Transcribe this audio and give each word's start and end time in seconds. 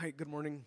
Hi, 0.00 0.10
good 0.10 0.28
morning. 0.28 0.64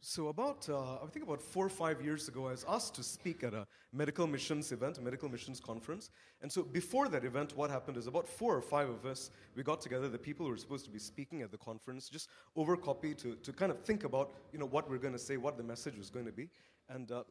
So, 0.00 0.26
about, 0.26 0.68
uh, 0.68 0.94
I 0.94 1.06
think 1.12 1.24
about 1.24 1.40
four 1.40 1.64
or 1.64 1.68
five 1.68 2.02
years 2.02 2.26
ago, 2.26 2.48
I 2.48 2.50
was 2.50 2.64
asked 2.68 2.96
to 2.96 3.04
speak 3.04 3.44
at 3.44 3.54
a 3.54 3.64
medical 3.92 4.26
missions 4.26 4.72
event, 4.72 4.98
a 4.98 5.00
medical 5.00 5.28
missions 5.28 5.60
conference. 5.60 6.10
And 6.40 6.50
so, 6.50 6.64
before 6.64 7.06
that 7.10 7.24
event, 7.24 7.56
what 7.56 7.70
happened 7.70 7.96
is 7.96 8.08
about 8.08 8.26
four 8.26 8.56
or 8.56 8.60
five 8.60 8.88
of 8.88 9.06
us, 9.06 9.30
we 9.54 9.62
got 9.62 9.80
together, 9.80 10.08
the 10.08 10.18
people 10.18 10.46
who 10.46 10.50
were 10.50 10.58
supposed 10.58 10.84
to 10.86 10.90
be 10.90 10.98
speaking 10.98 11.42
at 11.42 11.52
the 11.52 11.58
conference, 11.58 12.08
just 12.08 12.28
overcopy 12.56 13.14
to, 13.18 13.36
to 13.36 13.52
kind 13.52 13.70
of 13.70 13.78
think 13.84 14.02
about, 14.02 14.32
you 14.52 14.58
know, 14.58 14.66
what 14.66 14.90
we're 14.90 14.98
going 14.98 15.14
to 15.14 15.24
say, 15.28 15.36
what 15.36 15.56
the 15.56 15.62
message 15.62 15.96
was 15.96 16.10
going 16.10 16.26
to 16.26 16.32
be. 16.32 16.48
And, 16.88 17.12
uh, 17.12 17.22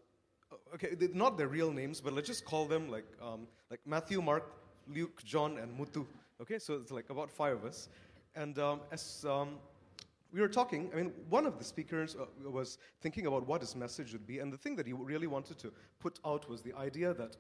okay, 0.73 0.96
not 1.14 1.38
their 1.38 1.50
real 1.50 1.70
names, 1.70 2.00
but 2.00 2.14
let's 2.14 2.28
just 2.30 2.46
call 2.46 2.66
them 2.66 2.89
like, 2.89 3.08
um, 3.21 3.46
like 3.70 3.82
Matthew, 3.86 4.21
Mark, 4.21 4.54
Luke, 4.88 5.21
John, 5.26 5.58
and 5.58 5.78
Mutu. 5.78 6.05
Okay, 6.42 6.60
so 6.60 6.76
it's 6.76 6.92
like 6.92 7.10
about 7.10 7.30
five 7.30 7.58
of 7.58 7.66
us. 7.66 7.89
And 8.34 8.58
um, 8.60 8.80
as 8.94 9.26
um, 9.28 9.58
we 10.34 10.39
were 10.39 10.48
talking, 10.48 10.89
I 10.93 10.98
mean, 10.98 11.11
one 11.29 11.45
of 11.45 11.58
the 11.58 11.63
speakers 11.63 12.16
uh, 12.16 12.49
was 12.49 12.77
thinking 13.02 13.27
about 13.27 13.48
what 13.48 13.62
his 13.62 13.76
message 13.76 14.13
would 14.13 14.26
be, 14.26 14.40
and 14.40 14.52
the 14.52 14.57
thing 14.57 14.76
that 14.77 14.88
he 14.88 14.94
really 14.94 15.27
wanted 15.27 15.57
to 15.59 15.71
put 15.99 16.20
out 16.26 16.49
was 16.49 16.62
the 16.62 16.73
idea 16.73 17.13
that, 17.13 17.38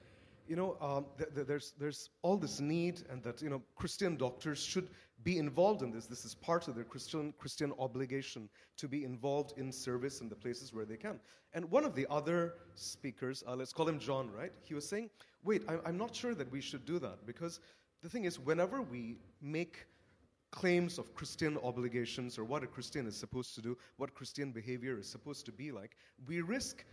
you 0.47 0.55
know, 0.55 0.75
um, 0.81 1.05
th- 1.17 1.33
th- 1.33 1.47
there's, 1.47 1.73
there's 1.79 2.09
all 2.21 2.37
this 2.37 2.59
need, 2.59 3.03
and 3.09 3.23
that, 3.23 3.41
you 3.41 3.49
know, 3.49 3.61
Christian 3.75 4.17
doctors 4.17 4.61
should 4.61 4.89
be 5.23 5.37
involved 5.37 5.83
in 5.83 5.91
this. 5.91 6.07
This 6.07 6.25
is 6.25 6.33
part 6.35 6.67
of 6.67 6.75
their 6.75 6.83
Christian, 6.83 7.33
Christian 7.37 7.71
obligation 7.79 8.49
to 8.77 8.87
be 8.87 9.05
involved 9.05 9.53
in 9.57 9.71
service 9.71 10.19
in 10.19 10.27
the 10.27 10.35
places 10.35 10.73
where 10.73 10.85
they 10.85 10.97
can. 10.97 11.19
And 11.53 11.69
one 11.69 11.85
of 11.85 11.95
the 11.95 12.07
other 12.09 12.55
speakers, 12.75 13.43
uh, 13.47 13.55
let's 13.55 13.71
call 13.71 13.87
him 13.87 13.99
John, 13.99 14.31
right? 14.31 14.51
He 14.63 14.73
was 14.73 14.87
saying, 14.87 15.09
wait, 15.43 15.63
I- 15.69 15.79
I'm 15.85 15.97
not 15.97 16.15
sure 16.15 16.33
that 16.35 16.51
we 16.51 16.59
should 16.59 16.85
do 16.85 16.99
that, 16.99 17.25
because 17.25 17.59
the 18.01 18.09
thing 18.09 18.25
is, 18.25 18.39
whenever 18.39 18.81
we 18.81 19.17
make 19.41 19.85
claims 20.51 20.97
of 20.97 21.13
Christian 21.15 21.57
obligations 21.63 22.37
or 22.37 22.43
what 22.43 22.63
a 22.63 22.67
Christian 22.67 23.07
is 23.07 23.15
supposed 23.15 23.55
to 23.55 23.61
do, 23.61 23.77
what 23.97 24.13
Christian 24.13 24.51
behavior 24.51 24.97
is 24.99 25.07
supposed 25.07 25.45
to 25.45 25.51
be 25.51 25.71
like, 25.71 25.95
we 26.27 26.41
risk 26.41 26.85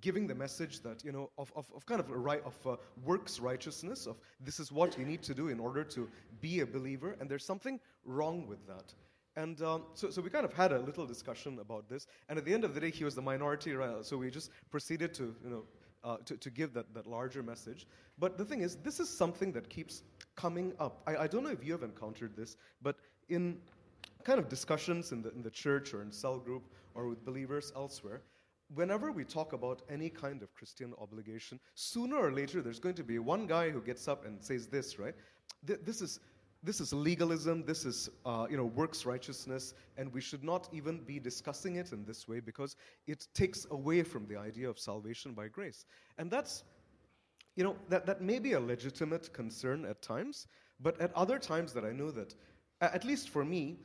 giving 0.00 0.26
the 0.26 0.34
message 0.34 0.80
that 0.80 1.04
you 1.04 1.10
know 1.10 1.30
of, 1.36 1.52
of, 1.56 1.66
of 1.74 1.84
kind 1.84 1.98
of 1.98 2.08
a 2.10 2.16
right 2.16 2.42
of 2.44 2.54
uh, 2.64 2.76
works 3.04 3.40
righteousness 3.40 4.06
of 4.06 4.16
this 4.38 4.60
is 4.60 4.70
what 4.70 4.96
you 4.96 5.04
need 5.04 5.20
to 5.20 5.34
do 5.34 5.48
in 5.48 5.58
order 5.58 5.82
to 5.82 6.08
be 6.40 6.60
a 6.60 6.66
believer 6.66 7.16
and 7.18 7.28
there's 7.28 7.44
something 7.44 7.80
wrong 8.04 8.46
with 8.46 8.64
that. 8.68 8.94
And 9.36 9.60
um, 9.62 9.84
so, 9.94 10.10
so 10.10 10.20
we 10.20 10.30
kind 10.30 10.44
of 10.44 10.52
had 10.52 10.72
a 10.72 10.78
little 10.78 11.06
discussion 11.06 11.58
about 11.60 11.88
this 11.88 12.06
and 12.28 12.38
at 12.38 12.44
the 12.44 12.54
end 12.54 12.62
of 12.62 12.72
the 12.72 12.80
day 12.80 12.90
he 12.90 13.02
was 13.02 13.16
the 13.16 13.22
minority 13.22 13.74
so 14.02 14.16
we 14.16 14.30
just 14.30 14.52
proceeded 14.70 15.12
to 15.14 15.34
you 15.42 15.50
know 15.50 15.64
uh, 16.04 16.16
to, 16.24 16.36
to 16.36 16.50
give 16.50 16.72
that, 16.74 16.92
that 16.94 17.06
larger 17.06 17.42
message. 17.42 17.86
But 18.18 18.38
the 18.38 18.44
thing 18.44 18.60
is 18.62 18.76
this 18.76 19.00
is 19.00 19.08
something 19.08 19.52
that 19.52 19.68
keeps 19.68 20.02
coming 20.40 20.72
up. 20.78 21.02
I, 21.06 21.16
I 21.24 21.26
don't 21.26 21.44
know 21.44 21.50
if 21.50 21.64
you 21.64 21.72
have 21.72 21.82
encountered 21.82 22.36
this, 22.36 22.56
but 22.80 22.96
in 23.28 23.58
kind 24.24 24.38
of 24.38 24.48
discussions 24.48 25.12
in 25.12 25.22
the, 25.22 25.30
in 25.32 25.42
the 25.42 25.50
church 25.50 25.92
or 25.94 26.02
in 26.02 26.10
cell 26.10 26.38
group 26.38 26.62
or 26.94 27.08
with 27.08 27.24
believers 27.24 27.72
elsewhere, 27.76 28.22
whenever 28.74 29.12
we 29.12 29.24
talk 29.24 29.52
about 29.52 29.82
any 29.90 30.08
kind 30.08 30.42
of 30.42 30.54
Christian 30.54 30.94
obligation, 30.98 31.60
sooner 31.74 32.16
or 32.16 32.32
later 32.32 32.62
there's 32.62 32.78
going 32.78 32.94
to 32.94 33.04
be 33.04 33.18
one 33.18 33.46
guy 33.46 33.70
who 33.70 33.80
gets 33.80 34.08
up 34.08 34.24
and 34.24 34.42
says 34.42 34.66
this, 34.66 34.98
right? 34.98 35.14
This 35.62 36.00
is, 36.00 36.20
this 36.62 36.80
is 36.80 36.92
legalism, 36.92 37.64
this 37.66 37.84
is 37.84 38.08
uh, 38.24 38.46
you 38.50 38.56
know, 38.56 38.64
works 38.64 39.04
righteousness, 39.04 39.74
and 39.98 40.12
we 40.12 40.20
should 40.20 40.44
not 40.44 40.68
even 40.72 41.00
be 41.00 41.18
discussing 41.18 41.76
it 41.76 41.92
in 41.92 42.04
this 42.04 42.28
way 42.28 42.40
because 42.40 42.76
it 43.06 43.26
takes 43.34 43.66
away 43.70 44.02
from 44.02 44.26
the 44.26 44.36
idea 44.36 44.68
of 44.70 44.78
salvation 44.78 45.32
by 45.34 45.48
grace. 45.48 45.84
And 46.18 46.30
that's 46.30 46.64
you 47.60 47.64
know, 47.64 47.76
that, 47.90 48.06
that 48.06 48.22
may 48.22 48.38
be 48.38 48.54
a 48.54 48.60
legitimate 48.60 49.30
concern 49.34 49.84
at 49.84 50.00
times, 50.00 50.46
but 50.80 50.98
at 50.98 51.14
other 51.14 51.38
times 51.38 51.74
that 51.74 51.84
I 51.84 51.92
know 51.92 52.10
that, 52.10 52.34
at 52.80 53.04
least 53.04 53.28
for 53.28 53.44
me, 53.44 53.76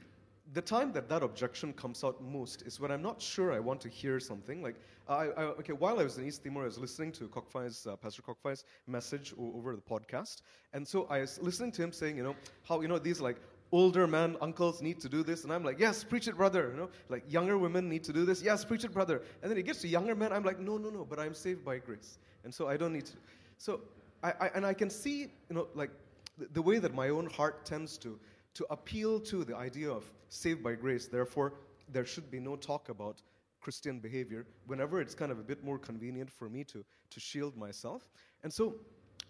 the 0.54 0.62
time 0.62 0.94
that 0.94 1.10
that 1.10 1.24
objection 1.24 1.74
comes 1.74 2.02
out 2.02 2.24
most 2.24 2.62
is 2.62 2.80
when 2.80 2.90
I'm 2.90 3.02
not 3.02 3.22
sure 3.22 3.52
I 3.52 3.60
want 3.60 3.82
to 3.82 3.90
hear 3.90 4.18
something. 4.22 4.64
Like, 4.64 4.78
I, 5.10 5.26
I, 5.26 5.44
okay, 5.60 5.74
while 5.74 6.00
I 6.00 6.06
was 6.06 6.18
in 6.18 6.26
East 6.26 6.42
Timor, 6.46 6.62
I 6.62 6.66
was 6.68 6.78
listening 6.78 7.12
to 7.14 7.28
Kokfai's, 7.28 7.86
uh, 7.86 7.98
Pastor 7.98 8.22
Kokfai's 8.22 8.64
message 8.88 9.34
o- 9.38 9.52
over 9.58 9.76
the 9.76 9.82
podcast. 9.82 10.44
And 10.72 10.88
so 10.88 11.06
I 11.10 11.20
was 11.20 11.38
listening 11.42 11.74
to 11.74 11.84
him 11.84 11.92
saying, 11.92 12.16
you 12.16 12.24
know, 12.24 12.36
how, 12.64 12.80
you 12.80 12.88
know, 12.88 12.98
these 12.98 13.20
like 13.20 13.36
older 13.74 14.08
men, 14.08 14.38
uncles 14.40 14.82
need 14.82 15.02
to 15.02 15.10
do 15.10 15.22
this. 15.22 15.44
And 15.44 15.52
I'm 15.52 15.66
like, 15.66 15.80
yes, 15.80 16.02
preach 16.02 16.30
it, 16.30 16.38
brother. 16.38 16.70
You 16.72 16.80
know, 16.80 16.90
like 17.10 17.30
younger 17.30 17.58
women 17.58 17.90
need 17.90 18.06
to 18.06 18.14
do 18.14 18.24
this. 18.24 18.42
Yes, 18.42 18.64
preach 18.64 18.86
it, 18.86 18.94
brother. 18.94 19.22
And 19.42 19.52
then 19.52 19.58
he 19.58 19.64
gets 19.64 19.82
to 19.82 19.90
younger 19.90 20.16
men. 20.16 20.32
I'm 20.32 20.44
like, 20.44 20.60
no, 20.60 20.78
no, 20.78 20.90
no, 20.90 21.04
but 21.04 21.20
I'm 21.20 21.34
saved 21.34 21.66
by 21.66 21.80
grace. 21.80 22.20
And 22.46 22.54
so 22.54 22.70
I 22.70 22.78
don't 22.78 22.94
need 22.94 23.08
to. 23.08 23.14
So, 23.58 23.82
I, 24.24 24.34
I, 24.40 24.48
and 24.56 24.66
I 24.66 24.74
can 24.74 24.90
see, 24.90 25.22
you 25.50 25.56
know, 25.56 25.68
like 25.76 25.92
the, 26.38 26.48
the 26.54 26.62
way 26.62 26.80
that 26.80 26.94
my 26.94 27.10
own 27.10 27.28
heart 27.28 27.66
tends 27.66 27.98
to, 28.00 28.20
to 28.56 28.66
appeal 28.70 29.20
to 29.22 29.44
the 29.44 29.56
idea 29.56 29.90
of 29.90 30.04
saved 30.30 30.64
by 30.64 30.74
grace. 30.76 31.08
Therefore, 31.08 31.54
there 31.92 32.06
should 32.06 32.32
be 32.32 32.40
no 32.40 32.56
talk 32.56 32.90
about 32.90 33.22
Christian 33.62 34.00
behavior 34.00 34.46
whenever 34.68 35.02
it's 35.02 35.16
kind 35.16 35.32
of 35.32 35.40
a 35.40 35.44
bit 35.44 35.64
more 35.64 35.80
convenient 35.80 36.32
for 36.32 36.50
me 36.50 36.64
to, 36.66 36.86
to 37.10 37.20
shield 37.20 37.58
myself. 37.58 38.10
And 38.44 38.54
so 38.54 38.76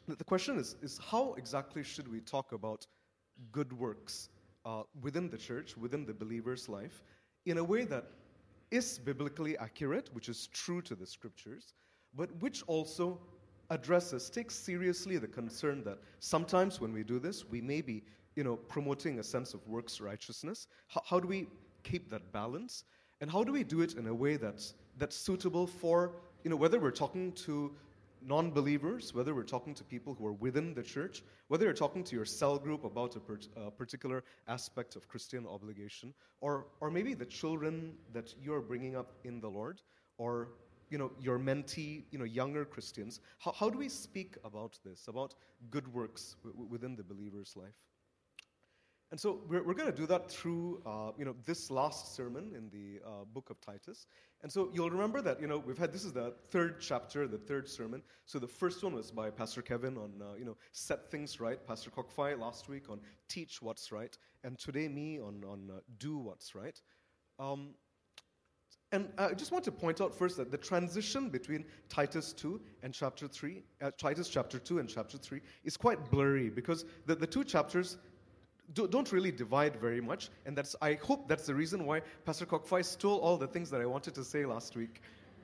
the 0.07 0.23
question 0.23 0.57
is, 0.57 0.75
is 0.81 0.99
how 1.09 1.33
exactly 1.35 1.83
should 1.83 2.11
we 2.11 2.19
talk 2.19 2.51
about 2.51 2.85
good 3.51 3.71
works 3.73 4.29
uh, 4.65 4.83
within 5.01 5.29
the 5.29 5.37
church, 5.37 5.77
within 5.77 6.05
the 6.05 6.13
believer's 6.13 6.67
life, 6.67 7.03
in 7.45 7.57
a 7.57 7.63
way 7.63 7.85
that 7.85 8.05
is 8.71 8.99
biblically 8.99 9.57
accurate, 9.57 10.09
which 10.13 10.27
is 10.27 10.47
true 10.47 10.81
to 10.81 10.95
the 10.95 11.05
scriptures, 11.05 11.73
but 12.15 12.29
which 12.41 12.63
also 12.67 13.19
addresses, 13.69 14.29
takes 14.29 14.55
seriously 14.55 15.17
the 15.17 15.27
concern 15.27 15.83
that 15.83 15.99
sometimes 16.19 16.79
when 16.79 16.93
we 16.93 17.03
do 17.03 17.19
this, 17.19 17.47
we 17.47 17.61
may 17.61 17.81
be, 17.81 18.03
you 18.35 18.43
know, 18.43 18.55
promoting 18.55 19.19
a 19.19 19.23
sense 19.23 19.53
of 19.53 19.65
works 19.67 19.99
righteousness. 19.99 20.67
How, 20.87 21.01
how 21.05 21.19
do 21.19 21.27
we 21.27 21.47
keep 21.83 22.09
that 22.09 22.31
balance? 22.31 22.83
And 23.21 23.31
how 23.31 23.43
do 23.43 23.51
we 23.51 23.63
do 23.63 23.81
it 23.81 23.93
in 23.93 24.07
a 24.07 24.13
way 24.13 24.37
that's, 24.37 24.73
that's 24.97 25.15
suitable 25.15 25.67
for, 25.67 26.11
you 26.43 26.49
know, 26.49 26.55
whether 26.55 26.79
we're 26.79 26.91
talking 26.91 27.31
to 27.33 27.73
non 28.21 28.51
believers, 28.51 29.13
whether 29.13 29.35
we're 29.35 29.43
talking 29.43 29.73
to 29.75 29.83
people 29.83 30.13
who 30.13 30.25
are 30.25 30.33
within 30.33 30.73
the 30.73 30.83
church, 30.83 31.23
whether 31.47 31.65
you're 31.65 31.73
talking 31.73 32.03
to 32.03 32.15
your 32.15 32.25
cell 32.25 32.57
group 32.57 32.83
about 32.83 33.15
a, 33.15 33.19
per, 33.19 33.37
particular 33.77 34.23
aspect 34.47 34.95
of 34.95 35.07
Christian 35.07 35.45
obligation, 35.45 36.13
or, 36.41 36.65
or 36.81 36.89
maybe 36.89 37.13
the 37.13 37.25
children 37.25 37.93
that 38.13 38.33
you're 38.41 38.61
bringing 38.61 38.95
up 38.95 39.13
in 39.23 39.39
the 39.39 39.49
Lord, 39.49 39.81
or 40.17 40.49
you 40.95 40.99
know, 40.99 41.11
your 41.19 41.37
mentee, 41.37 42.03
you 42.09 42.17
know, 42.17 42.23
younger 42.23 42.63
Christians, 42.63 43.19
how, 43.39 43.51
how 43.51 43.69
do 43.69 43.77
we 43.77 43.89
speak 43.89 44.37
about 44.45 44.79
this, 44.85 45.09
about 45.09 45.33
good 45.69 45.93
works 45.93 46.37
w- 46.45 46.69
within 46.69 46.95
the 46.95 47.03
believer's 47.03 47.53
life? 47.57 47.75
And 49.11 49.19
so 49.19 49.41
we're, 49.49 49.61
we're 49.61 49.73
going 49.73 49.91
to 49.91 49.97
do 49.97 50.07
that 50.07 50.31
through, 50.31 50.81
uh, 50.85 51.11
you 51.17 51.25
know, 51.25 51.35
this 51.45 51.69
last 51.69 52.15
sermon 52.15 52.53
in 52.55 52.69
the 52.69 53.05
uh, 53.05 53.25
book 53.33 53.49
of 53.49 53.59
Titus. 53.59 54.07
And 54.41 54.49
so 54.49 54.69
you'll 54.73 54.89
remember 54.89 55.21
that, 55.21 55.41
you 55.41 55.47
know, 55.47 55.57
we've 55.57 55.77
had, 55.77 55.91
this 55.91 56.05
is 56.05 56.13
the 56.13 56.33
third 56.49 56.79
chapter, 56.79 57.27
the 57.27 57.39
third 57.39 57.67
sermon. 57.67 58.01
So 58.25 58.39
the 58.39 58.47
first 58.47 58.81
one 58.81 58.93
was 58.95 59.11
by 59.11 59.29
Pastor 59.31 59.61
Kevin 59.61 59.97
on, 59.97 60.13
uh, 60.21 60.35
you 60.39 60.45
know, 60.45 60.55
set 60.71 61.11
things 61.11 61.41
right. 61.41 61.59
Pastor 61.67 61.91
Kokfai 61.91 62.39
last 62.39 62.69
week 62.69 62.89
on 62.89 63.01
teach 63.27 63.61
what's 63.61 63.91
right. 63.91 64.17
And 64.45 64.57
today 64.57 64.87
me 64.87 65.19
on, 65.19 65.43
on 65.45 65.69
uh, 65.75 65.79
do 65.97 66.17
what's 66.19 66.55
right. 66.55 66.81
Um, 67.37 67.71
and 68.95 69.09
I 69.17 69.33
just 69.33 69.51
want 69.51 69.65
to 69.65 69.71
point 69.73 69.99
out 69.99 70.15
first 70.15 70.37
that 70.37 70.51
the 70.51 70.57
transition 70.57 71.27
between 71.27 71.65
Titus 71.89 72.31
2 72.31 72.61
and 72.81 72.93
chapter 72.93 73.27
3, 73.27 73.61
uh, 73.81 73.91
Titus 73.97 74.29
chapter 74.29 74.57
2 74.57 74.79
and 74.79 74.87
chapter 74.87 75.17
3, 75.17 75.41
is 75.65 75.75
quite 75.75 76.09
blurry 76.09 76.49
because 76.49 76.85
the, 77.05 77.13
the 77.13 77.27
two 77.27 77.43
chapters 77.43 77.97
do, 78.73 78.87
not 78.93 79.11
really 79.11 79.31
divide 79.31 79.75
very 79.75 79.99
much. 79.99 80.29
And 80.45 80.57
that's, 80.57 80.77
I 80.81 80.93
hope 80.93 81.27
that's 81.27 81.45
the 81.45 81.53
reason 81.53 81.85
why 81.85 82.03
Pastor 82.25 82.45
Kokfai 82.45 82.85
stole 82.85 83.19
all 83.19 83.35
the 83.35 83.47
things 83.47 83.69
that 83.69 83.81
I 83.81 83.85
wanted 83.85 84.15
to 84.15 84.23
say 84.23 84.45
last 84.45 84.77
week. 84.77 85.01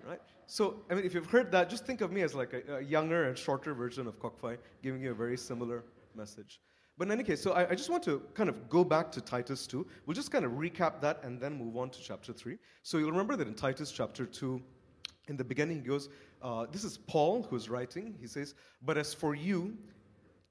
Right? 0.08 0.22
So, 0.48 0.78
I 0.90 0.96
mean, 0.96 1.04
if 1.04 1.14
you've 1.14 1.30
heard 1.30 1.52
that, 1.52 1.70
just 1.70 1.86
think 1.86 2.00
of 2.00 2.14
me 2.14 2.22
as 2.22 2.34
like 2.34 2.54
a, 2.54 2.78
a 2.78 2.82
younger 2.82 3.26
and 3.26 3.38
shorter 3.38 3.74
version 3.74 4.08
of 4.08 4.18
Kokfai, 4.18 4.58
giving 4.82 5.02
you 5.02 5.12
a 5.12 5.16
very 5.16 5.38
similar 5.38 5.84
message. 6.16 6.62
But 6.98 7.08
in 7.08 7.12
any 7.14 7.24
case, 7.24 7.42
so 7.42 7.54
I, 7.54 7.70
I, 7.70 7.76
just 7.76 7.90
want 7.90 8.04
to 8.04 8.22
kind 8.34 8.50
of 8.50 8.70
go 8.70 8.84
back 8.84 9.12
to 9.14 9.22
Titus 9.22 9.66
2. 9.66 9.86
We'll 10.06 10.14
just 10.14 10.32
kind 10.32 10.46
of 10.46 10.52
recap 10.52 11.02
that 11.02 11.24
and 11.24 11.40
then 11.40 11.58
move 11.58 11.78
on 11.78 11.90
to 11.90 12.02
chapter 12.02 12.32
3. 12.32 12.58
So 12.84 12.98
you'll 12.98 13.12
remember 13.12 13.36
that 13.38 13.48
in 13.48 13.56
Titus 13.56 13.92
chapter 13.92 14.26
2, 14.26 14.62
in 15.28 15.38
the 15.38 15.44
beginning, 15.44 15.78
he 15.78 15.88
goes, 15.88 16.10
uh, 16.42 16.66
This 16.72 16.84
is 16.84 16.98
Paul 16.98 17.44
who's 17.44 17.70
writing. 17.70 18.16
He 18.20 18.28
says, 18.28 18.54
But 18.84 18.98
as 18.98 19.14
for 19.14 19.34
you, 19.34 19.78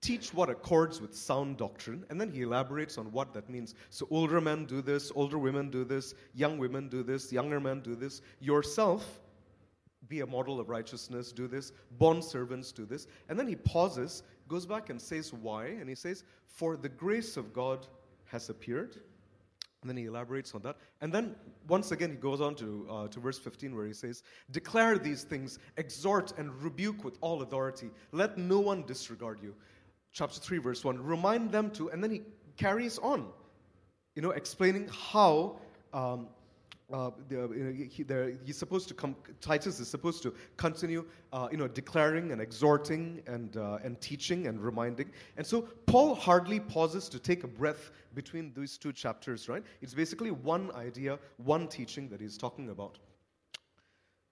teach 0.01 0.33
what 0.33 0.49
accords 0.49 1.01
with 1.01 1.15
sound 1.15 1.59
doctrine. 1.59 2.05
And 2.11 2.21
then 2.21 2.31
he 2.31 2.43
elaborates 2.43 2.97
on 2.97 3.13
what 3.13 3.35
that 3.35 3.49
means. 3.51 3.75
So 3.91 4.07
older 4.11 4.41
men 4.41 4.65
do 4.65 4.81
this, 4.81 5.13
older 5.15 5.39
women 5.39 5.71
do 5.71 5.85
this, 5.85 6.15
young 6.35 6.59
women 6.59 6.89
do 6.89 7.03
this, 7.03 7.33
younger 7.33 7.61
men 7.61 7.81
do 7.81 7.95
this. 7.95 8.23
Yourself, 8.41 9.21
be 10.09 10.21
a 10.21 10.27
model 10.27 10.59
of 10.59 10.69
righteousness, 10.69 11.33
do 11.33 11.47
this. 11.47 11.73
Bond 11.99 12.25
servants 12.25 12.73
do 12.73 12.85
this. 12.87 13.07
And 13.29 13.39
then 13.39 13.47
he 13.47 13.57
pauses 13.57 14.23
goes 14.51 14.67
back 14.67 14.91
and 14.91 15.01
says 15.01 15.33
why, 15.33 15.67
and 15.67 15.89
he 15.89 15.95
says, 15.95 16.25
For 16.47 16.77
the 16.77 16.89
grace 16.89 17.37
of 17.37 17.55
God 17.55 17.87
has 18.27 18.51
appeared. 18.51 18.97
And 19.81 19.89
then 19.89 19.97
he 19.97 20.05
elaborates 20.07 20.55
on 20.55 20.61
that. 20.63 20.77
And 21.01 21.11
then 21.11 21.35
once 21.67 21.91
again, 21.91 22.11
he 22.11 22.17
goes 22.17 22.43
on 22.43 22.55
to, 22.57 22.87
uh, 22.91 23.09
to 23.09 23.21
verse 23.21 23.39
15 23.39 23.75
where 23.75 23.87
he 23.87 23.95
says, 23.95 24.23
Declare 24.51 24.99
these 24.99 25.23
things, 25.23 25.59
exhort 25.79 26.37
and 26.37 26.53
rebuke 26.63 27.03
with 27.03 27.17
all 27.23 27.41
authority. 27.41 27.91
Let 28.13 28.37
no 28.37 28.61
one 28.61 28.85
disregard 28.85 29.39
you. 29.43 29.55
Chapter 30.13 30.39
3, 30.39 30.59
verse 30.59 30.85
1. 30.85 31.03
Remind 31.03 31.51
them 31.51 31.71
to, 31.71 31.89
and 31.91 32.03
then 32.05 32.11
he 32.11 32.23
carries 32.59 32.99
on, 32.99 33.29
you 34.17 34.21
know, 34.21 34.33
explaining 34.33 34.91
how 34.93 35.61
um, 35.95 36.27
uh, 36.93 37.11
the, 37.29 37.89
he, 37.91 38.05
he's 38.45 38.59
supposed 38.59 38.89
to 38.89 38.95
come. 38.95 39.15
Titus 39.41 39.81
is 39.81 39.89
supposed 39.89 40.23
to 40.23 40.35
continue, 40.57 41.05
uh, 41.33 41.49
you 41.51 41.57
know, 41.57 41.69
declaring 41.69 42.33
and 42.33 42.41
exhorting 42.41 43.23
and 43.27 43.57
uh, 43.57 43.79
and 43.85 44.01
teaching 44.01 44.47
and 44.47 44.61
reminding. 44.61 45.11
And 45.37 45.47
so 45.47 45.63
Paul 45.87 46.15
hardly 46.15 46.61
pauses 46.61 47.09
to 47.09 47.19
take 47.19 47.45
a 47.45 47.49
breath 47.49 47.91
between 48.15 48.53
these 48.57 48.79
two 48.79 48.93
chapters. 48.93 49.49
Right? 49.49 49.63
It's 49.83 49.95
basically 49.95 50.31
one 50.31 50.71
idea, 50.73 51.19
one 51.37 51.69
teaching 51.69 52.09
that 52.09 52.21
he's 52.21 52.39
talking 52.39 52.71
about. 52.71 52.99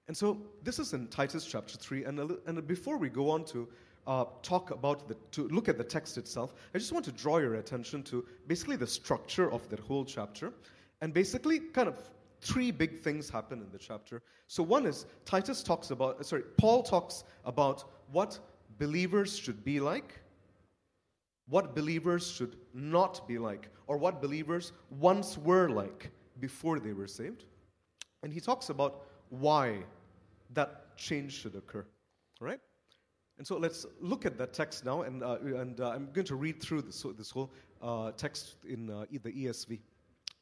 And 0.08 0.16
so 0.16 0.38
this 0.62 0.78
is 0.78 0.94
in 0.94 1.08
Titus 1.08 1.44
chapter 1.44 1.76
three. 1.76 2.04
And 2.04 2.18
and 2.46 2.66
before 2.66 2.96
we 2.96 3.08
go 3.08 3.30
on 3.30 3.44
to 3.46 3.68
uh, 4.06 4.24
talk 4.42 4.70
about 4.70 5.06
the, 5.06 5.14
to 5.32 5.48
look 5.48 5.68
at 5.68 5.76
the 5.76 5.84
text 5.84 6.16
itself, 6.16 6.54
I 6.74 6.78
just 6.78 6.92
want 6.92 7.04
to 7.04 7.12
draw 7.12 7.38
your 7.38 7.56
attention 7.56 8.02
to 8.04 8.24
basically 8.46 8.76
the 8.76 8.86
structure 8.86 9.52
of 9.52 9.68
that 9.68 9.80
whole 9.80 10.06
chapter, 10.06 10.52
and 11.02 11.12
basically 11.12 11.58
kind 11.58 11.88
of 11.88 11.96
three 12.40 12.70
big 12.70 12.98
things 12.98 13.28
happen 13.28 13.60
in 13.60 13.70
the 13.70 13.78
chapter. 13.78 14.22
So, 14.46 14.62
one 14.62 14.86
is 14.86 15.06
Titus 15.24 15.62
talks 15.62 15.90
about, 15.90 16.24
sorry, 16.24 16.42
Paul 16.56 16.82
talks 16.82 17.24
about 17.44 17.84
what 18.12 18.38
believers 18.78 19.36
should 19.36 19.64
be 19.64 19.80
like, 19.80 20.20
what 21.48 21.74
believers 21.74 22.30
should 22.30 22.56
not 22.74 23.26
be 23.26 23.38
like, 23.38 23.68
or 23.86 23.96
what 23.96 24.20
believers 24.20 24.72
once 24.98 25.38
were 25.38 25.68
like 25.68 26.10
before 26.40 26.78
they 26.78 26.92
were 26.92 27.06
saved. 27.06 27.44
And 28.22 28.32
he 28.32 28.40
talks 28.40 28.68
about 28.68 29.06
why 29.30 29.78
that 30.54 30.96
change 30.96 31.32
should 31.32 31.54
occur. 31.54 31.84
Right? 32.40 32.60
And 33.38 33.46
so 33.46 33.56
let's 33.56 33.86
look 34.00 34.26
at 34.26 34.36
that 34.38 34.52
text 34.52 34.84
now, 34.84 35.02
and, 35.02 35.22
uh, 35.22 35.38
and 35.40 35.80
uh, 35.80 35.90
I'm 35.90 36.10
going 36.12 36.26
to 36.26 36.34
read 36.34 36.60
through 36.60 36.82
this, 36.82 37.04
this 37.16 37.30
whole 37.30 37.52
uh, 37.80 38.10
text 38.12 38.56
in 38.68 38.90
uh, 38.90 39.04
the 39.10 39.30
ESV. 39.30 39.78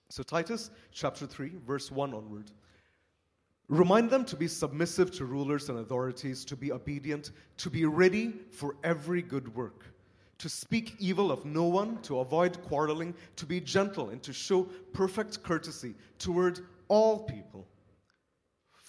So, 0.09 0.23
Titus 0.23 0.71
chapter 0.93 1.27
3, 1.27 1.53
verse 1.67 1.91
1 1.91 2.15
onward. 2.15 2.51
Remind 3.69 4.11
them 4.11 4.25
to 4.27 4.37
be 4.37 4.47
submissive 4.47 5.11
to 5.13 5.25
rulers 5.25 5.69
and 5.69 5.81
authorities, 5.81 6.45
to 6.45 6.57
be 6.57 6.71
obedient, 6.71 7.33
to 7.57 7.69
be 7.69 7.85
ready 7.85 8.33
for 8.53 8.77
every 8.85 9.23
good 9.23 9.53
work, 9.57 9.87
to 10.39 10.49
speak 10.49 10.95
evil 11.01 11.33
of 11.33 11.45
no 11.45 11.65
one, 11.65 12.01
to 12.03 12.21
avoid 12.21 12.63
quarreling, 12.63 13.13
to 13.35 13.45
be 13.45 13.61
gentle, 13.61 14.11
and 14.11 14.23
to 14.23 14.33
show 14.33 14.63
perfect 14.93 15.43
courtesy 15.43 15.95
toward 16.19 16.61
all 16.87 17.19
people. 17.19 17.67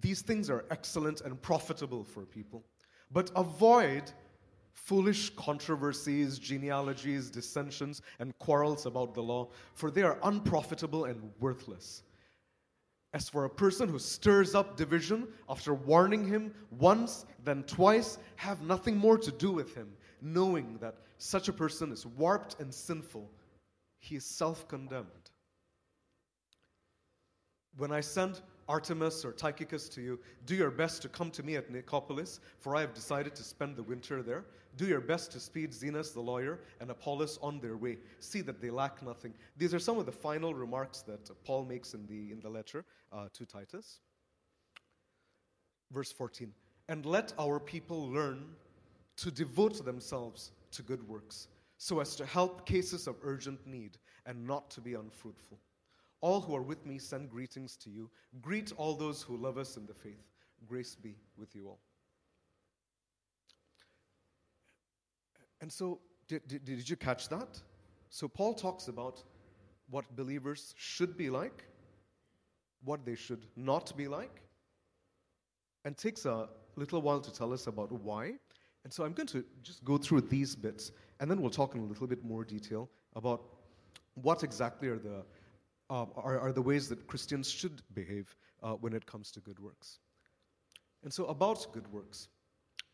These 0.00 0.22
things 0.22 0.50
are 0.50 0.64
excellent 0.70 1.22
and 1.22 1.40
profitable 1.40 2.04
for 2.04 2.24
people. 2.26 2.64
But 3.10 3.30
avoid 3.34 4.12
foolish 4.72 5.30
controversies, 5.30 6.38
genealogies, 6.38 7.30
dissensions, 7.30 8.02
and 8.18 8.38
quarrels 8.38 8.86
about 8.86 9.14
the 9.14 9.22
law, 9.22 9.48
for 9.74 9.90
they 9.90 10.02
are 10.02 10.18
unprofitable 10.22 11.06
and 11.06 11.30
worthless. 11.40 12.02
As 13.14 13.28
for 13.28 13.46
a 13.46 13.50
person 13.50 13.88
who 13.88 13.98
stirs 13.98 14.54
up 14.54 14.76
division 14.76 15.28
after 15.48 15.72
warning 15.72 16.26
him 16.26 16.52
once, 16.70 17.24
then 17.42 17.62
twice, 17.62 18.18
have 18.36 18.60
nothing 18.60 18.96
more 18.96 19.16
to 19.16 19.32
do 19.32 19.50
with 19.50 19.74
him, 19.74 19.88
knowing 20.20 20.76
that 20.80 20.96
such 21.16 21.48
a 21.48 21.52
person 21.52 21.90
is 21.92 22.04
warped 22.04 22.60
and 22.60 22.72
sinful. 22.72 23.30
He 23.98 24.16
is 24.16 24.26
self 24.26 24.68
condemned. 24.68 25.30
When 27.78 27.90
I 27.90 28.00
send 28.00 28.42
Artemas 28.68 29.24
or 29.24 29.32
Tychicus 29.32 29.88
to 29.90 30.00
you, 30.00 30.18
do 30.44 30.54
your 30.54 30.70
best 30.70 31.02
to 31.02 31.08
come 31.08 31.30
to 31.30 31.42
me 31.42 31.56
at 31.56 31.70
Nicopolis, 31.70 32.40
for 32.58 32.74
I 32.74 32.80
have 32.80 32.94
decided 32.94 33.34
to 33.36 33.42
spend 33.42 33.76
the 33.76 33.82
winter 33.82 34.22
there. 34.22 34.44
Do 34.76 34.86
your 34.86 35.00
best 35.00 35.32
to 35.32 35.40
speed 35.40 35.72
Zenas 35.72 36.12
the 36.12 36.20
lawyer 36.20 36.60
and 36.80 36.90
Apollos 36.90 37.38
on 37.40 37.60
their 37.60 37.76
way. 37.76 37.98
See 38.20 38.42
that 38.42 38.60
they 38.60 38.70
lack 38.70 39.02
nothing. 39.02 39.32
These 39.56 39.72
are 39.72 39.78
some 39.78 39.98
of 39.98 40.04
the 40.04 40.12
final 40.12 40.52
remarks 40.52 41.00
that 41.02 41.30
Paul 41.44 41.64
makes 41.64 41.94
in 41.94 42.06
the, 42.06 42.32
in 42.32 42.40
the 42.40 42.50
letter 42.50 42.84
uh, 43.12 43.28
to 43.32 43.46
Titus. 43.46 44.00
Verse 45.92 46.12
14 46.12 46.52
And 46.88 47.06
let 47.06 47.32
our 47.38 47.60
people 47.60 48.10
learn 48.10 48.44
to 49.16 49.30
devote 49.30 49.84
themselves 49.84 50.52
to 50.72 50.82
good 50.82 51.06
works, 51.08 51.48
so 51.78 52.00
as 52.00 52.16
to 52.16 52.26
help 52.26 52.66
cases 52.66 53.06
of 53.06 53.16
urgent 53.22 53.66
need 53.66 53.96
and 54.26 54.46
not 54.46 54.70
to 54.72 54.80
be 54.80 54.94
unfruitful. 54.94 55.58
All 56.26 56.40
who 56.40 56.56
are 56.56 56.62
with 56.62 56.84
me 56.84 56.98
send 56.98 57.30
greetings 57.30 57.76
to 57.76 57.88
you. 57.88 58.10
Greet 58.42 58.72
all 58.76 58.96
those 58.96 59.22
who 59.22 59.36
love 59.36 59.58
us 59.58 59.76
in 59.76 59.86
the 59.86 59.94
faith. 59.94 60.24
Grace 60.66 60.96
be 60.96 61.14
with 61.38 61.54
you 61.54 61.68
all. 61.68 61.78
And 65.60 65.72
so, 65.72 66.00
did, 66.26 66.42
did, 66.48 66.64
did 66.64 66.90
you 66.90 66.96
catch 66.96 67.28
that? 67.28 67.62
So, 68.10 68.26
Paul 68.26 68.54
talks 68.54 68.88
about 68.88 69.22
what 69.88 70.04
believers 70.16 70.74
should 70.76 71.16
be 71.16 71.30
like, 71.30 71.64
what 72.82 73.06
they 73.06 73.14
should 73.14 73.46
not 73.54 73.96
be 73.96 74.08
like, 74.08 74.42
and 75.84 75.96
takes 75.96 76.24
a 76.24 76.48
little 76.74 77.02
while 77.02 77.20
to 77.20 77.32
tell 77.32 77.52
us 77.52 77.68
about 77.68 77.92
why. 77.92 78.32
And 78.82 78.92
so, 78.92 79.04
I'm 79.04 79.12
going 79.12 79.28
to 79.28 79.44
just 79.62 79.84
go 79.84 79.96
through 79.96 80.22
these 80.22 80.56
bits, 80.56 80.90
and 81.20 81.30
then 81.30 81.40
we'll 81.40 81.50
talk 81.50 81.76
in 81.76 81.82
a 81.82 81.86
little 81.86 82.08
bit 82.08 82.24
more 82.24 82.42
detail 82.42 82.90
about 83.14 83.44
what 84.14 84.42
exactly 84.42 84.88
are 84.88 84.98
the 84.98 85.22
uh, 85.90 86.06
are, 86.16 86.38
are, 86.40 86.52
the 86.52 86.62
ways 86.62 86.88
that 86.88 87.06
Christians 87.06 87.48
should 87.50 87.82
behave 87.94 88.34
uh, 88.62 88.72
when 88.72 88.92
it 88.92 89.06
comes 89.06 89.30
to 89.32 89.40
good 89.40 89.58
works. 89.60 89.98
And 91.04 91.12
so, 91.12 91.26
about 91.26 91.66
good 91.72 91.90
works, 91.92 92.28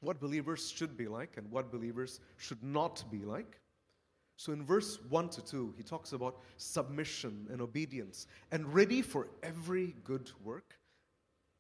what 0.00 0.20
believers 0.20 0.70
should 0.70 0.96
be 0.96 1.08
like 1.08 1.37
and 1.37 1.50
what 1.50 1.70
believers 1.70 2.20
should 2.37 2.62
not 2.62 3.04
be 3.11 3.25
like. 3.25 3.61
So, 4.37 4.52
in 4.52 4.64
verse 4.64 4.99
1 5.08 5.28
to 5.30 5.42
2, 5.42 5.75
he 5.76 5.82
talks 5.82 6.12
about 6.12 6.40
submission 6.56 7.46
and 7.50 7.62
obedience 7.62 8.26
and 8.50 8.72
ready 8.75 9.00
for 9.00 9.28
every 9.42 9.94
good 10.04 10.30
work, 10.42 10.75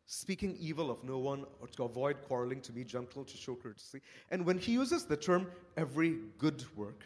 speaking 0.06 0.56
evil 0.58 0.90
of 0.90 1.02
no 1.04 1.18
one, 1.18 1.46
or 1.60 1.68
to 1.68 1.84
avoid 1.84 2.22
quarreling, 2.22 2.60
to 2.62 2.72
be 2.72 2.84
gentle, 2.84 3.24
to 3.24 3.36
show 3.36 3.54
courtesy. 3.54 4.00
And 4.30 4.44
when 4.44 4.58
he 4.58 4.72
uses 4.72 5.04
the 5.04 5.16
term 5.16 5.46
every 5.76 6.18
good 6.38 6.64
work, 6.76 7.04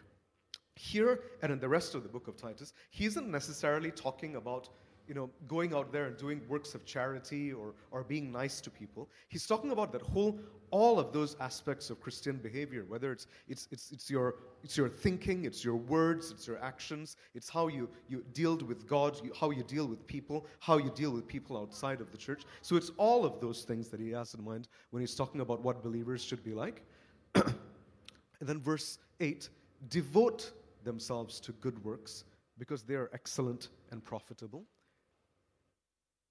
here 0.76 1.20
and 1.42 1.50
in 1.50 1.58
the 1.58 1.68
rest 1.68 1.94
of 1.94 2.02
the 2.02 2.08
book 2.08 2.28
of 2.28 2.36
Titus, 2.36 2.72
he 2.90 3.06
isn't 3.06 3.28
necessarily 3.28 3.90
talking 3.90 4.36
about 4.36 4.68
you 5.08 5.14
know, 5.14 5.30
going 5.46 5.72
out 5.72 5.92
there 5.92 6.06
and 6.06 6.16
doing 6.16 6.40
works 6.48 6.74
of 6.74 6.84
charity 6.84 7.52
or, 7.52 7.74
or 7.92 8.02
being 8.02 8.32
nice 8.32 8.60
to 8.60 8.70
people. 8.70 9.08
He's 9.28 9.46
talking 9.46 9.70
about 9.70 9.92
that 9.92 10.02
whole, 10.02 10.38
all 10.70 10.98
of 10.98 11.12
those 11.12 11.36
aspects 11.38 11.90
of 11.90 12.00
Christian 12.00 12.36
behavior, 12.38 12.84
whether 12.88 13.12
it's, 13.12 13.28
it's, 13.48 13.68
it's, 13.70 13.92
it's, 13.92 14.10
your, 14.10 14.34
it's 14.64 14.76
your 14.76 14.88
thinking, 14.88 15.44
it's 15.44 15.64
your 15.64 15.76
words, 15.76 16.32
it's 16.32 16.46
your 16.46 16.58
actions, 16.58 17.16
it's 17.34 17.48
how 17.48 17.68
you, 17.68 17.88
you 18.08 18.24
deal 18.32 18.56
with 18.56 18.88
God, 18.88 19.20
you, 19.24 19.30
how 19.38 19.50
you 19.50 19.62
deal 19.62 19.86
with 19.86 20.04
people, 20.06 20.44
how 20.58 20.78
you 20.78 20.90
deal 20.90 21.12
with 21.12 21.26
people 21.28 21.56
outside 21.56 22.00
of 22.00 22.10
the 22.10 22.18
church. 22.18 22.42
So 22.62 22.74
it's 22.74 22.90
all 22.96 23.24
of 23.24 23.40
those 23.40 23.62
things 23.62 23.88
that 23.88 24.00
he 24.00 24.10
has 24.10 24.34
in 24.34 24.44
mind 24.44 24.66
when 24.90 25.00
he's 25.00 25.14
talking 25.14 25.40
about 25.40 25.62
what 25.62 25.84
believers 25.84 26.22
should 26.22 26.42
be 26.42 26.52
like. 26.52 26.82
and 27.34 27.54
then 28.40 28.60
verse 28.60 28.98
8 29.20 29.48
devote 29.88 30.52
themselves 30.86 31.38
to 31.40 31.52
good 31.52 31.84
works 31.84 32.24
because 32.56 32.82
they 32.82 32.94
are 32.94 33.10
excellent 33.12 33.68
and 33.90 34.02
profitable. 34.02 34.64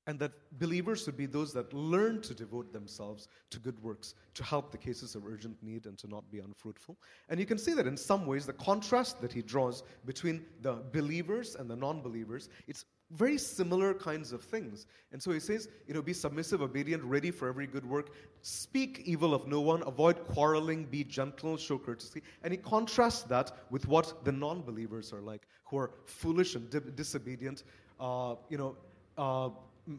And 0.07 0.19
that 0.19 0.33
believers 0.59 1.05
would 1.07 1.17
be 1.17 1.25
those 1.25 1.51
that 1.53 1.73
learn 1.73 2.21
to 2.21 2.35
devote 2.35 2.71
themselves 2.71 3.27
to 3.49 3.59
good 3.59 3.81
works, 3.81 4.13
to 4.35 4.43
help 4.43 4.71
the 4.71 4.77
cases 4.77 5.15
of 5.15 5.25
urgent 5.25 5.61
need 5.63 5.87
and 5.87 5.97
to 5.97 6.07
not 6.07 6.29
be 6.29 6.39
unfruitful. 6.39 6.97
And 7.29 7.39
you 7.39 7.45
can 7.47 7.57
see 7.57 7.73
that 7.73 7.87
in 7.87 7.97
some 7.97 8.27
ways, 8.27 8.45
the 8.45 8.53
contrast 8.53 9.19
that 9.21 9.33
he 9.33 9.41
draws 9.41 9.83
between 10.05 10.45
the 10.61 10.83
believers 10.93 11.55
and 11.55 11.67
the 11.67 11.75
non 11.75 12.01
believers, 12.01 12.49
it's 12.67 12.85
very 13.11 13.37
similar 13.37 13.93
kinds 13.93 14.31
of 14.31 14.41
things. 14.41 14.87
And 15.11 15.21
so 15.21 15.31
he 15.31 15.39
says, 15.39 15.69
you 15.87 15.93
know, 15.93 16.01
be 16.01 16.13
submissive, 16.13 16.61
obedient, 16.61 17.03
ready 17.03 17.31
for 17.31 17.47
every 17.47 17.67
good 17.67 17.85
work, 17.85 18.11
speak 18.41 19.01
evil 19.05 19.33
of 19.33 19.47
no 19.47 19.61
one, 19.61 19.83
avoid 19.85 20.25
quarreling, 20.27 20.85
be 20.85 21.03
gentle, 21.03 21.57
show 21.57 21.77
courtesy. 21.77 22.21
And 22.43 22.51
he 22.51 22.57
contrasts 22.57 23.23
that 23.23 23.51
with 23.69 23.87
what 23.87 24.25
the 24.25 24.31
non 24.31 24.61
believers 24.61 25.13
are 25.13 25.21
like, 25.21 25.47
who 25.65 25.77
are 25.77 25.91
foolish 26.05 26.55
and 26.55 26.69
di- 26.69 26.79
disobedient, 26.95 27.63
uh, 27.99 28.35
you 28.49 28.57
know, 28.57 28.75
uh, 29.17 29.49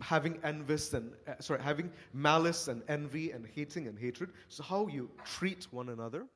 having 0.01 0.39
envious 0.43 0.93
and 0.95 1.13
uh, 1.29 1.35
sorry, 1.41 1.63
having 1.63 1.91
malice 2.13 2.69
and 2.69 2.83
envy 2.89 3.31
and 3.31 3.47
hating 3.47 3.87
and 3.87 3.99
hatred. 3.99 4.31
So 4.49 4.63
how 4.63 4.89
you 4.89 5.09
treat 5.25 5.69
one 5.71 5.91
another 5.91 6.27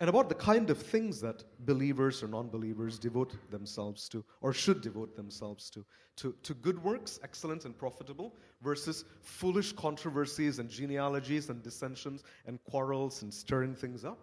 and 0.00 0.10
about 0.10 0.28
the 0.28 0.34
kind 0.34 0.70
of 0.70 0.78
things 0.78 1.20
that 1.20 1.44
believers 1.60 2.22
or 2.22 2.28
non 2.28 2.48
believers 2.48 2.98
devote 2.98 3.32
themselves 3.50 4.08
to 4.08 4.24
or 4.40 4.52
should 4.52 4.80
devote 4.80 5.14
themselves 5.14 5.70
to, 5.70 5.84
to. 6.16 6.34
To 6.42 6.54
good 6.54 6.82
works, 6.82 7.20
excellent 7.22 7.64
and 7.64 7.76
profitable, 7.76 8.34
versus 8.60 9.04
foolish 9.22 9.72
controversies 9.72 10.58
and 10.58 10.68
genealogies 10.68 11.48
and 11.48 11.62
dissensions 11.62 12.24
and 12.46 12.62
quarrels 12.64 13.22
and 13.22 13.32
stirring 13.32 13.74
things 13.74 14.04
up. 14.04 14.18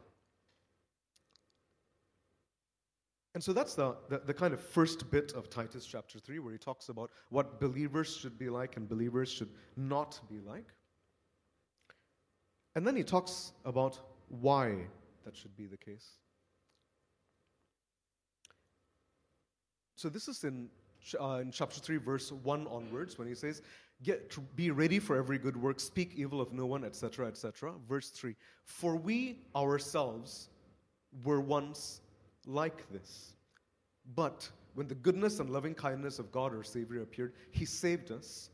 And 3.34 3.42
so 3.42 3.54
that's 3.54 3.76
the, 3.76 3.96
the, 4.10 4.20
the, 4.20 4.34
kind 4.34 4.54
of 4.54 4.60
first 4.60 5.10
bit 5.10 5.32
of 5.32 5.50
Titus 5.50 5.86
chapter 5.86 6.20
3, 6.20 6.40
where 6.40 6.52
he 6.52 6.58
talks 6.60 6.90
about 6.90 7.12
what 7.30 7.62
believers 7.62 8.14
should 8.14 8.38
be 8.38 8.50
like 8.50 8.76
and 8.76 8.90
believers 8.90 9.32
should 9.32 9.52
not 9.78 10.20
be 10.30 10.40
like. 10.42 10.68
And 12.76 12.86
then 12.86 12.98
he 12.98 13.04
talks 13.04 13.54
about 13.64 13.98
why 14.28 14.88
that 15.24 15.36
should 15.36 15.56
be 15.56 15.66
the 15.66 15.78
case. 15.78 16.18
So 19.96 20.10
this 20.10 20.28
is 20.28 20.44
in, 20.44 20.70
uh, 21.20 21.40
in 21.42 21.52
chapter 21.52 21.80
3, 21.80 21.98
verse 21.98 22.32
1 22.32 22.68
onwards, 22.68 23.18
when 23.20 23.28
he 23.28 23.36
says, 23.36 23.62
Get 24.04 24.32
to 24.32 24.42
be 24.56 24.72
ready 24.72 24.98
for 24.98 25.16
every 25.16 25.38
good 25.38 25.56
work, 25.56 25.80
speak 25.80 26.14
evil 26.16 26.42
of 26.42 26.52
no 26.54 26.66
one, 26.66 26.84
etc., 26.84 27.28
etc. 27.28 27.74
Verse 27.88 28.10
3 28.10 28.36
For 28.66 28.96
we 28.96 29.38
ourselves 29.56 30.50
were 31.24 31.40
once 31.40 32.02
like 32.48 32.92
this. 32.92 33.36
But 34.16 34.50
when 34.74 34.88
the 34.88 34.96
goodness 34.96 35.40
and 35.40 35.52
loving 35.52 35.76
kindness 35.76 36.18
of 36.18 36.32
God 36.32 36.56
our 36.56 36.64
Savior 36.64 37.04
appeared, 37.04 37.34
He 37.52 37.66
saved 37.66 38.12
us 38.12 38.50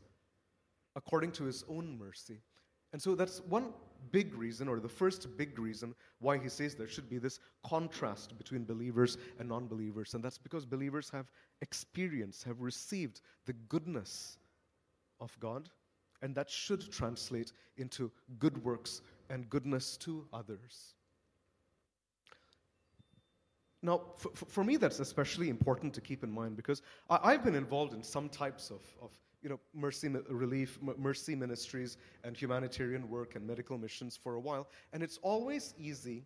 according 0.96 1.32
to 1.32 1.44
His 1.44 1.64
own 1.68 1.98
mercy. 1.98 2.42
And 2.92 3.00
so 3.00 3.14
that's 3.14 3.40
one 3.42 3.72
big 4.10 4.34
reason, 4.34 4.68
or 4.68 4.80
the 4.80 4.88
first 4.88 5.36
big 5.36 5.58
reason, 5.58 5.94
why 6.20 6.38
he 6.38 6.48
says 6.48 6.74
there 6.74 6.88
should 6.88 7.08
be 7.08 7.18
this 7.18 7.40
contrast 7.64 8.36
between 8.38 8.64
believers 8.64 9.18
and 9.38 9.48
non 9.48 9.66
believers. 9.66 10.14
And 10.14 10.22
that's 10.22 10.38
because 10.38 10.64
believers 10.64 11.10
have 11.10 11.30
experienced, 11.62 12.44
have 12.44 12.60
received 12.60 13.20
the 13.46 13.52
goodness 13.68 14.38
of 15.20 15.38
God, 15.40 15.68
and 16.22 16.34
that 16.34 16.50
should 16.50 16.90
translate 16.92 17.52
into 17.76 18.10
good 18.38 18.62
works 18.64 19.00
and 19.30 19.48
goodness 19.50 19.96
to 19.98 20.26
others. 20.32 20.94
Now, 23.82 24.02
for, 24.16 24.30
for 24.34 24.64
me, 24.64 24.76
that's 24.76 24.98
especially 24.98 25.50
important 25.50 25.94
to 25.94 26.00
keep 26.00 26.24
in 26.24 26.30
mind 26.30 26.56
because 26.56 26.82
I, 27.08 27.32
have 27.32 27.44
been 27.44 27.54
involved 27.54 27.94
in 27.94 28.02
some 28.02 28.28
types 28.28 28.70
of, 28.70 28.82
of 29.00 29.12
you 29.42 29.48
know, 29.48 29.60
mercy 29.74 30.08
relief, 30.28 30.78
mercy 30.96 31.34
ministries, 31.34 31.96
and 32.24 32.36
humanitarian 32.36 33.08
work 33.08 33.36
and 33.36 33.46
medical 33.46 33.78
missions 33.78 34.16
for 34.16 34.34
a 34.34 34.40
while. 34.40 34.68
And 34.92 35.02
it's 35.02 35.18
always 35.22 35.74
easy 35.78 36.24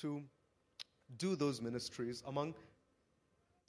to 0.00 0.22
do 1.18 1.36
those 1.36 1.60
ministries 1.60 2.22
among 2.26 2.54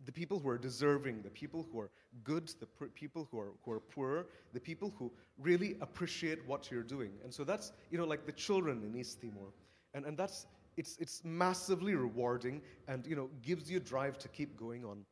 the 0.06 0.12
people 0.12 0.40
who 0.40 0.50
are 0.50 0.58
deserving, 0.58 1.22
the 1.22 1.30
people 1.30 1.68
who 1.72 1.80
are 1.80 1.90
good, 2.24 2.52
the 2.60 2.68
people 2.94 3.28
who 3.32 3.40
are, 3.40 3.54
who 3.64 3.72
are 3.72 3.80
poor, 3.80 4.28
the 4.54 4.60
people 4.60 4.94
who 4.98 5.12
really 5.40 5.76
appreciate 5.82 6.40
what 6.48 6.70
you're 6.70 6.84
doing. 6.84 7.12
And 7.24 7.34
so 7.34 7.44
that's, 7.44 7.72
you 7.90 7.98
know, 7.98 8.06
like 8.06 8.26
the 8.26 8.32
children 8.32 8.84
in 8.84 9.00
East 9.00 9.22
Timor. 9.22 9.54
And, 9.94 10.06
and 10.06 10.16
that's, 10.16 10.46
it's, 10.78 10.98
it's 11.00 11.24
massively 11.24 11.96
rewarding 11.96 12.62
and, 12.88 13.06
you 13.08 13.16
know, 13.16 13.30
gives 13.42 13.70
you 13.72 13.80
drive 13.80 14.20
to 14.20 14.28
keep 14.28 14.56
going 14.56 14.86
on. 14.86 15.04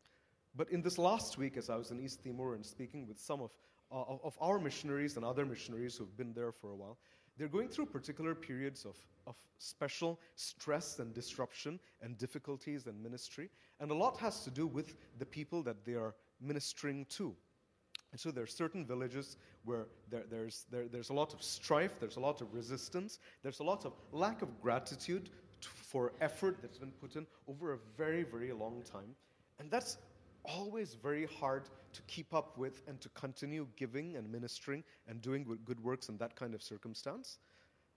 But 0.55 0.69
in 0.69 0.81
this 0.81 0.97
last 0.97 1.37
week, 1.37 1.57
as 1.57 1.69
I 1.69 1.75
was 1.75 1.91
in 1.91 1.99
East 1.99 2.23
Timor 2.23 2.55
and 2.55 2.65
speaking 2.65 3.07
with 3.07 3.19
some 3.19 3.41
of, 3.41 3.51
uh, 3.91 4.15
of 4.23 4.37
our 4.39 4.57
missionaries 4.59 5.17
and 5.17 5.25
other 5.25 5.45
missionaries 5.45 5.97
who've 5.97 6.15
been 6.15 6.33
there 6.33 6.51
for 6.51 6.71
a 6.71 6.75
while, 6.75 6.97
they're 7.37 7.49
going 7.49 7.67
through 7.67 7.87
particular 7.87 8.33
periods 8.33 8.85
of, 8.85 8.95
of 9.27 9.35
special 9.57 10.19
stress 10.35 10.99
and 10.99 11.13
disruption 11.13 11.79
and 12.01 12.17
difficulties 12.17 12.87
in 12.87 13.01
ministry. 13.03 13.49
And 13.81 13.91
a 13.91 13.93
lot 13.93 14.17
has 14.17 14.43
to 14.45 14.49
do 14.49 14.67
with 14.67 14.95
the 15.19 15.25
people 15.25 15.61
that 15.63 15.83
they 15.83 15.95
are 15.95 16.15
ministering 16.39 17.05
to. 17.09 17.35
And 18.11 18.19
so 18.19 18.31
there 18.31 18.43
are 18.43 18.47
certain 18.47 18.85
villages 18.85 19.35
where 19.65 19.87
there, 20.09 20.23
there's, 20.29 20.65
there, 20.71 20.87
there's 20.87 21.09
a 21.09 21.13
lot 21.13 21.33
of 21.33 21.43
strife, 21.43 21.99
there's 21.99 22.15
a 22.15 22.21
lot 22.21 22.39
of 22.39 22.53
resistance, 22.53 23.19
there's 23.43 23.59
a 23.59 23.63
lot 23.63 23.83
of 23.83 23.91
lack 24.13 24.41
of 24.41 24.61
gratitude 24.61 25.29
for 25.59 26.13
effort 26.21 26.59
that's 26.61 26.77
been 26.77 26.91
put 26.91 27.17
in 27.17 27.27
over 27.49 27.73
a 27.73 27.77
very, 27.97 28.23
very 28.23 28.53
long 28.53 28.83
time. 28.89 29.15
And 29.59 29.69
that's 29.69 29.97
always 30.47 30.93
very 30.93 31.27
hard 31.39 31.63
to 31.93 32.01
keep 32.03 32.33
up 32.33 32.57
with 32.57 32.81
and 32.87 32.99
to 33.01 33.09
continue 33.09 33.67
giving 33.75 34.15
and 34.17 34.29
ministering 34.31 34.83
and 35.07 35.21
doing 35.21 35.45
good 35.65 35.79
works 35.79 36.09
in 36.09 36.17
that 36.17 36.35
kind 36.35 36.53
of 36.53 36.61
circumstance. 36.61 37.37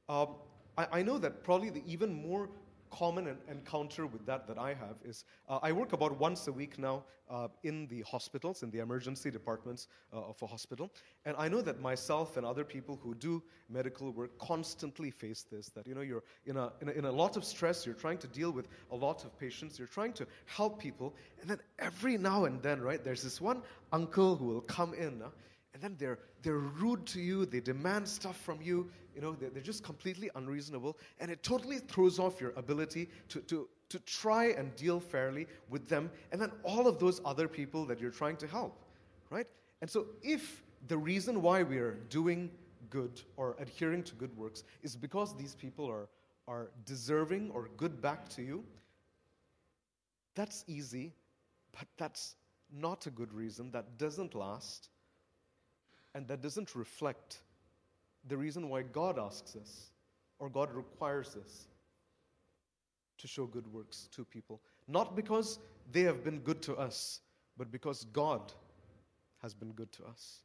Um, 0.09 0.37
I, 0.77 0.87
I, 0.93 1.03
know 1.03 1.19
that 1.19 1.45
probably 1.45 1.71
the 1.71 1.83
even 1.87 2.15
more 2.15 2.49
common 2.91 3.37
encounter 3.51 4.07
with 4.07 4.25
that 4.27 4.47
that 4.47 4.59
I 4.59 4.69
have 4.75 4.97
is 5.05 5.25
uh, 5.49 5.59
I 5.63 5.73
work 5.73 5.93
about 5.93 6.19
once 6.19 6.49
a 6.49 6.53
week 6.53 6.79
now 6.79 7.05
uh, 7.31 7.49
in 7.63 7.87
the 7.89 8.03
hospitals, 8.03 8.63
in 8.63 8.71
the 8.71 8.79
emergency 8.79 9.31
departments 9.31 9.89
uh, 10.13 10.21
of 10.21 10.41
a 10.43 10.47
hospital. 10.47 10.91
And 11.25 11.37
I 11.39 11.49
know 11.49 11.61
that 11.61 11.81
myself 11.81 12.37
and 12.37 12.47
other 12.47 12.65
people 12.65 12.99
who 13.03 13.15
do 13.15 13.43
medical 13.69 14.13
work 14.13 14.39
constantly 14.39 15.11
face 15.11 15.45
this 15.51 15.69
that, 15.71 15.87
you 15.87 15.95
know, 15.95 16.01
you're 16.01 16.25
in 16.47 16.57
a, 16.57 16.73
in 16.81 16.89
a, 16.89 16.93
in 16.93 17.05
a 17.05 17.13
lot 17.13 17.37
of 17.37 17.45
stress, 17.45 17.85
you're 17.85 17.95
trying 17.95 18.19
to 18.19 18.29
deal 18.29 18.51
with 18.51 18.69
a 18.91 18.97
lot 18.97 19.25
of 19.25 19.39
patients, 19.39 19.79
you're 19.79 19.89
trying 19.89 20.13
to 20.15 20.27
help 20.47 20.79
people. 20.79 21.15
And 21.41 21.51
then 21.51 21.61
every 21.79 22.17
now 22.17 22.45
and 22.45 22.63
then, 22.63 22.81
right, 22.81 23.03
there's 23.03 23.23
this 23.23 23.41
one 23.41 23.63
uncle 23.93 24.37
who 24.37 24.47
will 24.47 24.63
come 24.63 24.95
in. 24.95 25.23
And 25.79 25.83
then 25.85 25.97
they're, 25.97 26.19
they're 26.43 26.59
rude 26.59 27.07
to 27.07 27.21
you, 27.21 27.47
they 27.47 27.61
demand 27.61 28.09
stuff 28.09 28.37
from 28.37 28.61
you, 28.61 28.91
you 29.15 29.23
know, 29.23 29.37
they're, 29.37 29.51
they're 29.51 29.63
just 29.63 29.85
completely 29.85 30.29
unreasonable, 30.35 30.97
and 31.21 31.31
it 31.31 31.45
totally 31.45 31.79
throws 31.79 32.19
off 32.19 32.41
your 32.41 32.53
ability 32.57 33.09
to, 33.29 33.39
to, 33.43 33.69
to 33.91 34.01
try 34.01 34.47
and 34.47 34.75
deal 34.75 34.99
fairly 34.99 35.47
with 35.71 35.89
them, 35.89 36.11
and 36.33 36.41
then 36.41 36.51
all 36.65 36.89
of 36.89 36.99
those 36.99 37.21
other 37.25 37.47
people 37.47 37.85
that 37.85 38.01
you're 38.01 38.11
trying 38.11 38.37
to 38.39 38.49
help, 38.49 38.77
right? 39.31 39.47
And 39.81 39.89
so 39.89 40.07
if 40.21 40.65
the 40.89 40.99
reason 40.99 41.43
why 41.43 41.63
we 41.63 41.79
are 41.79 41.93
doing 42.11 42.51
good 42.91 43.23
or 43.37 43.55
adhering 43.61 44.03
to 44.03 44.17
good 44.17 44.37
works 44.37 44.65
is 44.83 44.97
because 44.97 45.37
these 45.37 45.55
people 45.55 45.89
are, 45.89 46.09
are 46.49 46.71
deserving 46.87 47.53
or 47.53 47.69
good 47.77 48.03
back 48.03 48.29
to 48.31 48.43
you, 48.43 48.65
that's 50.35 50.65
easy, 50.67 51.13
but 51.71 51.87
that's 51.97 52.35
not 52.77 53.07
a 53.07 53.11
good 53.11 53.33
reason. 53.33 53.71
That 53.71 53.97
doesn't 53.97 54.35
last 54.35 54.89
and 56.19 56.27
that 56.27 56.43
doesn't 56.43 56.75
reflect 56.75 57.43
the 58.27 58.37
reason 58.37 58.69
why 58.69 58.83
God 58.83 59.21
asks 59.21 59.55
us 59.55 59.93
or 60.41 60.49
God 60.51 60.69
requires 60.75 61.37
us 61.37 61.69
to 63.19 63.29
show 63.29 63.47
good 63.47 63.73
works 63.73 64.09
to 64.17 64.25
people. 64.25 64.61
Not 64.89 65.15
because 65.15 65.61
they 65.93 66.01
have 66.03 66.25
been 66.25 66.41
good 66.41 66.61
to 66.63 66.75
us, 66.75 67.21
but 67.57 67.71
because 67.71 68.03
God 68.13 68.53
has 69.43 69.55
been 69.55 69.71
good 69.71 69.93
to 69.93 70.07
us. 70.07 70.41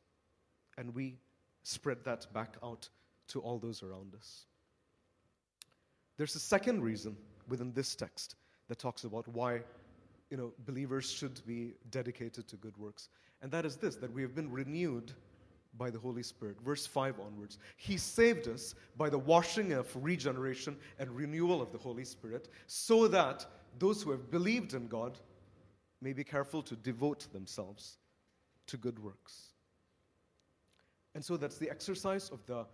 And 0.78 0.94
we 0.94 1.18
spread 1.64 1.98
that 2.04 2.32
back 2.36 2.54
out 2.64 2.88
to 3.30 3.40
all 3.40 3.58
those 3.58 3.82
around 3.82 4.14
us. 4.14 4.46
There's 6.18 6.36
a 6.36 6.40
second 6.40 6.84
reason 6.84 7.18
within 7.48 7.74
this 7.74 7.96
text 7.96 8.36
that 8.68 8.78
talks 8.78 9.06
about 9.06 9.28
why 9.28 9.62
you 10.30 10.38
know, 10.38 10.54
believers 10.68 11.10
should 11.10 11.44
be 11.48 11.74
dedicated 11.90 12.48
to 12.50 12.58
good 12.58 12.78
works. 12.78 13.10
And 13.42 13.52
that 13.52 13.66
is 13.66 13.76
this 13.78 13.96
that 13.96 14.14
we 14.14 14.22
have 14.22 14.36
been 14.36 14.52
renewed 14.52 15.14
by 15.78 15.90
the 15.90 16.00
Holy 16.00 16.24
Spirit. 16.24 16.62
Verse 16.62 16.86
5 16.86 17.20
onwards. 17.20 17.58
He 17.78 17.98
saved 17.98 18.48
us 18.48 18.76
by 18.98 19.10
the 19.10 19.18
washing 19.18 19.74
of 19.74 19.88
regeneration 19.96 20.78
and 21.00 21.10
renewal 21.12 21.62
of 21.62 21.72
the 21.72 21.78
Holy 21.78 22.06
Spirit, 22.06 22.50
so 22.68 23.08
that 23.08 23.46
those 23.80 24.02
who 24.02 24.12
have 24.12 24.30
believed 24.30 24.74
in 24.74 24.88
God 24.88 25.18
may 26.02 26.14
be 26.14 26.24
careful 26.24 26.62
to 26.64 26.76
devote 26.76 27.32
themselves 27.34 27.98
to 28.68 28.78
good 28.78 29.00
works. 29.00 29.54
And 31.16 31.24
so 31.24 31.38
that's 31.38 31.58
the 31.58 31.70
exercise 31.70 32.30
of 32.30 32.46
the 32.46 32.66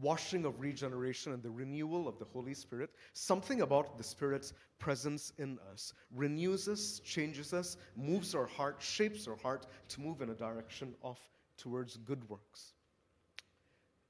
washing 0.00 0.44
of 0.44 0.60
regeneration 0.60 1.32
and 1.32 1.42
the 1.42 1.50
renewal 1.50 2.06
of 2.06 2.18
the 2.18 2.24
Holy 2.26 2.52
Spirit. 2.52 2.90
Something 3.14 3.62
about 3.62 3.96
the 3.96 4.04
Spirit's 4.04 4.52
presence 4.78 5.32
in 5.38 5.58
us 5.72 5.94
renews 6.14 6.68
us, 6.68 7.00
changes 7.04 7.54
us, 7.54 7.76
moves 7.96 8.34
our 8.34 8.46
heart, 8.46 8.76
shapes 8.78 9.26
our 9.26 9.36
heart 9.36 9.66
to 9.88 10.00
move 10.00 10.20
in 10.20 10.30
a 10.30 10.34
direction 10.34 10.94
of 11.02 11.18
towards 11.56 11.96
good 11.98 12.28
works. 12.28 12.72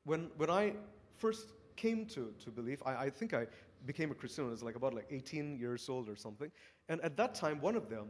When, 0.04 0.30
when 0.36 0.50
I 0.50 0.74
first 1.16 1.52
came 1.76 2.06
to, 2.06 2.32
to 2.44 2.50
believe, 2.50 2.82
I, 2.86 2.96
I 3.04 3.10
think 3.10 3.34
I 3.34 3.46
became 3.84 4.10
a 4.10 4.14
Christian 4.14 4.44
when 4.44 4.50
I 4.50 4.52
was 4.52 4.62
like 4.62 4.76
about 4.76 4.94
like 4.94 5.06
18 5.10 5.58
years 5.58 5.88
old 5.88 6.08
or 6.08 6.16
something. 6.16 6.50
And 6.88 7.00
at 7.02 7.16
that 7.16 7.34
time, 7.34 7.60
one 7.60 7.76
of 7.76 7.88
the 7.88 8.04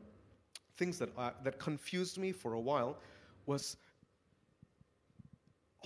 things 0.76 0.98
that, 0.98 1.10
uh, 1.16 1.30
that 1.42 1.58
confused 1.58 2.18
me 2.18 2.32
for 2.32 2.54
a 2.54 2.60
while 2.60 2.98
was 3.46 3.76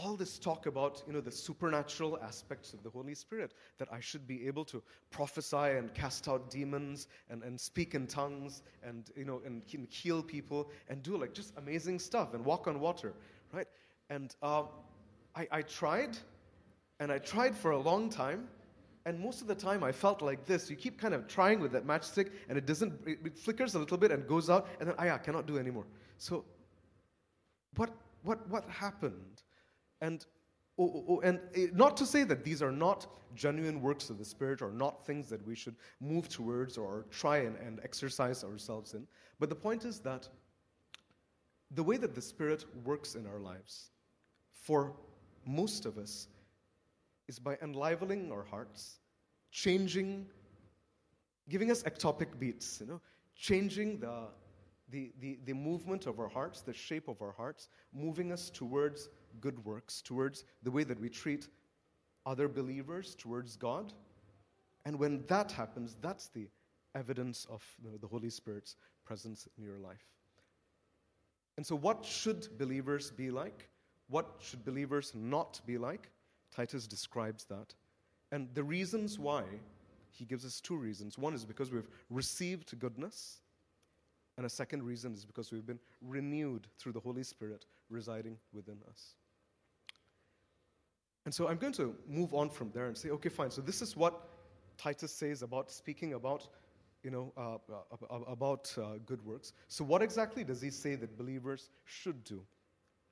all 0.03 0.17
this 0.17 0.39
talk 0.39 0.67
about 0.67 1.03
you 1.07 1.13
know 1.13 1.21
the 1.21 1.31
supernatural 1.31 2.19
aspects 2.23 2.73
of 2.73 2.83
the 2.83 2.89
holy 2.89 3.15
spirit 3.15 3.53
that 3.77 3.89
i 3.93 4.01
should 4.01 4.27
be 4.27 4.47
able 4.47 4.65
to 4.65 4.83
prophesy 5.11 5.77
and 5.77 5.93
cast 5.95 6.29
out 6.29 6.51
demons 6.51 7.07
and, 7.29 7.43
and 7.43 7.61
speak 7.61 7.95
in 7.95 8.07
tongues 8.07 8.63
and 8.83 9.11
you 9.17 9.25
know 9.25 9.43
and 9.45 9.63
heal 9.91 10.23
people 10.23 10.71
and 10.89 11.03
do 11.03 11.17
like 11.17 11.35
just 11.35 11.53
amazing 11.59 11.99
stuff 11.99 12.35
and 12.35 12.45
walk 12.45 12.67
on 12.67 12.81
water 12.81 13.13
right 13.53 13.67
and 14.09 14.35
uh, 14.43 14.65
I, 15.35 15.47
I 15.51 15.63
tried 15.63 16.17
and 16.99 17.11
i 17.13 17.19
tried 17.19 17.57
for 17.57 17.73
a 17.73 17.79
long 17.79 18.11
time 18.11 18.49
and 19.07 19.19
most 19.19 19.41
of 19.41 19.47
the 19.47 19.55
time 19.55 19.83
I 19.83 19.93
felt 19.93 20.23
like 20.23 20.45
this. 20.45 20.69
You 20.69 20.77
keep 20.77 20.99
kind 20.99 21.15
of 21.15 21.27
trying 21.27 21.61
with 21.61 21.73
that 21.73 21.87
matchstick 21.87 22.31
and 22.49 22.59
it 22.59 22.67
doesn't, 22.67 22.93
it, 23.07 23.19
it 23.25 23.39
flickers 23.39 23.75
a 23.75 23.79
little 23.79 23.97
bit 23.97 24.11
and 24.11 24.27
goes 24.27 24.51
out, 24.51 24.69
and 24.79 24.89
then, 24.89 24.95
ah, 24.99 25.05
yeah, 25.05 25.15
I 25.15 25.19
cannot 25.19 25.47
do 25.47 25.59
anymore. 25.59 25.87
So, 26.19 26.45
what, 27.77 27.91
what, 28.23 28.47
what 28.49 28.65
happened? 28.69 29.43
And, 30.01 30.25
oh, 30.79 30.85
oh, 30.85 31.05
oh 31.09 31.21
and 31.21 31.41
not 31.75 31.97
to 31.99 32.07
say 32.07 32.25
that 32.25 32.45
these 32.45 32.63
are 32.63 32.73
not 32.73 33.07
genuine 33.35 33.81
works 33.81 34.11
of 34.11 34.19
the 34.19 34.25
Spirit 34.25 34.61
or 34.61 34.71
not 34.71 35.07
things 35.07 35.29
that 35.31 35.47
we 35.47 35.55
should 35.55 35.77
move 36.01 36.29
towards 36.29 36.77
or 36.77 37.07
try 37.11 37.39
and, 37.39 37.57
and 37.57 37.81
exercise 37.83 38.45
ourselves 38.45 38.95
in, 38.95 39.07
but 39.39 39.49
the 39.49 39.55
point 39.55 39.85
is 39.85 40.01
that 40.01 40.29
the 41.73 41.83
way 41.83 41.97
that 41.97 42.15
the 42.15 42.23
Spirit 42.23 42.65
works 42.85 43.15
in 43.15 43.27
our 43.27 43.39
lives, 43.39 43.91
for 44.53 44.93
most 45.47 45.87
of 45.87 45.99
us, 45.99 46.29
is 47.29 47.39
by 47.39 47.57
enlivening 47.63 48.33
our 48.33 48.43
hearts, 48.43 48.99
changing, 49.53 50.27
giving 51.49 51.71
us 51.71 51.83
ectopic 51.85 52.39
beats, 52.39 52.81
you 52.81 52.87
know, 52.87 53.01
changing 53.37 54.01
the, 54.01 54.27
the, 54.91 55.13
the, 55.21 55.39
the 55.45 55.53
movement 55.53 56.07
of 56.07 56.19
our 56.19 56.29
hearts, 56.29 56.61
the 56.61 56.73
shape 56.73 57.09
of 57.09 57.23
our 57.23 57.33
hearts, 57.33 57.69
moving 57.95 58.33
us 58.33 58.51
towards 58.51 59.09
good 59.41 59.65
works, 59.65 60.03
towards 60.03 60.45
the 60.63 60.71
way 60.71 60.83
that 60.83 61.01
we 61.01 61.09
treat 61.09 61.49
other 62.27 62.49
believers, 62.49 63.15
towards 63.15 63.57
God. 63.57 63.93
And 64.85 64.99
when 64.99 65.25
that 65.29 65.53
happens, 65.53 65.97
that's 66.01 66.29
the 66.29 66.49
evidence 66.95 67.47
of 67.49 67.65
you 67.83 67.91
know, 67.91 67.97
the 67.97 68.09
Holy 68.09 68.31
Spirit's 68.31 68.77
presence 69.05 69.47
in 69.57 69.65
your 69.65 69.79
life. 69.79 70.05
And 71.61 71.67
so, 71.67 71.77
what 71.77 72.07
should 72.07 72.49
believers 72.57 73.11
be 73.11 73.31
like? 73.31 73.69
What 74.09 74.37
should 74.41 74.65
believers 74.65 75.13
not 75.15 75.61
be 75.67 75.77
like? 75.77 76.09
Titus 76.51 76.87
describes 76.87 77.45
that. 77.51 77.75
And 78.33 78.49
the 78.55 78.63
reasons 78.65 79.19
why, 79.19 79.43
he 80.11 80.25
gives 80.25 80.47
us 80.47 80.59
two 80.59 80.75
reasons. 80.75 81.19
One 81.19 81.35
is 81.35 81.45
because 81.45 81.71
we've 81.71 81.91
received 82.09 82.79
goodness, 82.79 83.43
and 84.39 84.47
a 84.47 84.49
second 84.49 84.85
reason 84.85 85.13
is 85.13 85.27
because 85.27 85.53
we've 85.53 85.67
been 85.67 85.79
renewed 86.01 86.67
through 86.79 86.93
the 86.93 87.01
Holy 87.01 87.23
Spirit 87.23 87.67
residing 87.91 88.39
within 88.55 88.79
us. 88.89 89.17
And 91.27 91.35
so 91.35 91.47
I'm 91.47 91.59
going 91.59 91.75
to 91.75 91.95
move 92.09 92.33
on 92.33 92.49
from 92.49 92.71
there 92.71 92.87
and 92.87 92.97
say, 92.97 93.11
okay, 93.11 93.29
fine. 93.29 93.51
So 93.51 93.61
this 93.61 93.83
is 93.83 93.95
what 93.95 94.19
Titus 94.79 95.13
says 95.13 95.43
about 95.43 95.71
speaking 95.71 96.15
about, 96.15 96.49
you 97.03 97.11
know, 97.11 97.33
uh, 97.37 97.57
uh, 98.11 98.21
about 98.27 98.73
uh, 98.79 98.99
good 99.07 99.25
works. 99.25 99.53
So 99.69 99.85
what 99.85 100.03
exactly 100.03 100.45
does 100.45 100.61
he 100.61 100.71
say 100.71 100.95
that 100.97 101.17
believers 101.17 101.71
should 101.85 102.25
do? 102.25 102.43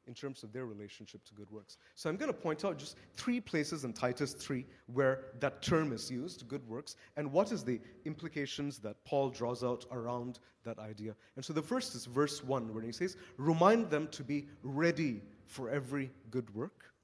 in 0.09 0.15
terms 0.15 0.43
of 0.43 0.53
their 0.53 0.65
relationship 0.65 1.23
to 1.27 1.35
good 1.35 1.51
works. 1.51 1.77
So 1.95 2.09
I'm 2.09 2.17
going 2.17 2.33
to 2.33 2.37
point 2.37 2.65
out 2.65 2.79
just 2.79 2.97
three 3.15 3.41
places 3.41 3.85
in 3.85 3.93
Titus 3.93 4.33
3 4.33 4.65
where 4.87 5.27
that 5.39 5.61
term 5.61 5.93
is 5.93 6.11
used, 6.11 6.49
good 6.49 6.67
works, 6.67 6.97
and 7.19 7.31
what 7.31 7.53
is 7.53 7.63
the 7.63 7.79
implications 8.07 8.79
that 8.79 8.97
Paul 9.05 9.29
draws 9.29 9.63
out 9.63 9.85
around 9.93 10.39
that 10.65 10.79
idea. 10.79 11.15
And 11.37 11.45
so 11.45 11.53
the 11.53 11.63
first 11.63 11.95
is 11.95 12.07
verse 12.07 12.43
1 12.43 12.73
where 12.73 12.83
he 12.83 12.91
says, 12.91 13.19
"Remind 13.37 13.91
them 13.91 14.09
to 14.09 14.25
be 14.25 14.49
ready 14.63 15.23
for 15.45 15.69
every 15.69 16.11
good 16.31 16.53
work." 16.55 16.95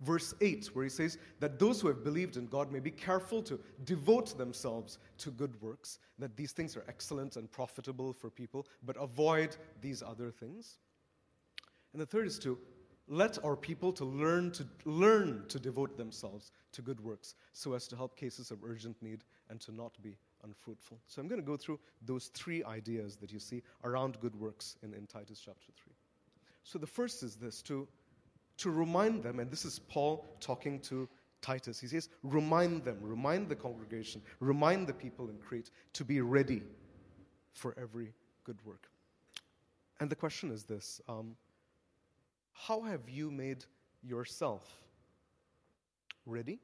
Verse 0.00 0.34
8, 0.40 0.70
where 0.72 0.84
he 0.84 0.88
says 0.88 1.18
that 1.40 1.58
those 1.58 1.80
who 1.80 1.88
have 1.88 2.02
believed 2.02 2.36
in 2.36 2.46
God 2.46 2.72
may 2.72 2.80
be 2.80 2.90
careful 2.90 3.42
to 3.42 3.60
devote 3.84 4.36
themselves 4.38 4.98
to 5.18 5.30
good 5.30 5.60
works, 5.60 5.98
that 6.18 6.36
these 6.36 6.52
things 6.52 6.76
are 6.76 6.84
excellent 6.88 7.36
and 7.36 7.50
profitable 7.50 8.12
for 8.12 8.30
people, 8.30 8.66
but 8.82 8.96
avoid 8.98 9.56
these 9.82 10.02
other 10.02 10.30
things. 10.30 10.78
And 11.92 12.00
the 12.00 12.06
third 12.06 12.26
is 12.26 12.38
to 12.40 12.58
let 13.08 13.44
our 13.44 13.56
people 13.56 13.92
to 13.92 14.04
learn 14.04 14.52
to 14.52 14.64
learn 14.84 15.44
to 15.48 15.58
devote 15.58 15.96
themselves 15.96 16.52
to 16.72 16.80
good 16.80 17.00
works 17.00 17.34
so 17.52 17.74
as 17.74 17.88
to 17.88 17.96
help 17.96 18.16
cases 18.16 18.52
of 18.52 18.58
urgent 18.64 18.96
need 19.02 19.24
and 19.50 19.60
to 19.60 19.72
not 19.72 20.00
be 20.00 20.16
unfruitful. 20.44 20.98
So 21.08 21.20
I'm 21.20 21.28
going 21.28 21.40
to 21.40 21.46
go 21.46 21.56
through 21.56 21.80
those 22.06 22.28
three 22.28 22.62
ideas 22.64 23.16
that 23.16 23.32
you 23.32 23.40
see 23.40 23.62
around 23.84 24.20
good 24.20 24.36
works 24.36 24.76
in, 24.82 24.94
in 24.94 25.06
Titus 25.06 25.42
chapter 25.44 25.72
3. 25.84 25.92
So 26.62 26.78
the 26.78 26.86
first 26.86 27.22
is 27.22 27.34
this 27.34 27.62
to, 27.62 27.88
to 28.60 28.70
remind 28.70 29.22
them, 29.22 29.40
and 29.40 29.50
this 29.50 29.64
is 29.64 29.78
Paul 29.78 30.26
talking 30.40 30.80
to 30.80 31.08
Titus. 31.40 31.80
He 31.80 31.86
says, 31.86 32.08
remind 32.22 32.84
them, 32.84 32.98
remind 33.00 33.48
the 33.48 33.56
congregation, 33.56 34.22
remind 34.40 34.86
the 34.86 34.92
people 34.92 35.30
in 35.30 35.38
Crete 35.38 35.70
to 35.94 36.04
be 36.04 36.20
ready 36.20 36.62
for 37.52 37.74
every 37.80 38.12
good 38.44 38.58
work. 38.64 38.88
And 40.00 40.10
the 40.10 40.16
question 40.16 40.50
is 40.50 40.64
this 40.64 41.00
um, 41.08 41.36
how 42.52 42.82
have 42.82 43.08
you 43.08 43.30
made 43.30 43.64
yourself 44.02 44.62
ready 46.26 46.58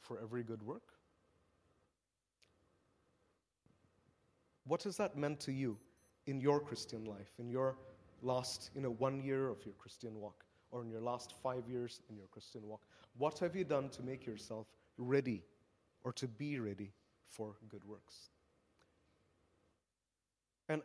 for 0.00 0.20
every 0.20 0.42
good 0.42 0.62
work? 0.62 0.82
What 4.66 4.82
has 4.84 4.96
that 4.96 5.16
meant 5.16 5.40
to 5.40 5.52
you 5.52 5.76
in 6.26 6.40
your 6.40 6.60
Christian 6.60 7.04
life, 7.04 7.32
in 7.38 7.50
your 7.50 7.76
last 8.22 8.70
you 8.74 8.80
know, 8.80 8.90
one 8.90 9.22
year 9.22 9.48
of 9.48 9.58
your 9.64 9.74
Christian 9.74 10.18
walk, 10.20 10.43
or 10.74 10.82
in 10.82 10.90
your 10.90 11.00
last 11.00 11.32
five 11.42 11.68
years 11.68 12.00
in 12.10 12.16
your 12.16 12.26
Christian 12.26 12.66
walk? 12.66 12.82
What 13.16 13.38
have 13.38 13.54
you 13.54 13.64
done 13.64 13.88
to 13.90 14.02
make 14.02 14.26
yourself 14.26 14.66
ready 14.98 15.42
or 16.02 16.12
to 16.14 16.26
be 16.26 16.58
ready 16.58 16.92
for 17.28 17.54
good 17.68 17.84
works? 17.84 18.30
And 20.68 20.82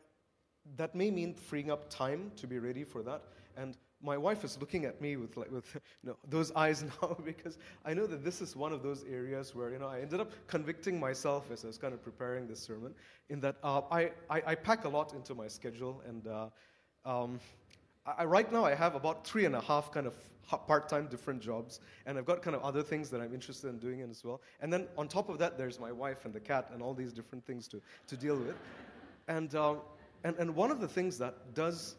that 0.78 0.94
may 0.94 1.10
mean 1.10 1.34
freeing 1.34 1.72
up 1.72 1.90
time 1.90 2.32
to 2.36 2.46
be 2.46 2.60
ready 2.60 2.84
for 2.84 3.02
that. 3.02 3.24
And 3.58 3.76
my 4.02 4.16
wife 4.16 4.44
is 4.44 4.58
looking 4.60 4.86
at 4.86 5.02
me 5.02 5.18
with, 5.18 5.36
like, 5.36 5.52
with 5.52 5.74
you 6.04 6.10
know, 6.12 6.18
those 6.30 6.52
eyes 6.52 6.84
now 7.02 7.18
because 7.26 7.58
I 7.84 7.96
know 7.96 8.06
that 8.06 8.24
this 8.24 8.42
is 8.42 8.56
one 8.56 8.72
of 8.72 8.84
those 8.84 9.04
areas 9.10 9.56
where 9.56 9.72
you 9.72 9.80
know, 9.80 9.88
I 9.88 10.02
ended 10.02 10.20
up 10.20 10.32
convicting 10.48 11.00
myself 11.00 11.50
as 11.52 11.64
I 11.64 11.68
was 11.68 11.80
kind 11.80 11.96
of 11.96 12.04
preparing 12.04 12.48
this 12.48 12.60
sermon 12.60 12.94
in 13.30 13.40
that 13.42 13.56
uh, 13.64 13.82
I, 13.92 14.12
I, 14.30 14.44
I, 14.46 14.56
pack 14.56 14.86
a 14.86 14.90
lot 14.90 15.14
into 15.14 15.34
my 15.34 15.48
schedule. 15.48 16.02
And 16.08 16.28
uh, 16.28 16.50
um, 17.06 17.40
I, 18.06 18.26
right 18.26 18.52
now 18.52 18.66
I 18.66 18.76
have 18.76 18.96
about 18.96 19.26
three 19.26 19.46
and 19.46 19.56
a 19.56 19.62
half 19.62 19.92
kind 19.92 20.08
of 20.08 20.16
part-time 20.66 21.06
different 21.06 21.40
jobs 21.40 21.80
and 22.08 22.18
i've 22.18 22.26
got 22.26 22.42
kind 22.42 22.56
of 22.56 22.64
other 22.64 22.82
things 22.82 23.12
that 23.12 23.22
i'm 23.22 23.36
interested 23.36 23.68
in 23.68 23.78
doing 23.78 24.02
as 24.02 24.24
well 24.24 24.42
and 24.62 24.74
then 24.74 24.88
on 24.98 25.08
top 25.08 25.30
of 25.30 25.38
that 25.38 25.60
there's 25.60 25.80
my 25.80 25.92
wife 25.92 26.26
and 26.26 26.34
the 26.34 26.40
cat 26.40 26.72
and 26.74 26.82
all 26.82 26.96
these 26.96 27.14
different 27.14 27.46
things 27.46 27.68
to, 27.68 27.80
to 28.08 28.18
deal 28.18 28.36
with 28.36 28.56
and, 29.28 29.54
uh, 29.54 29.76
and, 30.24 30.36
and 30.38 30.56
one 30.56 30.72
of 30.72 30.82
the 30.82 30.88
things 30.88 31.20
that 31.20 31.54
does 31.54 31.98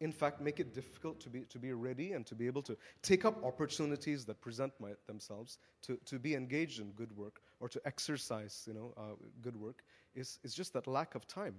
in 0.00 0.12
fact, 0.12 0.40
make 0.40 0.60
it 0.60 0.74
difficult 0.74 1.20
to 1.20 1.28
be, 1.28 1.40
to 1.40 1.58
be 1.58 1.72
ready 1.72 2.12
and 2.12 2.24
to 2.26 2.34
be 2.34 2.46
able 2.46 2.62
to 2.62 2.76
take 3.02 3.24
up 3.24 3.44
opportunities 3.44 4.24
that 4.24 4.40
present 4.40 4.72
my, 4.80 4.92
themselves, 5.06 5.58
to, 5.82 5.98
to 6.06 6.18
be 6.18 6.34
engaged 6.34 6.80
in 6.80 6.90
good 6.92 7.14
work 7.16 7.42
or 7.60 7.68
to 7.68 7.80
exercise 7.84 8.64
you 8.66 8.72
know, 8.72 8.94
uh, 8.96 9.14
good 9.42 9.56
work, 9.56 9.84
is, 10.14 10.38
is 10.42 10.54
just 10.54 10.72
that 10.72 10.86
lack 10.86 11.14
of 11.14 11.26
time. 11.26 11.54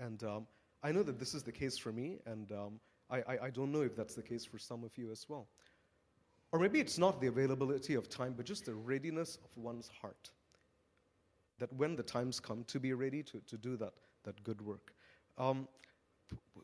And 0.00 0.22
um, 0.24 0.46
I 0.82 0.92
know 0.92 1.02
that 1.02 1.18
this 1.18 1.34
is 1.34 1.42
the 1.42 1.52
case 1.52 1.76
for 1.76 1.92
me, 1.92 2.18
and 2.26 2.50
um, 2.52 2.80
I, 3.10 3.18
I, 3.18 3.38
I 3.44 3.50
don't 3.50 3.72
know 3.72 3.82
if 3.82 3.96
that's 3.96 4.14
the 4.14 4.22
case 4.22 4.44
for 4.44 4.58
some 4.58 4.84
of 4.84 4.96
you 4.96 5.10
as 5.10 5.26
well. 5.28 5.48
Or 6.52 6.58
maybe 6.58 6.80
it's 6.80 6.98
not 6.98 7.20
the 7.20 7.26
availability 7.26 7.94
of 7.94 8.08
time, 8.08 8.34
but 8.36 8.46
just 8.46 8.64
the 8.64 8.74
readiness 8.74 9.38
of 9.44 9.62
one's 9.62 9.90
heart. 10.00 10.30
That 11.58 11.72
when 11.74 11.96
the 11.96 12.02
times 12.02 12.40
come, 12.40 12.64
to 12.68 12.80
be 12.80 12.92
ready 12.92 13.22
to, 13.24 13.40
to 13.46 13.56
do 13.58 13.76
that, 13.76 13.92
that 14.24 14.42
good 14.44 14.60
work. 14.62 14.94
Um, 15.36 15.68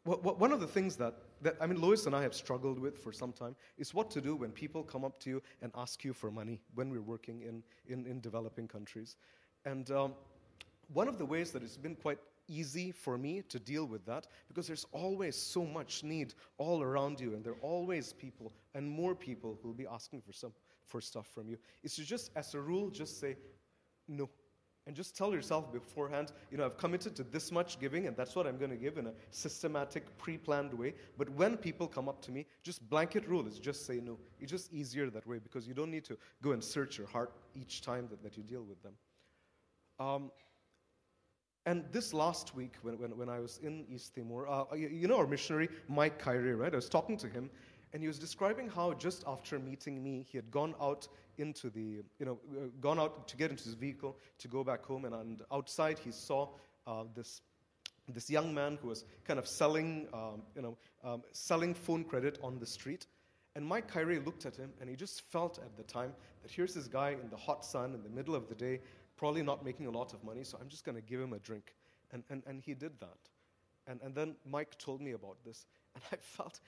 one 0.04 0.52
of 0.52 0.60
the 0.60 0.66
things 0.66 0.96
that, 0.96 1.14
that, 1.42 1.56
I 1.60 1.66
mean, 1.66 1.80
Lois 1.80 2.06
and 2.06 2.14
I 2.14 2.22
have 2.22 2.34
struggled 2.34 2.78
with 2.78 2.98
for 2.98 3.12
some 3.12 3.32
time 3.32 3.56
is 3.78 3.94
what 3.94 4.10
to 4.10 4.20
do 4.20 4.36
when 4.36 4.50
people 4.52 4.82
come 4.82 5.04
up 5.04 5.18
to 5.20 5.30
you 5.30 5.42
and 5.62 5.72
ask 5.74 6.04
you 6.04 6.12
for 6.12 6.30
money 6.30 6.60
when 6.74 6.90
we're 6.90 7.02
working 7.02 7.42
in, 7.42 7.62
in, 7.88 8.06
in 8.06 8.20
developing 8.20 8.68
countries. 8.68 9.16
And 9.64 9.90
um, 9.90 10.14
one 10.92 11.08
of 11.08 11.16
the 11.16 11.24
ways 11.24 11.50
that 11.52 11.62
it's 11.62 11.78
been 11.78 11.94
quite 11.94 12.18
easy 12.48 12.90
for 12.90 13.16
me 13.18 13.42
to 13.48 13.58
deal 13.58 13.84
with 13.86 14.04
that 14.06 14.26
because 14.48 14.66
there's 14.66 14.86
always 14.92 15.36
so 15.36 15.64
much 15.64 16.02
need 16.02 16.34
all 16.58 16.82
around 16.82 17.20
you, 17.20 17.34
and 17.34 17.44
there 17.44 17.52
are 17.52 17.62
always 17.62 18.12
people 18.12 18.52
and 18.74 18.88
more 18.88 19.14
people 19.14 19.58
who 19.62 19.68
will 19.68 19.74
be 19.74 19.86
asking 19.86 20.20
for, 20.20 20.32
some, 20.32 20.52
for 20.84 21.00
stuff 21.00 21.26
from 21.34 21.48
you, 21.48 21.56
is 21.82 21.94
to 21.96 22.04
just, 22.04 22.30
as 22.36 22.54
a 22.54 22.60
rule, 22.60 22.90
just 22.90 23.20
say, 23.20 23.36
no, 24.08 24.28
and 24.86 24.94
just 24.94 25.16
tell 25.16 25.32
yourself 25.32 25.72
beforehand, 25.72 26.32
you 26.50 26.58
know, 26.58 26.66
I've 26.66 26.76
committed 26.76 27.16
to 27.16 27.22
this 27.22 27.50
much 27.50 27.80
giving, 27.80 28.06
and 28.06 28.14
that's 28.14 28.36
what 28.36 28.46
I'm 28.46 28.58
going 28.58 28.70
to 28.70 28.76
give 28.76 28.98
in 28.98 29.06
a 29.06 29.12
systematic, 29.30 30.16
pre 30.18 30.36
planned 30.36 30.74
way. 30.74 30.94
But 31.16 31.30
when 31.30 31.56
people 31.56 31.88
come 31.88 32.06
up 32.06 32.20
to 32.22 32.30
me, 32.30 32.44
just 32.62 32.86
blanket 32.90 33.26
rule 33.26 33.46
is 33.46 33.58
just 33.58 33.86
say 33.86 34.00
no. 34.02 34.18
It's 34.40 34.50
just 34.50 34.72
easier 34.74 35.08
that 35.08 35.26
way 35.26 35.38
because 35.38 35.66
you 35.66 35.72
don't 35.72 35.90
need 35.90 36.04
to 36.04 36.18
go 36.42 36.52
and 36.52 36.62
search 36.62 36.98
your 36.98 37.06
heart 37.06 37.32
each 37.54 37.80
time 37.80 38.08
that, 38.10 38.22
that 38.22 38.36
you 38.36 38.42
deal 38.42 38.62
with 38.62 38.82
them. 38.82 38.92
Um, 39.98 40.30
And 41.66 41.84
this 41.92 42.12
last 42.12 42.54
week, 42.54 42.74
when, 42.82 42.98
when, 42.98 43.16
when 43.16 43.28
I 43.30 43.40
was 43.40 43.58
in 43.62 43.86
East 43.88 44.14
Timor, 44.14 44.46
uh, 44.46 44.74
you, 44.74 44.88
you 44.88 45.08
know 45.08 45.16
our 45.16 45.26
missionary, 45.26 45.68
Mike 45.88 46.18
Kyrie, 46.18 46.54
right? 46.54 46.72
I 46.72 46.76
was 46.76 46.90
talking 46.90 47.16
to 47.18 47.26
him, 47.26 47.48
and 47.94 48.02
he 48.02 48.06
was 48.06 48.18
describing 48.18 48.68
how 48.68 48.92
just 48.92 49.24
after 49.26 49.58
meeting 49.58 50.02
me, 50.02 50.26
he 50.30 50.36
had 50.36 50.50
gone 50.50 50.74
out 50.80 51.08
into 51.38 51.70
the, 51.70 52.02
you 52.18 52.26
know, 52.26 52.38
uh, 52.52 52.66
gone 52.80 53.00
out 53.00 53.26
to 53.28 53.36
get 53.36 53.50
into 53.50 53.64
his 53.64 53.74
vehicle 53.74 54.16
to 54.38 54.48
go 54.48 54.62
back 54.62 54.84
home, 54.84 55.06
and, 55.06 55.14
and 55.14 55.42
outside 55.50 55.98
he 55.98 56.12
saw 56.12 56.48
uh, 56.86 57.04
this, 57.14 57.40
this 58.12 58.28
young 58.28 58.52
man 58.52 58.78
who 58.82 58.88
was 58.88 59.06
kind 59.24 59.38
of 59.38 59.46
selling, 59.46 60.06
um, 60.12 60.42
you 60.54 60.60
know, 60.60 60.76
um, 61.02 61.22
selling 61.32 61.72
phone 61.72 62.04
credit 62.04 62.38
on 62.42 62.58
the 62.58 62.66
street. 62.66 63.06
And 63.56 63.64
Mike 63.64 63.86
Kyrie 63.86 64.18
looked 64.18 64.44
at 64.46 64.56
him, 64.56 64.70
and 64.80 64.90
he 64.90 64.96
just 64.96 65.22
felt 65.22 65.58
at 65.58 65.76
the 65.76 65.84
time 65.84 66.12
that 66.42 66.50
here's 66.50 66.74
this 66.74 66.88
guy 66.88 67.10
in 67.10 67.30
the 67.30 67.36
hot 67.36 67.64
sun 67.64 67.94
in 67.94 68.02
the 68.02 68.08
middle 68.08 68.34
of 68.34 68.48
the 68.48 68.54
day, 68.54 68.80
probably 69.16 69.42
not 69.42 69.64
making 69.64 69.86
a 69.86 69.90
lot 69.90 70.12
of 70.12 70.22
money, 70.24 70.44
so 70.44 70.58
I'm 70.60 70.68
just 70.68 70.84
going 70.84 70.96
to 70.96 71.02
give 71.02 71.20
him 71.20 71.32
a 71.32 71.38
drink. 71.38 71.74
And, 72.12 72.22
and, 72.30 72.42
and 72.46 72.60
he 72.60 72.74
did 72.74 72.98
that. 73.00 73.18
And, 73.86 74.00
and 74.02 74.14
then 74.14 74.36
Mike 74.48 74.78
told 74.78 75.00
me 75.00 75.12
about 75.12 75.36
this, 75.44 75.66
and 75.94 76.02
I 76.12 76.16
felt 76.16 76.60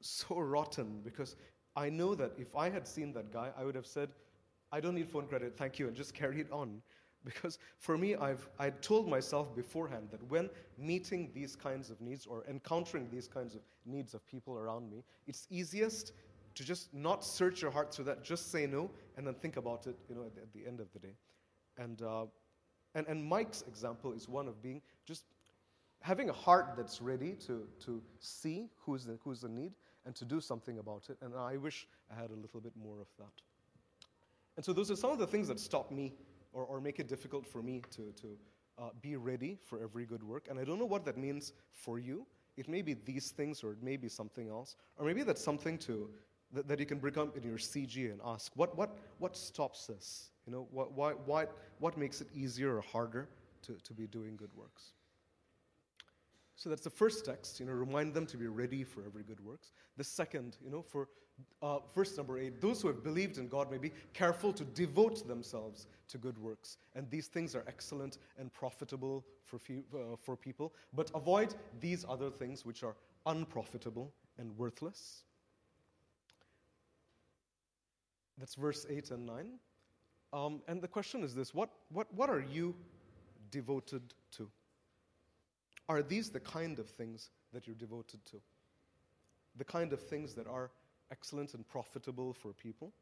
so 0.00 0.38
rotten 0.38 1.00
because 1.04 1.36
I 1.76 1.90
know 1.90 2.14
that 2.14 2.32
if 2.38 2.54
I 2.56 2.70
had 2.70 2.86
seen 2.86 3.12
that 3.14 3.32
guy, 3.32 3.50
I 3.56 3.64
would 3.64 3.74
have 3.74 3.86
said, 3.86 4.10
I 4.72 4.80
don't 4.80 4.94
need 4.94 5.08
phone 5.08 5.26
credit, 5.26 5.56
thank 5.56 5.78
you, 5.78 5.88
and 5.88 5.96
just 5.96 6.14
carried 6.22 6.50
on. 6.50 6.82
Because 7.22 7.58
for 7.76 7.98
me, 7.98 8.16
I've 8.16 8.48
I 8.58 8.70
told 8.70 9.06
myself 9.06 9.54
beforehand 9.54 10.08
that 10.10 10.22
when 10.30 10.48
meeting 10.78 11.30
these 11.34 11.54
kinds 11.54 11.90
of 11.90 12.00
needs 12.00 12.24
or 12.24 12.44
encountering 12.48 13.08
these 13.12 13.28
kinds 13.28 13.54
of 13.54 13.60
needs 13.84 14.14
of 14.14 14.26
people 14.26 14.56
around 14.56 14.90
me, 14.90 15.04
it's 15.26 15.46
easiest 15.50 16.12
to 16.60 16.66
just 16.66 16.92
not 16.92 17.24
search 17.24 17.62
your 17.62 17.70
heart 17.70 17.94
through 17.94 18.04
that, 18.04 18.22
just 18.22 18.52
say 18.52 18.66
no, 18.66 18.90
and 19.16 19.26
then 19.26 19.32
think 19.32 19.56
about 19.56 19.86
it, 19.86 19.96
you 20.10 20.14
know, 20.14 20.24
at 20.24 20.34
the, 20.34 20.42
at 20.42 20.52
the 20.52 20.66
end 20.66 20.78
of 20.78 20.92
the 20.92 20.98
day. 20.98 21.14
And, 21.78 22.02
uh, 22.02 22.26
and, 22.94 23.06
and 23.06 23.24
Mike's 23.24 23.64
example 23.66 24.12
is 24.12 24.28
one 24.28 24.46
of 24.46 24.62
being 24.62 24.82
just 25.06 25.24
having 26.02 26.28
a 26.28 26.34
heart 26.34 26.74
that's 26.76 27.00
ready 27.00 27.32
to, 27.46 27.66
to 27.86 28.02
see 28.18 28.68
who's 28.76 29.06
the, 29.06 29.18
who's 29.24 29.40
the 29.40 29.48
need 29.48 29.72
and 30.04 30.14
to 30.16 30.26
do 30.26 30.38
something 30.38 30.76
about 30.76 31.06
it. 31.08 31.16
And 31.22 31.34
I 31.34 31.56
wish 31.56 31.88
I 32.14 32.20
had 32.20 32.28
a 32.28 32.36
little 32.36 32.60
bit 32.60 32.72
more 32.76 33.00
of 33.00 33.08
that. 33.16 33.32
And 34.56 34.62
so 34.62 34.74
those 34.74 34.90
are 34.90 34.96
some 34.96 35.12
of 35.12 35.18
the 35.18 35.26
things 35.26 35.48
that 35.48 35.58
stop 35.58 35.90
me 35.90 36.12
or, 36.52 36.64
or 36.64 36.78
make 36.78 36.98
it 36.98 37.08
difficult 37.08 37.46
for 37.46 37.62
me 37.62 37.80
to, 37.92 38.12
to 38.20 38.36
uh, 38.78 38.90
be 39.00 39.16
ready 39.16 39.56
for 39.64 39.80
every 39.82 40.04
good 40.04 40.22
work. 40.22 40.48
And 40.50 40.58
I 40.58 40.64
don't 40.64 40.78
know 40.78 40.84
what 40.84 41.06
that 41.06 41.16
means 41.16 41.54
for 41.72 41.98
you. 41.98 42.26
It 42.58 42.68
may 42.68 42.82
be 42.82 42.92
these 42.92 43.30
things 43.30 43.64
or 43.64 43.72
it 43.72 43.82
may 43.82 43.96
be 43.96 44.10
something 44.10 44.50
else. 44.50 44.76
Or 44.98 45.06
maybe 45.06 45.22
that's 45.22 45.42
something 45.42 45.78
to, 45.78 46.10
that, 46.52 46.68
that 46.68 46.78
you 46.80 46.86
can 46.86 46.98
bring 46.98 47.18
up 47.18 47.36
in 47.36 47.42
your 47.42 47.58
CG 47.58 47.96
and 48.10 48.20
ask, 48.24 48.52
what, 48.54 48.76
what, 48.76 48.96
what 49.18 49.36
stops 49.36 49.86
this? 49.86 50.30
You 50.46 50.52
know, 50.52 50.66
what, 50.70 50.92
why, 50.92 51.12
why, 51.12 51.46
what 51.78 51.96
makes 51.96 52.20
it 52.20 52.28
easier 52.34 52.76
or 52.76 52.80
harder 52.80 53.28
to, 53.62 53.74
to 53.74 53.92
be 53.92 54.06
doing 54.06 54.36
good 54.36 54.50
works? 54.56 54.92
So 56.56 56.68
that's 56.68 56.82
the 56.82 56.90
first 56.90 57.24
text, 57.24 57.58
you 57.58 57.66
know, 57.66 57.72
remind 57.72 58.12
them 58.12 58.26
to 58.26 58.36
be 58.36 58.46
ready 58.46 58.84
for 58.84 59.02
every 59.04 59.22
good 59.22 59.40
works. 59.40 59.72
The 59.96 60.04
second, 60.04 60.58
you 60.62 60.70
know, 60.70 60.82
for 60.82 61.08
uh, 61.62 61.78
verse 61.94 62.14
number 62.16 62.38
eight, 62.38 62.60
those 62.60 62.82
who 62.82 62.88
have 62.88 63.02
believed 63.02 63.38
in 63.38 63.48
God 63.48 63.70
may 63.70 63.78
be 63.78 63.92
careful 64.12 64.52
to 64.52 64.64
devote 64.64 65.26
themselves 65.26 65.86
to 66.08 66.18
good 66.18 66.36
works. 66.36 66.76
And 66.94 67.08
these 67.10 67.28
things 67.28 67.54
are 67.54 67.64
excellent 67.66 68.18
and 68.38 68.52
profitable 68.52 69.24
for, 69.46 69.58
few, 69.58 69.84
uh, 69.94 70.16
for 70.20 70.36
people, 70.36 70.74
but 70.92 71.10
avoid 71.14 71.54
these 71.80 72.04
other 72.08 72.30
things 72.30 72.66
which 72.66 72.82
are 72.82 72.94
unprofitable 73.24 74.12
and 74.38 74.54
worthless. 74.58 75.24
That's 78.40 78.54
verse 78.54 78.86
8 78.88 79.10
and 79.10 79.26
9. 79.26 79.46
Um, 80.32 80.62
and 80.66 80.80
the 80.80 80.88
question 80.88 81.22
is 81.22 81.34
this 81.34 81.54
what, 81.54 81.70
what, 81.92 82.12
what 82.14 82.30
are 82.30 82.40
you 82.40 82.74
devoted 83.50 84.02
to? 84.36 84.48
Are 85.88 86.02
these 86.02 86.30
the 86.30 86.40
kind 86.40 86.78
of 86.78 86.88
things 86.88 87.30
that 87.52 87.66
you're 87.66 87.76
devoted 87.76 88.24
to? 88.26 88.36
The 89.56 89.64
kind 89.64 89.92
of 89.92 90.00
things 90.00 90.34
that 90.34 90.46
are 90.46 90.70
excellent 91.10 91.54
and 91.54 91.66
profitable 91.68 92.32
for 92.32 92.52
people? 92.52 92.92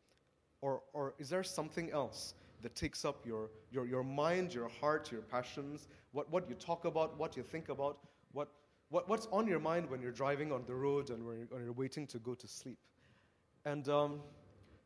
Or, 0.60 0.80
or 0.92 1.14
is 1.18 1.28
there 1.28 1.44
something 1.44 1.90
else 1.92 2.34
that 2.62 2.74
takes 2.74 3.04
up 3.04 3.24
your, 3.24 3.50
your, 3.70 3.86
your 3.86 4.02
mind, 4.02 4.52
your 4.52 4.68
heart, 4.68 5.12
your 5.12 5.20
passions, 5.20 5.86
what, 6.12 6.30
what 6.32 6.48
you 6.48 6.56
talk 6.56 6.84
about, 6.84 7.16
what 7.18 7.36
you 7.36 7.42
think 7.42 7.68
about, 7.68 7.98
what, 8.32 8.48
what, 8.88 9.08
what's 9.08 9.28
on 9.30 9.46
your 9.46 9.60
mind 9.60 9.88
when 9.88 10.00
you're 10.02 10.10
driving 10.10 10.50
on 10.50 10.64
the 10.66 10.74
road 10.74 11.10
and 11.10 11.24
when 11.24 11.38
you're, 11.38 11.46
when 11.50 11.62
you're 11.62 11.72
waiting 11.72 12.06
to 12.08 12.18
go 12.18 12.34
to 12.34 12.48
sleep? 12.48 12.78
And 13.64 13.88
um, 13.88 14.20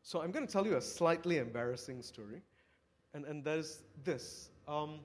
so 0.03 0.21
I'm 0.21 0.31
going 0.31 0.47
to 0.47 0.53
tell 0.53 0.67
you 0.67 0.77
a 0.77 0.81
slightly 0.81 1.39
embarrassing 1.39 2.03
story, 2.03 2.43
and, 3.15 3.25
and 3.25 3.45
that 3.45 3.59
is 3.59 3.83
this. 4.05 4.51
Um, 4.67 5.01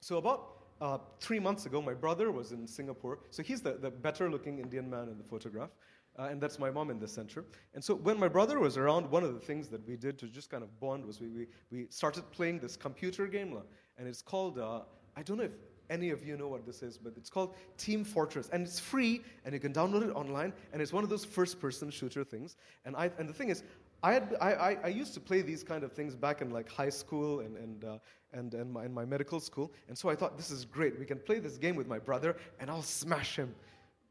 so, 0.00 0.16
about 0.18 0.50
uh, 0.80 0.98
three 1.20 1.40
months 1.40 1.66
ago, 1.66 1.82
my 1.82 1.94
brother 1.94 2.30
was 2.30 2.52
in 2.52 2.66
Singapore. 2.66 3.18
So, 3.30 3.42
he's 3.42 3.60
the, 3.60 3.72
the 3.72 3.90
better 3.90 4.30
looking 4.30 4.58
Indian 4.58 4.88
man 4.88 5.08
in 5.08 5.18
the 5.18 5.24
photograph. 5.24 5.70
Uh, 6.18 6.24
and 6.24 6.40
that's 6.40 6.58
my 6.58 6.68
mom 6.68 6.90
in 6.90 6.98
the 6.98 7.06
center. 7.06 7.44
And 7.74 7.84
so 7.84 7.94
when 7.94 8.18
my 8.18 8.26
brother 8.26 8.58
was 8.58 8.76
around, 8.76 9.08
one 9.08 9.22
of 9.22 9.34
the 9.34 9.40
things 9.40 9.68
that 9.68 9.86
we 9.86 9.96
did 9.96 10.18
to 10.18 10.26
just 10.26 10.50
kind 10.50 10.64
of 10.64 10.80
bond 10.80 11.06
was 11.06 11.20
we, 11.20 11.28
we, 11.28 11.46
we 11.70 11.86
started 11.90 12.28
playing 12.32 12.58
this 12.58 12.76
computer 12.76 13.28
game, 13.28 13.56
and 13.96 14.08
it's 14.08 14.20
called, 14.20 14.58
uh, 14.58 14.80
I 15.16 15.22
don't 15.22 15.36
know 15.36 15.44
if 15.44 15.52
any 15.90 16.10
of 16.10 16.26
you 16.26 16.36
know 16.36 16.48
what 16.48 16.66
this 16.66 16.82
is, 16.82 16.98
but 16.98 17.14
it's 17.16 17.30
called 17.30 17.54
Team 17.76 18.04
Fortress. 18.04 18.48
And 18.52 18.66
it's 18.66 18.80
free, 18.80 19.22
and 19.44 19.54
you 19.54 19.60
can 19.60 19.72
download 19.72 20.08
it 20.08 20.12
online, 20.12 20.52
and 20.72 20.82
it's 20.82 20.92
one 20.92 21.04
of 21.04 21.10
those 21.10 21.24
first 21.24 21.60
person 21.60 21.88
shooter 21.90 22.24
things. 22.24 22.56
And, 22.84 22.96
I, 22.96 23.10
and 23.18 23.28
the 23.28 23.32
thing 23.32 23.50
is, 23.50 23.62
I, 24.02 24.12
had, 24.12 24.36
I, 24.40 24.78
I, 24.84 24.88
used 24.88 25.14
to 25.14 25.20
play 25.20 25.42
these 25.42 25.64
kind 25.64 25.82
of 25.82 25.92
things 25.92 26.14
back 26.14 26.40
in 26.40 26.50
like 26.50 26.70
high 26.70 26.88
school 26.88 27.40
and, 27.40 27.56
and, 27.56 27.84
uh, 27.84 27.98
and, 28.32 28.54
and 28.54 28.72
my, 28.72 28.84
in 28.84 28.94
my 28.94 29.04
medical 29.04 29.40
school. 29.40 29.72
And 29.88 29.98
so 29.98 30.08
I 30.08 30.14
thought, 30.14 30.36
this 30.36 30.50
is 30.50 30.64
great. 30.64 30.98
We 30.98 31.04
can 31.04 31.18
play 31.18 31.40
this 31.40 31.58
game 31.58 31.74
with 31.74 31.88
my 31.88 31.98
brother 31.98 32.36
and 32.60 32.70
I'll 32.70 32.82
smash 32.82 33.36
him. 33.36 33.54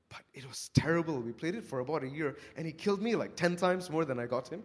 But 0.09 0.21
it 0.33 0.47
was 0.47 0.69
terrible. 0.73 1.19
We 1.21 1.31
played 1.31 1.55
it 1.55 1.63
for 1.63 1.79
about 1.79 2.03
a 2.03 2.07
year 2.07 2.35
and 2.57 2.65
he 2.65 2.73
killed 2.73 3.01
me 3.01 3.15
like 3.15 3.35
10 3.35 3.55
times 3.55 3.89
more 3.89 4.03
than 4.03 4.19
I 4.19 4.25
got 4.25 4.49
him. 4.49 4.61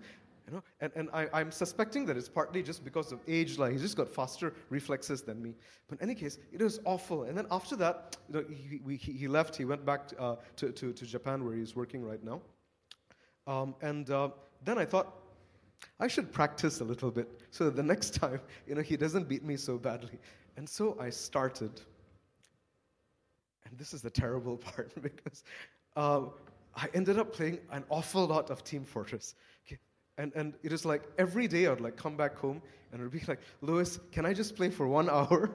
You 0.47 0.55
know? 0.55 0.63
And, 0.81 0.93
and 0.97 1.09
I, 1.13 1.29
I'm 1.33 1.53
suspecting 1.53 2.05
that 2.07 2.17
it's 2.17 2.29
partly 2.29 2.63
just 2.63 2.85
because 2.85 3.13
of 3.13 3.21
age. 3.29 3.59
Like 3.59 3.73
he's 3.73 3.83
just 3.83 3.97
got 3.97 4.09
faster 4.09 4.55
reflexes 4.71 5.23
than 5.23 5.41
me. 5.41 5.55
But 5.89 5.99
in 6.01 6.11
any 6.11 6.15
case, 6.17 6.39
it 6.53 6.61
was 6.61 6.81
awful. 6.85 7.25
And 7.25 7.39
then 7.39 7.47
after 7.53 7.77
that, 7.77 8.17
you 8.29 8.41
know, 8.41 8.45
he, 8.49 8.81
we, 8.85 8.97
he 8.97 9.29
left. 9.29 9.55
He 9.55 9.65
went 9.65 9.85
back 9.85 10.11
uh, 10.19 10.37
to, 10.57 10.73
to, 10.73 10.93
to 10.93 11.07
Japan 11.07 11.45
where 11.45 11.55
he's 11.55 11.77
working 11.77 12.05
right 12.05 12.23
now. 12.25 12.41
Um, 13.47 13.75
and 13.83 14.09
uh, 14.11 14.31
then 14.65 14.79
I 14.79 14.85
thought, 14.85 15.15
I 15.99 16.09
should 16.09 16.33
practice 16.33 16.81
a 16.81 16.85
little 16.85 17.11
bit 17.11 17.29
so 17.51 17.65
that 17.65 17.77
the 17.77 17.83
next 17.83 18.15
time, 18.15 18.41
you 18.67 18.75
know, 18.75 18.83
he 18.83 18.97
doesn't 18.97 19.29
beat 19.29 19.45
me 19.45 19.57
so 19.57 19.79
badly. 19.79 20.19
And 20.57 20.69
so 20.69 20.97
I 21.01 21.11
started. 21.11 21.81
And 23.65 23.79
this 23.79 23.93
is 23.95 24.03
the 24.03 24.11
terrible 24.11 24.57
part 24.75 24.93
because 25.01 25.45
uh, 25.97 26.23
I 26.75 26.89
ended 26.95 27.19
up 27.19 27.33
playing 27.33 27.59
an 27.71 27.85
awful 27.89 28.27
lot 28.27 28.51
of 28.51 28.65
Team 28.65 28.85
Fortress. 28.85 29.35
Okay? 29.67 29.79
And, 30.19 30.33
and 30.35 30.55
it 30.63 30.73
is 30.73 30.85
like 30.85 31.03
every 31.19 31.49
day 31.49 31.67
I'd 31.67 31.81
like 31.81 31.97
come 31.97 32.17
back 32.17 32.37
home 32.37 32.63
and 32.93 33.01
it 33.01 33.05
would 33.05 33.13
be 33.13 33.25
like, 33.27 33.41
Lois, 33.61 33.99
can 34.11 34.27
I 34.27 34.33
just 34.33 34.57
play 34.57 34.71
for 34.71 34.87
one 34.87 35.09
hour? 35.11 35.51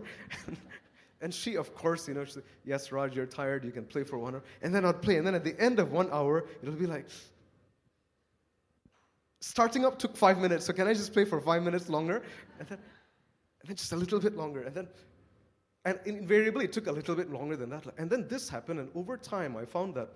and 1.21 1.33
she, 1.33 1.57
of 1.57 1.73
course, 1.75 2.07
you 2.07 2.13
know, 2.13 2.25
she 2.25 2.33
said, 2.33 2.43
yes, 2.65 2.91
Raj, 2.91 3.15
you're 3.15 3.25
tired, 3.25 3.63
you 3.63 3.71
can 3.71 3.85
play 3.85 4.03
for 4.03 4.17
one 4.17 4.35
hour. 4.35 4.43
And 4.61 4.73
then 4.73 4.85
I'd 4.85 5.01
play. 5.01 5.17
And 5.17 5.27
then 5.27 5.35
at 5.35 5.43
the 5.43 5.59
end 5.59 5.79
of 5.79 5.91
one 5.91 6.09
hour, 6.11 6.45
it'll 6.61 6.75
be 6.75 6.87
like, 6.87 7.07
starting 9.39 9.85
up 9.85 9.99
took 9.99 10.15
five 10.15 10.39
minutes, 10.39 10.65
so 10.65 10.73
can 10.73 10.87
I 10.87 10.93
just 10.93 11.13
play 11.13 11.25
for 11.25 11.39
five 11.41 11.63
minutes 11.63 11.89
longer? 11.89 12.23
And 12.59 12.67
then, 12.67 12.79
and 13.61 13.69
then 13.69 13.75
just 13.75 13.91
a 13.91 13.95
little 13.95 14.19
bit 14.19 14.35
longer. 14.35 14.63
And 14.63 14.75
then, 14.75 14.87
and 15.85 15.99
invariably, 16.05 16.65
it 16.65 16.73
took 16.73 16.87
a 16.87 16.91
little 16.91 17.15
bit 17.15 17.31
longer 17.31 17.55
than 17.55 17.69
that. 17.69 17.85
And 17.97 18.09
then 18.09 18.27
this 18.27 18.49
happened, 18.49 18.79
and 18.79 18.89
over 18.95 19.17
time, 19.17 19.55
I 19.55 19.65
found 19.65 19.95
that 19.95 20.09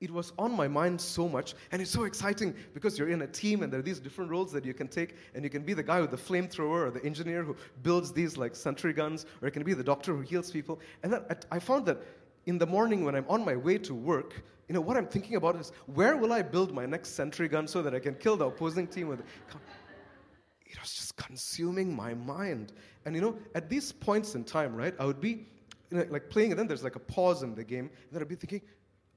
it 0.00 0.10
was 0.10 0.32
on 0.38 0.52
my 0.52 0.68
mind 0.68 1.00
so 1.00 1.26
much, 1.28 1.54
and 1.72 1.80
it's 1.80 1.90
so 1.90 2.04
exciting 2.04 2.54
because 2.74 2.98
you're 2.98 3.08
in 3.08 3.22
a 3.22 3.26
team 3.26 3.62
and 3.62 3.72
there 3.72 3.80
are 3.80 3.82
these 3.82 3.98
different 3.98 4.30
roles 4.30 4.52
that 4.52 4.64
you 4.64 4.74
can 4.74 4.88
take, 4.88 5.14
and 5.34 5.42
you 5.42 5.48
can 5.48 5.62
be 5.62 5.72
the 5.72 5.82
guy 5.82 6.00
with 6.00 6.10
the 6.10 6.16
flamethrower 6.18 6.86
or 6.86 6.90
the 6.90 7.02
engineer 7.04 7.42
who 7.42 7.56
builds 7.82 8.12
these 8.12 8.36
like 8.36 8.54
sentry 8.54 8.92
guns, 8.92 9.24
or 9.40 9.48
you 9.48 9.52
can 9.52 9.62
be 9.62 9.72
the 9.72 9.84
doctor 9.84 10.14
who 10.14 10.20
heals 10.20 10.50
people. 10.50 10.80
And 11.02 11.12
then 11.12 11.22
I 11.50 11.58
found 11.58 11.86
that 11.86 11.98
in 12.44 12.58
the 12.58 12.66
morning 12.66 13.04
when 13.04 13.14
I'm 13.14 13.24
on 13.28 13.44
my 13.44 13.56
way 13.56 13.78
to 13.78 13.94
work, 13.94 14.42
you 14.68 14.74
know, 14.74 14.80
what 14.80 14.96
I'm 14.96 15.06
thinking 15.06 15.36
about 15.36 15.56
is 15.56 15.72
where 15.86 16.16
will 16.16 16.32
I 16.32 16.42
build 16.42 16.74
my 16.74 16.86
next 16.86 17.10
sentry 17.10 17.48
gun 17.48 17.68
so 17.68 17.82
that 17.82 17.94
I 17.94 18.00
can 18.00 18.14
kill 18.14 18.36
the 18.36 18.46
opposing 18.46 18.86
team 18.86 19.08
with 19.08 19.20
it 19.20 19.26
was 20.86 20.94
just 20.94 21.16
consuming 21.16 21.94
my 21.94 22.14
mind. 22.14 22.72
And 23.04 23.14
you 23.14 23.20
know, 23.20 23.36
at 23.54 23.68
these 23.68 23.92
points 23.92 24.34
in 24.34 24.44
time, 24.44 24.74
right, 24.74 24.94
I 24.98 25.04
would 25.04 25.20
be 25.20 25.46
you 25.90 25.98
know, 25.98 26.06
like 26.10 26.30
playing, 26.30 26.52
and 26.52 26.58
then 26.58 26.66
there's 26.66 26.84
like 26.84 26.96
a 26.96 27.00
pause 27.00 27.42
in 27.42 27.54
the 27.54 27.64
game, 27.64 27.90
and 27.90 28.12
then 28.12 28.22
I'd 28.22 28.28
be 28.28 28.34
thinking, 28.34 28.62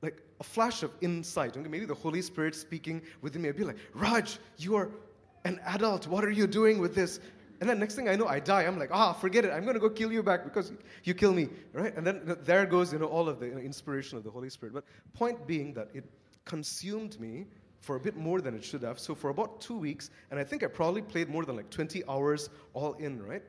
like 0.02 0.24
a 0.40 0.44
flash 0.44 0.84
of 0.84 0.92
insight. 1.02 1.58
Okay, 1.58 1.68
maybe 1.68 1.86
the 1.86 1.94
Holy 1.94 2.22
Spirit 2.22 2.56
speaking 2.56 3.02
within 3.22 3.42
me. 3.42 3.50
I'd 3.50 3.58
be 3.58 3.64
like, 3.64 3.78
Raj, 3.94 4.40
you 4.58 4.76
are 4.76 4.90
an 5.46 5.60
adult. 5.66 6.08
What 6.08 6.24
are 6.24 6.32
you 6.32 6.48
doing 6.48 6.80
with 6.80 6.96
this? 6.96 7.20
And 7.60 7.70
then 7.70 7.80
next 7.80 7.96
thing 7.96 8.08
I 8.08 8.16
know, 8.16 8.26
I 8.26 8.40
die. 8.40 8.64
I'm 8.64 8.80
like, 8.80 8.92
ah, 8.92 9.12
forget 9.12 9.44
it. 9.44 9.52
I'm 9.52 9.64
going 9.64 9.74
to 9.74 9.80
go 9.80 9.90
kill 9.90 10.12
you 10.12 10.24
back 10.24 10.46
because 10.46 10.72
you 11.04 11.14
kill 11.14 11.34
me, 11.34 11.50
right? 11.74 11.96
And 11.96 12.08
then 12.08 12.38
there 12.44 12.66
goes, 12.66 12.94
you 12.94 13.00
know, 13.00 13.08
all 13.08 13.28
of 13.28 13.40
the 13.40 13.48
you 13.48 13.54
know, 13.54 13.60
inspiration 13.60 14.18
of 14.18 14.24
the 14.24 14.32
Holy 14.32 14.50
Spirit. 14.50 14.74
But 14.74 14.86
point 15.14 15.46
being 15.46 15.74
that 15.74 15.90
it 15.94 16.06
consumed 16.46 17.20
me 17.20 17.48
for 17.82 17.96
a 17.96 18.00
bit 18.00 18.16
more 18.16 18.40
than 18.40 18.56
it 18.56 18.64
should 18.64 18.84
have. 18.84 19.00
So 19.00 19.14
for 19.14 19.30
about 19.30 19.60
two 19.60 19.78
weeks, 19.78 20.10
and 20.32 20.40
I 20.40 20.44
think 20.44 20.64
I 20.64 20.68
probably 20.68 21.02
played 21.02 21.30
more 21.30 21.44
than 21.46 21.56
like 21.58 21.70
20 21.70 22.04
hours 22.08 22.50
all 22.74 22.94
in, 22.94 23.22
right? 23.22 23.44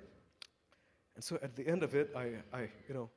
And 1.15 1.23
so 1.23 1.39
at 1.43 1.55
the 1.55 1.67
end 1.67 1.83
of 1.83 1.95
it, 1.95 2.11
I, 2.17 2.33
I 2.53 2.69
you 2.89 2.95
know, 2.95 3.11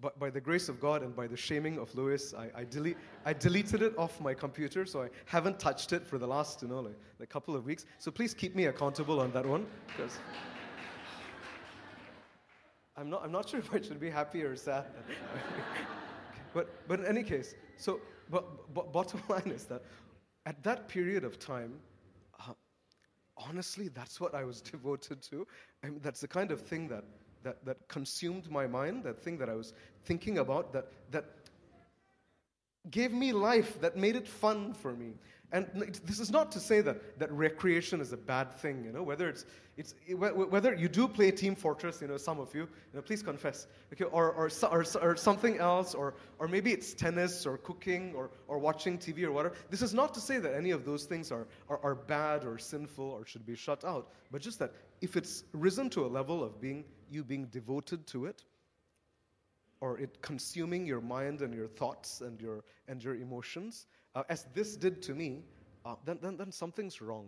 by, 0.00 0.10
by 0.18 0.30
the 0.30 0.40
grace 0.40 0.68
of 0.68 0.80
God 0.80 1.02
and 1.02 1.14
by 1.14 1.26
the 1.26 1.36
shaming 1.36 1.78
of 1.78 1.94
Lewis, 1.94 2.34
I, 2.34 2.50
I, 2.60 2.64
delete, 2.64 2.96
I 3.24 3.32
deleted 3.32 3.82
it 3.82 3.96
off 3.98 4.20
my 4.20 4.34
computer, 4.34 4.84
so 4.84 5.02
I 5.02 5.08
haven't 5.24 5.58
touched 5.58 5.92
it 5.92 6.06
for 6.06 6.18
the 6.18 6.26
last, 6.26 6.62
you 6.62 6.68
know, 6.68 6.80
like, 6.80 6.96
a 7.20 7.26
couple 7.26 7.56
of 7.56 7.64
weeks. 7.64 7.86
So 7.98 8.10
please 8.10 8.34
keep 8.34 8.54
me 8.54 8.66
accountable 8.66 9.20
on 9.20 9.32
that 9.32 9.46
one, 9.46 9.66
because 9.86 10.18
I'm 12.96 13.10
not, 13.10 13.22
I'm 13.24 13.32
not 13.32 13.48
sure 13.48 13.60
if 13.60 13.72
I 13.72 13.80
should 13.80 14.00
be 14.00 14.10
happy 14.10 14.42
or 14.42 14.56
sad. 14.56 14.84
but, 16.54 16.86
but 16.88 17.00
in 17.00 17.06
any 17.06 17.22
case, 17.22 17.54
so 17.76 18.00
but, 18.30 18.72
but 18.74 18.92
bottom 18.92 19.22
line 19.28 19.52
is 19.54 19.64
that 19.64 19.82
at 20.44 20.62
that 20.62 20.88
period 20.88 21.24
of 21.24 21.38
time, 21.38 21.74
uh, 22.40 22.52
honestly, 23.36 23.88
that's 23.88 24.20
what 24.20 24.34
I 24.34 24.44
was 24.44 24.60
devoted 24.72 25.22
to. 25.22 25.46
I 25.82 25.88
mean, 25.88 26.00
that's 26.02 26.20
the 26.20 26.28
kind 26.28 26.50
of 26.50 26.60
thing 26.60 26.88
that, 26.88 27.04
that, 27.46 27.64
that 27.64 27.86
consumed 27.86 28.50
my 28.50 28.66
mind, 28.66 29.04
that 29.04 29.22
thing 29.22 29.38
that 29.38 29.48
I 29.48 29.54
was 29.54 29.72
thinking 30.04 30.38
about, 30.38 30.72
that, 30.72 30.88
that 31.12 31.26
gave 32.90 33.12
me 33.12 33.32
life, 33.32 33.80
that 33.80 33.96
made 33.96 34.16
it 34.16 34.26
fun 34.26 34.74
for 34.74 34.92
me. 34.92 35.12
And 35.52 35.96
this 36.04 36.18
is 36.18 36.32
not 36.32 36.50
to 36.52 36.60
say 36.60 36.80
that, 36.80 37.20
that 37.20 37.30
recreation 37.30 38.00
is 38.00 38.12
a 38.12 38.16
bad 38.16 38.52
thing, 38.52 38.82
you 38.84 38.90
know, 38.90 39.04
whether 39.04 39.28
it's, 39.28 39.44
it's, 39.76 39.94
whether 40.10 40.74
you 40.74 40.88
do 40.88 41.06
play 41.06 41.30
Team 41.30 41.54
Fortress, 41.54 42.00
you 42.02 42.08
know, 42.08 42.16
some 42.16 42.40
of 42.40 42.52
you, 42.52 42.62
you 42.62 42.68
know, 42.94 43.00
please 43.00 43.22
confess, 43.22 43.68
okay, 43.92 44.04
or, 44.04 44.32
or, 44.32 44.50
or, 44.72 44.84
or 45.00 45.16
something 45.16 45.58
else, 45.58 45.94
or, 45.94 46.14
or 46.40 46.48
maybe 46.48 46.72
it's 46.72 46.94
tennis 46.94 47.46
or 47.46 47.58
cooking 47.58 48.12
or, 48.16 48.30
or 48.48 48.58
watching 48.58 48.98
TV 48.98 49.22
or 49.22 49.30
whatever. 49.30 49.54
This 49.70 49.82
is 49.82 49.94
not 49.94 50.12
to 50.14 50.20
say 50.20 50.38
that 50.38 50.52
any 50.52 50.72
of 50.72 50.84
those 50.84 51.04
things 51.04 51.30
are, 51.30 51.46
are, 51.68 51.78
are 51.84 51.94
bad 51.94 52.44
or 52.44 52.58
sinful 52.58 53.04
or 53.04 53.24
should 53.24 53.46
be 53.46 53.54
shut 53.54 53.84
out, 53.84 54.10
but 54.32 54.40
just 54.40 54.58
that 54.58 54.72
if 55.00 55.16
it's 55.16 55.44
risen 55.52 55.88
to 55.90 56.04
a 56.04 56.08
level 56.08 56.42
of 56.42 56.60
being, 56.60 56.84
you 57.10 57.24
being 57.24 57.46
devoted 57.46 58.06
to 58.08 58.26
it, 58.26 58.44
or 59.80 59.98
it 59.98 60.20
consuming 60.22 60.86
your 60.86 61.00
mind 61.00 61.42
and 61.42 61.54
your 61.54 61.68
thoughts 61.68 62.20
and 62.20 62.40
your, 62.40 62.64
and 62.88 63.02
your 63.02 63.16
emotions, 63.16 63.86
uh, 64.14 64.22
as 64.28 64.46
this 64.54 64.76
did 64.76 65.02
to 65.02 65.14
me, 65.14 65.42
uh, 65.84 65.94
then, 66.04 66.18
then, 66.22 66.36
then 66.36 66.50
something's 66.50 67.00
wrong. 67.00 67.26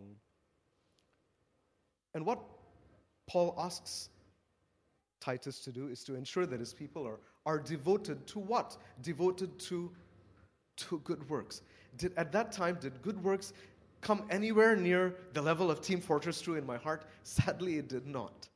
And 2.15 2.25
what 2.25 2.41
Paul 3.29 3.55
asks 3.59 4.09
Titus 5.21 5.61
to 5.61 5.73
do 5.73 5.89
is 5.89 6.03
to 6.05 6.15
ensure 6.15 6.47
that 6.47 6.59
his 6.59 6.73
people 6.73 7.07
are, 7.07 7.19
are 7.45 7.59
devoted 7.59 8.27
to 8.29 8.39
what? 8.39 8.77
Devoted 9.03 9.59
to, 9.61 9.91
to 10.77 10.99
good 11.05 11.29
works. 11.29 11.63
Did, 11.97 12.13
at 12.17 12.33
that 12.33 12.53
time, 12.53 12.79
did 12.81 13.01
good 13.03 13.23
works 13.23 13.53
come 14.01 14.25
anywhere 14.31 14.77
near 14.77 15.15
the 15.33 15.43
level 15.43 15.71
of 15.71 15.81
Team 15.81 16.01
Fortress 16.01 16.41
2 16.41 16.57
in 16.57 16.67
my 16.67 16.77
heart? 16.77 17.05
Sadly, 17.23 17.77
it 17.79 17.89
did 17.89 18.07
not. 18.07 18.49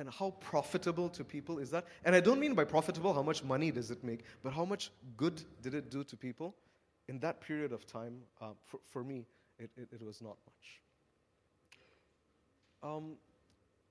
And 0.00 0.08
how 0.08 0.30
profitable 0.40 1.10
to 1.10 1.22
people 1.22 1.58
is 1.58 1.70
that? 1.70 1.84
And 2.06 2.16
I 2.16 2.20
don't 2.20 2.40
mean 2.40 2.54
by 2.54 2.64
profitable 2.64 3.12
how 3.12 3.22
much 3.22 3.44
money 3.44 3.70
does 3.70 3.90
it 3.90 4.02
make, 4.02 4.24
but 4.42 4.52
how 4.52 4.64
much 4.64 4.90
good 5.16 5.42
did 5.60 5.74
it 5.74 5.90
do 5.90 6.02
to 6.04 6.16
people? 6.16 6.54
in 7.10 7.18
that 7.18 7.40
period 7.40 7.72
of 7.72 7.84
time, 7.86 8.20
uh, 8.40 8.52
for, 8.64 8.78
for 8.88 9.02
me, 9.02 9.26
it, 9.58 9.68
it, 9.76 9.88
it, 9.94 10.00
was 10.00 10.22
not 10.22 10.36
much. 10.46 10.80
Um, 12.84 13.16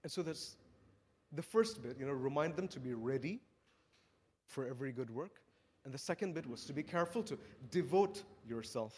and 0.04 0.12
so 0.12 0.24
that's 0.24 0.56
the 1.34 1.42
first 1.42 1.84
bit, 1.84 1.98
you 2.00 2.06
know, 2.06 2.14
remind 2.14 2.56
them 2.56 2.70
to 2.70 2.80
be 2.80 2.94
ready 2.94 3.42
for 4.48 4.66
every 4.66 4.94
good 4.94 5.10
work. 5.10 5.42
And 5.84 5.94
the 5.94 5.98
second 5.98 6.34
bit 6.34 6.50
was 6.50 6.64
to 6.66 6.74
be 6.74 6.82
careful 6.82 7.22
to 7.24 7.38
devote 7.72 8.24
yourself 8.48 8.96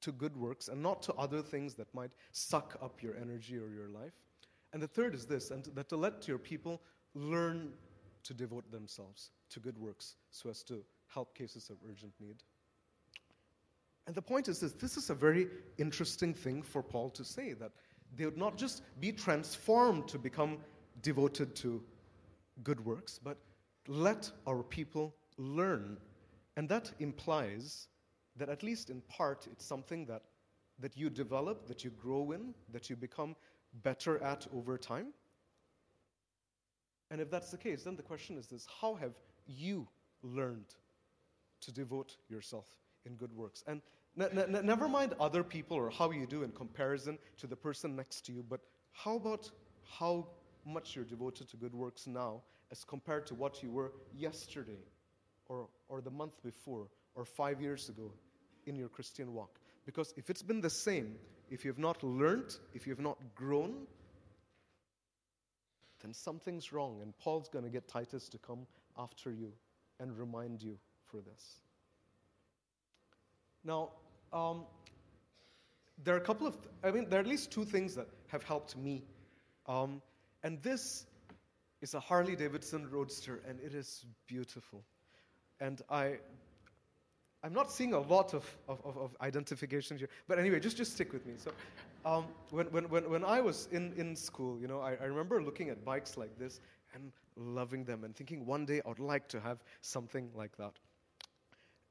to 0.00 0.10
good 0.10 0.34
works 0.34 0.68
and 0.68 0.82
not 0.82 1.02
to 1.02 1.12
other 1.14 1.42
things 1.42 1.74
that 1.74 1.94
might 1.94 2.12
suck 2.32 2.78
up 2.82 3.02
your 3.02 3.14
energy 3.20 3.56
or 3.58 3.68
your 3.68 3.90
life. 3.90 4.14
And 4.72 4.82
the 4.82 4.88
third 4.88 5.14
is 5.14 5.26
this, 5.26 5.50
and 5.50 5.64
that 5.74 5.88
to 5.90 5.96
let 5.96 6.26
your 6.26 6.38
people 6.38 6.80
learn 7.14 7.72
to 8.24 8.34
devote 8.34 8.70
themselves 8.70 9.30
to 9.50 9.60
good 9.60 9.78
works 9.78 10.16
so 10.30 10.48
as 10.48 10.62
to 10.64 10.82
help 11.08 11.34
cases 11.34 11.68
of 11.70 11.76
urgent 11.88 12.12
need. 12.20 12.36
And 14.06 14.14
the 14.14 14.22
point 14.22 14.48
is 14.48 14.60
this 14.60 14.72
this 14.72 14.96
is 14.96 15.10
a 15.10 15.14
very 15.14 15.48
interesting 15.78 16.34
thing 16.34 16.62
for 16.62 16.82
Paul 16.82 17.10
to 17.10 17.24
say 17.24 17.52
that 17.52 17.72
they 18.16 18.24
would 18.24 18.36
not 18.36 18.56
just 18.56 18.82
be 19.00 19.12
transformed 19.12 20.08
to 20.08 20.18
become 20.18 20.58
devoted 21.02 21.54
to 21.56 21.82
good 22.62 22.84
works, 22.84 23.18
but 23.22 23.38
let 23.86 24.30
our 24.46 24.62
people 24.62 25.14
learn. 25.38 25.96
And 26.56 26.68
that 26.68 26.92
implies 27.00 27.88
that, 28.36 28.48
at 28.48 28.62
least 28.62 28.90
in 28.90 29.00
part, 29.02 29.48
it's 29.50 29.64
something 29.64 30.04
that, 30.06 30.22
that 30.78 30.96
you 30.96 31.08
develop, 31.08 31.66
that 31.66 31.84
you 31.84 31.90
grow 31.90 32.32
in, 32.32 32.54
that 32.70 32.90
you 32.90 32.96
become 32.96 33.34
better 33.72 34.22
at 34.22 34.46
over 34.54 34.78
time. 34.78 35.08
And 37.10 37.20
if 37.20 37.30
that's 37.30 37.50
the 37.50 37.58
case, 37.58 37.82
then 37.84 37.96
the 37.96 38.02
question 38.02 38.36
is 38.36 38.46
this 38.46 38.66
how 38.80 38.94
have 38.94 39.12
you 39.46 39.86
learned 40.22 40.74
to 41.62 41.72
devote 41.72 42.16
yourself 42.28 42.66
in 43.06 43.14
good 43.14 43.32
works. 43.34 43.64
And 43.66 43.80
n- 44.20 44.38
n- 44.38 44.66
never 44.66 44.88
mind 44.88 45.14
other 45.18 45.42
people 45.42 45.76
or 45.76 45.90
how 45.90 46.10
you 46.10 46.26
do 46.26 46.42
in 46.42 46.50
comparison 46.50 47.18
to 47.38 47.46
the 47.46 47.56
person 47.56 47.96
next 47.96 48.26
to 48.26 48.32
you, 48.32 48.44
but 48.48 48.60
how 48.92 49.16
about 49.16 49.50
how 49.98 50.26
much 50.64 50.94
you're 50.94 51.04
devoted 51.04 51.48
to 51.48 51.56
good 51.56 51.74
works 51.74 52.06
now 52.06 52.42
as 52.70 52.84
compared 52.84 53.26
to 53.26 53.34
what 53.34 53.62
you 53.62 53.70
were 53.70 53.92
yesterday 54.16 54.84
or, 55.48 55.68
or 55.88 56.00
the 56.00 56.10
month 56.10 56.42
before 56.42 56.88
or 57.14 57.24
five 57.24 57.60
years 57.60 57.88
ago 57.88 58.12
in 58.66 58.76
your 58.76 58.88
Christian 58.88 59.32
walk? 59.34 59.58
Because 59.84 60.14
if 60.16 60.30
it's 60.30 60.42
been 60.42 60.60
the 60.60 60.70
same, 60.70 61.16
if 61.50 61.64
you've 61.64 61.78
not 61.78 62.02
learned, 62.02 62.56
if 62.74 62.86
you've 62.86 63.00
not 63.00 63.18
grown, 63.34 63.86
then 66.02 66.14
something's 66.14 66.72
wrong. 66.72 67.00
And 67.02 67.16
Paul's 67.18 67.48
going 67.48 67.64
to 67.64 67.70
get 67.70 67.88
Titus 67.88 68.28
to 68.30 68.38
come 68.38 68.66
after 68.98 69.32
you 69.32 69.52
and 70.00 70.16
remind 70.16 70.62
you 70.62 70.78
for 71.06 71.20
this. 71.20 71.60
Now, 73.64 73.90
um, 74.32 74.64
there 76.02 76.14
are 76.14 76.18
a 76.18 76.22
couple 76.22 76.46
of, 76.46 76.56
I 76.82 76.90
mean, 76.90 77.08
there 77.08 77.18
are 77.18 77.22
at 77.22 77.28
least 77.28 77.50
two 77.50 77.64
things 77.64 77.94
that 77.94 78.08
have 78.28 78.42
helped 78.42 78.76
me. 78.76 79.04
Um, 79.66 80.02
and 80.42 80.60
this 80.62 81.06
is 81.80 81.94
a 81.94 82.00
Harley 82.00 82.34
Davidson 82.34 82.88
Roadster, 82.90 83.40
and 83.48 83.60
it 83.60 83.74
is 83.74 84.04
beautiful. 84.26 84.82
And 85.60 85.80
I, 85.88 86.18
I'm 87.44 87.52
not 87.52 87.72
seeing 87.72 87.92
a 87.92 88.00
lot 88.00 88.34
of, 88.34 88.44
of, 88.68 88.78
of, 88.84 89.16
identification 89.20 89.98
here. 89.98 90.08
But 90.28 90.38
anyway, 90.38 90.60
just, 90.60 90.76
just 90.76 90.92
stick 90.92 91.12
with 91.12 91.26
me. 91.26 91.34
So, 91.36 91.50
um, 92.04 92.26
when, 92.50 92.66
when, 92.66 92.88
when, 92.88 93.10
when 93.10 93.24
I 93.24 93.40
was 93.40 93.68
in, 93.72 93.92
in 93.96 94.14
school, 94.14 94.60
you 94.60 94.68
know, 94.68 94.80
I, 94.80 94.92
I 94.92 95.04
remember 95.06 95.42
looking 95.42 95.68
at 95.68 95.84
bikes 95.84 96.16
like 96.16 96.38
this 96.38 96.60
and 96.94 97.10
loving 97.36 97.84
them 97.84 98.04
and 98.04 98.14
thinking 98.14 98.46
one 98.46 98.64
day 98.64 98.80
I 98.84 98.88
would 98.88 99.00
like 99.00 99.26
to 99.28 99.40
have 99.40 99.58
something 99.80 100.30
like 100.36 100.56
that. 100.56 100.72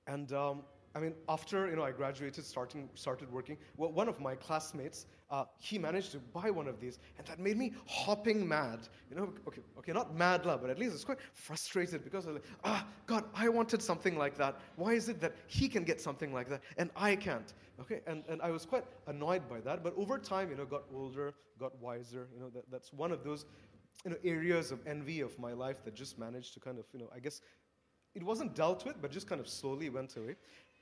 And 0.08 0.32
um, 0.32 0.62
I 0.94 1.00
mean, 1.00 1.14
after 1.30 1.70
you 1.70 1.76
know 1.76 1.84
I 1.84 1.92
graduated, 1.92 2.46
starting 2.46 2.90
started 2.96 3.32
working. 3.32 3.58
Well, 3.78 3.92
one 3.92 4.10
of 4.10 4.20
my 4.20 4.36
classmates, 4.36 5.06
uh, 5.30 5.46
he 5.58 5.78
managed 5.78 6.12
to 6.12 6.20
buy 6.20 6.50
one 6.50 6.68
of 6.68 6.82
these, 6.82 7.00
and 7.18 7.26
that 7.28 7.40
made 7.40 7.58
me 7.58 7.74
hopping 7.88 8.46
mad. 8.46 8.80
You 9.10 9.16
know, 9.16 9.34
okay, 9.48 9.62
okay, 9.78 9.94
not 9.94 10.16
mad 10.16 10.46
love, 10.46 10.62
but 10.62 10.70
at 10.70 10.78
least 10.78 10.94
it's 10.94 11.06
quite 11.06 11.20
frustrated 11.34 12.04
because 12.04 12.28
I 12.28 12.32
like, 12.32 12.44
ah, 12.66 12.86
God, 13.06 13.24
I 13.34 13.48
wanted 13.48 13.82
something 13.82 14.18
like 14.18 14.38
that. 14.38 14.60
Why 14.76 14.94
is 14.94 15.08
it 15.08 15.22
that 15.22 15.36
he 15.48 15.70
can 15.70 15.84
get 15.84 16.02
something 16.02 16.34
like 16.34 16.50
that 16.50 16.62
and 16.78 16.90
I 16.96 17.16
can't? 17.16 17.54
Okay, 17.80 18.02
and, 18.06 18.24
and 18.28 18.42
I 18.42 18.52
was 18.52 18.66
quite 18.66 18.84
annoyed 19.08 19.48
by 19.50 19.62
that. 19.62 19.84
But 19.84 19.94
over 19.98 20.18
time, 20.18 20.50
you 20.50 20.58
know, 20.58 20.66
got 20.66 20.84
older, 20.94 21.34
got 21.58 21.80
wiser. 21.82 22.28
You 22.34 22.42
know, 22.42 22.50
that, 22.50 22.70
that's 22.70 22.92
one 22.92 23.12
of 23.14 23.24
those 23.24 23.46
you 24.04 24.12
know 24.12 24.18
areas 24.24 24.72
of 24.72 24.80
envy 24.86 25.22
of 25.22 25.38
my 25.40 25.54
life 25.54 25.84
that 25.86 25.94
just 25.94 26.18
managed 26.18 26.54
to 26.56 26.60
kind 26.60 26.80
of 26.80 26.86
you 26.92 27.00
know 27.00 27.10
I 27.16 27.20
guess 27.20 27.42
it 28.14 28.24
wasn't 28.24 28.56
dealt 28.56 28.86
with, 28.86 29.02
but 29.02 29.10
just 29.10 29.28
kind 29.28 29.40
of 29.40 29.48
slowly 29.48 29.90
went 29.90 30.16
away. 30.18 30.36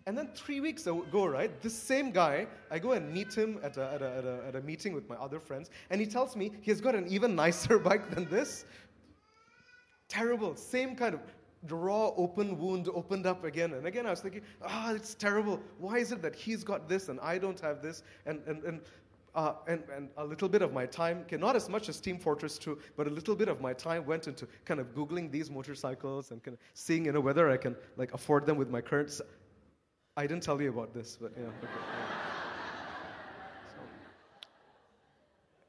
And 0.05 0.17
then 0.17 0.29
three 0.33 0.59
weeks 0.59 0.87
ago, 0.87 1.25
right, 1.25 1.61
this 1.61 1.73
same 1.73 2.11
guy, 2.11 2.47
I 2.71 2.79
go 2.79 2.93
and 2.93 3.13
meet 3.13 3.33
him 3.33 3.59
at 3.61 3.77
a, 3.77 3.93
at, 3.93 4.01
a, 4.01 4.15
at, 4.17 4.25
a, 4.25 4.43
at 4.47 4.55
a 4.55 4.61
meeting 4.61 4.93
with 4.93 5.07
my 5.09 5.15
other 5.15 5.39
friends, 5.39 5.69
and 5.89 6.01
he 6.01 6.07
tells 6.07 6.35
me 6.35 6.51
he's 6.61 6.81
got 6.81 6.95
an 6.95 7.07
even 7.07 7.35
nicer 7.35 7.77
bike 7.89 8.09
than 8.09 8.27
this. 8.29 8.65
Terrible, 10.07 10.55
same 10.55 10.95
kind 10.95 11.13
of 11.13 11.21
raw 11.67 12.07
open 12.15 12.57
wound 12.57 12.87
opened 12.93 13.25
up 13.25 13.43
again 13.43 13.73
and 13.73 13.85
again. 13.85 14.05
I 14.05 14.11
was 14.11 14.21
thinking, 14.21 14.41
ah, 14.63 14.87
oh, 14.89 14.95
it's 14.95 15.13
terrible. 15.13 15.59
Why 15.77 15.97
is 15.97 16.11
it 16.11 16.21
that 16.21 16.33
he's 16.33 16.63
got 16.63 16.87
this 16.87 17.09
and 17.09 17.19
I 17.19 17.37
don't 17.37 17.59
have 17.59 17.81
this? 17.81 18.03
And, 18.25 18.41
and, 18.47 18.63
and 18.63 18.81
uh, 19.35 19.53
and, 19.67 19.83
and, 19.95 20.09
a 20.17 20.25
little 20.25 20.49
bit 20.49 20.63
of 20.63 20.73
my 20.73 20.85
time, 20.87 21.19
okay, 21.19 21.37
not 21.37 21.55
as 21.55 21.69
much 21.69 21.87
as 21.87 21.99
Team 21.99 22.17
Fortress 22.17 22.57
2, 22.57 22.77
but 22.97 23.05
a 23.05 23.09
little 23.11 23.35
bit 23.35 23.47
of 23.47 23.61
my 23.61 23.73
time 23.73 24.03
went 24.05 24.27
into 24.27 24.47
kind 24.65 24.79
of 24.79 24.93
Googling 24.95 25.31
these 25.31 25.51
motorcycles 25.51 26.31
and 26.31 26.43
kind 26.43 26.55
of 26.55 26.59
seeing, 26.73 27.05
you 27.05 27.11
know, 27.11 27.19
whether 27.19 27.49
I 27.49 27.57
can 27.57 27.75
like 27.95 28.13
afford 28.13 28.47
them 28.47 28.57
with 28.57 28.69
my 28.69 28.81
current 28.81 29.21
I 30.19 30.27
didn't 30.27 30.43
tell 30.43 30.61
you 30.61 30.67
about 30.67 30.93
this, 30.93 31.17
but 31.21 31.31
yeah. 31.37 31.43
Okay, 31.43 31.55
yeah. 31.63 32.15
So. 33.69 33.81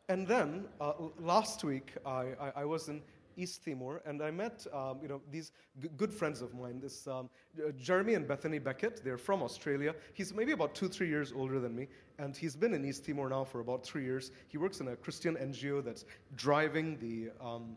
And 0.09 0.27
then 0.27 0.65
uh, 0.81 0.95
last 1.21 1.63
week, 1.63 1.93
I, 2.05 2.35
I, 2.41 2.53
I, 2.57 2.65
was 2.65 2.89
in 2.89 3.01
East 3.37 3.65
Timor, 3.65 4.03
and 4.05 4.21
I 4.21 4.33
met 4.33 4.67
um, 4.75 4.99
you 5.01 5.07
know 5.07 5.21
these 5.31 5.53
g- 5.81 5.89
good 5.97 6.13
friends 6.13 6.43
of 6.43 6.53
mine. 6.53 6.81
This 6.81 7.07
um, 7.07 7.31
uh, 7.65 7.71
Jeremy 7.81 8.15
and 8.15 8.27
Bethany 8.27 8.59
Beckett. 8.59 9.05
They're 9.05 9.19
from 9.19 9.41
Australia. 9.41 9.95
He's 10.15 10.35
maybe 10.35 10.51
about 10.51 10.75
two, 10.75 10.89
three 10.89 11.09
years 11.09 11.33
older 11.33 11.61
than 11.61 11.77
me, 11.77 11.87
and 12.19 12.37
he's 12.37 12.57
been 12.57 12.75
in 12.75 12.85
East 12.85 13.05
Timor 13.07 13.29
now 13.29 13.45
for 13.45 13.61
about 13.61 13.87
three 13.87 14.03
years. 14.03 14.33
He 14.49 14.59
works 14.59 14.81
in 14.81 14.89
a 14.89 14.97
Christian 14.97 15.37
NGO 15.37 15.85
that's 15.85 16.05
driving 16.35 16.99
the 16.99 17.31
um, 17.41 17.77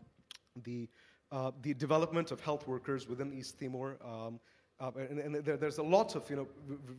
the 0.64 0.88
uh, 1.30 1.52
the 1.62 1.72
development 1.74 2.32
of 2.32 2.40
health 2.40 2.66
workers 2.66 3.08
within 3.08 3.32
East 3.32 3.60
Timor. 3.60 3.96
Um, 4.04 4.40
uh, 4.80 4.90
and, 4.96 5.18
and 5.18 5.34
there, 5.36 5.56
there's 5.56 5.78
a 5.78 5.82
lot 5.82 6.16
of 6.16 6.28
you 6.28 6.36
know 6.36 6.48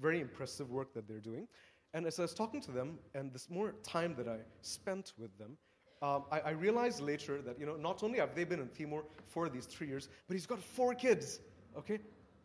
very 0.02 0.22
impressive 0.22 0.72
work 0.72 0.94
that 0.94 1.08
they're 1.08 1.20
doing. 1.20 1.48
And 1.94 2.06
as 2.06 2.20
I 2.20 2.24
was 2.24 2.34
talking 2.34 2.60
to 2.62 2.72
them, 2.72 3.00
and 3.14 3.32
this 3.32 3.50
more 3.50 3.74
time 3.82 4.16
that 4.16 4.28
I 4.28 4.40
spent 4.62 5.14
with 5.18 5.38
them, 5.38 5.58
um, 6.02 6.26
I, 6.30 6.40
I, 6.42 6.50
realized 6.50 7.00
later 7.00 7.42
that, 7.42 7.58
you 7.58 7.66
know, 7.66 7.78
not 7.78 8.04
only 8.04 8.20
have 8.20 8.36
they 8.36 8.44
been 8.44 8.60
in 8.60 8.68
Timor 8.68 9.06
for 9.28 9.48
these 9.48 9.66
three 9.66 9.88
years, 9.88 10.10
but 10.28 10.34
he's 10.34 10.46
got 10.46 10.60
four 10.60 10.94
kids, 10.94 11.40
okay? 11.78 12.00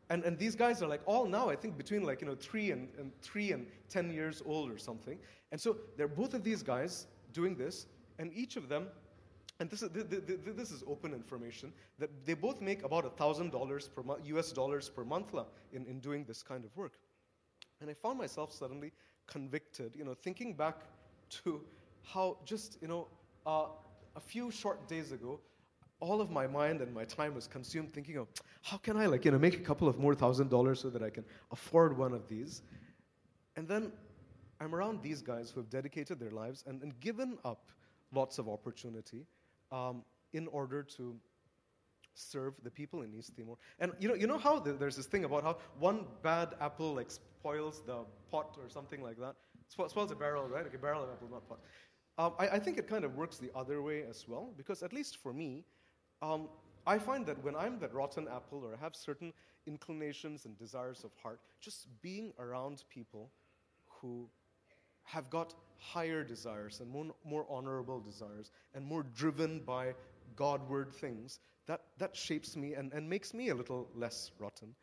And, 0.08 0.22
and 0.22 0.38
these 0.38 0.54
guys 0.54 0.82
are 0.82 0.88
like 0.88 1.02
all 1.04 1.26
now, 1.26 1.50
I 1.50 1.56
think, 1.56 1.76
between 1.76 2.04
like, 2.04 2.20
you 2.20 2.28
know, 2.28 2.36
three 2.36 2.70
and, 2.70 2.88
and 2.96 3.10
three 3.22 3.50
and 3.50 3.66
10 3.88 4.12
years 4.12 4.40
old 4.46 4.70
or 4.70 4.78
something. 4.78 5.18
And 5.50 5.60
so 5.60 5.78
they're 5.96 6.08
both 6.08 6.32
of 6.32 6.44
these 6.44 6.62
guys 6.62 7.08
doing 7.32 7.56
this, 7.56 7.86
and 8.20 8.30
each 8.34 8.56
of 8.56 8.68
them, 8.68 8.86
and 9.60 9.68
this 9.68 9.82
is, 9.82 9.90
this 9.92 10.70
is 10.70 10.82
open 10.86 11.12
information, 11.12 11.70
that 11.98 12.08
they 12.24 12.32
both 12.32 12.62
make 12.62 12.82
about 12.82 13.16
$1,000 13.18 13.94
per 13.94 14.02
month, 14.02 14.20
US 14.24 14.52
dollars 14.52 14.88
per 14.88 15.04
month 15.04 15.34
in, 15.72 15.84
in 15.84 16.00
doing 16.00 16.24
this 16.24 16.42
kind 16.42 16.64
of 16.64 16.74
work. 16.76 16.94
And 17.82 17.90
I 17.90 17.94
found 17.94 18.18
myself 18.18 18.52
suddenly 18.52 18.90
convicted, 19.26 19.94
you 19.94 20.04
know, 20.04 20.14
thinking 20.14 20.54
back 20.54 20.76
to 21.44 21.60
how 22.02 22.38
just, 22.46 22.78
you 22.80 22.88
know, 22.88 23.06
uh, 23.46 23.66
a 24.16 24.20
few 24.20 24.50
short 24.50 24.88
days 24.88 25.12
ago, 25.12 25.38
all 26.00 26.22
of 26.22 26.30
my 26.30 26.46
mind 26.46 26.80
and 26.80 26.92
my 26.94 27.04
time 27.04 27.34
was 27.34 27.46
consumed 27.46 27.92
thinking 27.92 28.16
of 28.16 28.28
how 28.62 28.78
can 28.78 28.96
I, 28.96 29.06
like, 29.06 29.26
you 29.26 29.30
know, 29.30 29.38
make 29.38 29.56
a 29.58 29.62
couple 29.62 29.88
of 29.88 29.98
more 29.98 30.14
thousand 30.14 30.48
dollars 30.48 30.80
so 30.80 30.88
that 30.88 31.02
I 31.02 31.10
can 31.10 31.24
afford 31.52 31.98
one 31.98 32.14
of 32.14 32.26
these. 32.28 32.62
And 33.56 33.68
then 33.68 33.92
I'm 34.58 34.74
around 34.74 35.02
these 35.02 35.20
guys 35.20 35.50
who 35.50 35.60
have 35.60 35.68
dedicated 35.68 36.18
their 36.18 36.30
lives 36.30 36.64
and, 36.66 36.82
and 36.82 36.98
given 37.00 37.36
up 37.44 37.68
lots 38.12 38.38
of 38.38 38.48
opportunity 38.48 39.26
um, 39.72 40.02
in 40.32 40.46
order 40.48 40.82
to 40.82 41.16
serve 42.14 42.54
the 42.62 42.70
people 42.70 43.02
in 43.02 43.14
East 43.14 43.36
Timor. 43.36 43.56
And 43.78 43.92
you 43.98 44.08
know, 44.08 44.14
you 44.14 44.26
know 44.26 44.38
how 44.38 44.58
the, 44.58 44.72
there's 44.72 44.96
this 44.96 45.06
thing 45.06 45.24
about 45.24 45.42
how 45.42 45.58
one 45.78 46.06
bad 46.22 46.54
apple 46.60 46.94
like 46.94 47.10
spoils 47.10 47.82
the 47.86 48.04
pot 48.30 48.56
or 48.62 48.68
something 48.68 49.02
like 49.02 49.18
that. 49.18 49.34
spoils 49.68 50.08
the 50.08 50.14
barrel, 50.14 50.48
right? 50.48 50.66
Okay, 50.66 50.76
barrel 50.76 51.04
of 51.04 51.10
apple, 51.10 51.28
not 51.30 51.48
pot. 51.48 51.60
Um, 52.18 52.34
I, 52.38 52.56
I, 52.56 52.58
think 52.58 52.76
it 52.76 52.86
kind 52.86 53.04
of 53.04 53.14
works 53.16 53.38
the 53.38 53.50
other 53.54 53.80
way 53.80 54.02
as 54.02 54.28
well, 54.28 54.52
because 54.56 54.82
at 54.82 54.92
least 54.92 55.16
for 55.16 55.32
me, 55.32 55.64
um, 56.20 56.48
I 56.86 56.98
find 56.98 57.24
that 57.26 57.42
when 57.42 57.56
I'm 57.56 57.78
that 57.78 57.94
rotten 57.94 58.28
apple 58.28 58.62
or 58.64 58.74
I 58.74 58.80
have 58.82 58.94
certain 58.94 59.32
inclinations 59.66 60.44
and 60.44 60.58
desires 60.58 61.04
of 61.04 61.12
heart, 61.22 61.40
just 61.60 61.86
being 62.02 62.32
around 62.38 62.84
people 62.90 63.30
who 63.86 64.28
have 65.04 65.30
got 65.30 65.54
higher 65.80 66.22
desires 66.22 66.80
and 66.80 66.88
more, 66.90 67.06
more 67.24 67.46
honorable 67.48 68.00
desires 68.00 68.52
and 68.74 68.84
more 68.84 69.02
driven 69.02 69.60
by 69.60 69.94
Godward 70.36 70.92
things, 70.92 71.40
that, 71.66 71.82
that 71.98 72.14
shapes 72.14 72.56
me 72.56 72.74
and, 72.74 72.92
and 72.92 73.08
makes 73.08 73.34
me 73.34 73.48
a 73.48 73.54
little 73.54 73.88
less 73.94 74.30
rotten. 74.38 74.74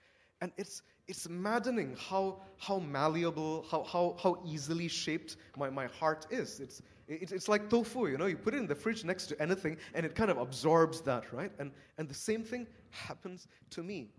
And 0.41 0.51
it's, 0.57 0.81
it's 1.07 1.27
maddening 1.29 1.95
how, 1.97 2.41
how 2.57 2.79
malleable, 2.79 3.65
how, 3.69 3.83
how, 3.83 4.15
how 4.21 4.41
easily 4.45 4.87
shaped 4.87 5.37
my, 5.57 5.69
my 5.69 5.87
heart 5.87 6.27
is. 6.29 6.59
It's, 6.59 6.81
it, 7.07 7.31
it's 7.31 7.47
like 7.47 7.69
tofu, 7.69 8.07
you 8.07 8.17
know, 8.17 8.25
you 8.25 8.37
put 8.37 8.53
it 8.53 8.57
in 8.57 8.67
the 8.67 8.75
fridge 8.75 9.03
next 9.03 9.27
to 9.27 9.41
anything 9.41 9.77
and 9.93 10.05
it 10.05 10.15
kind 10.15 10.29
of 10.29 10.37
absorbs 10.37 11.01
that, 11.01 11.31
right? 11.33 11.51
And, 11.59 11.71
and 11.97 12.07
the 12.07 12.13
same 12.13 12.43
thing 12.43 12.67
happens 12.91 13.47
to 13.71 13.83
me. 13.83 14.09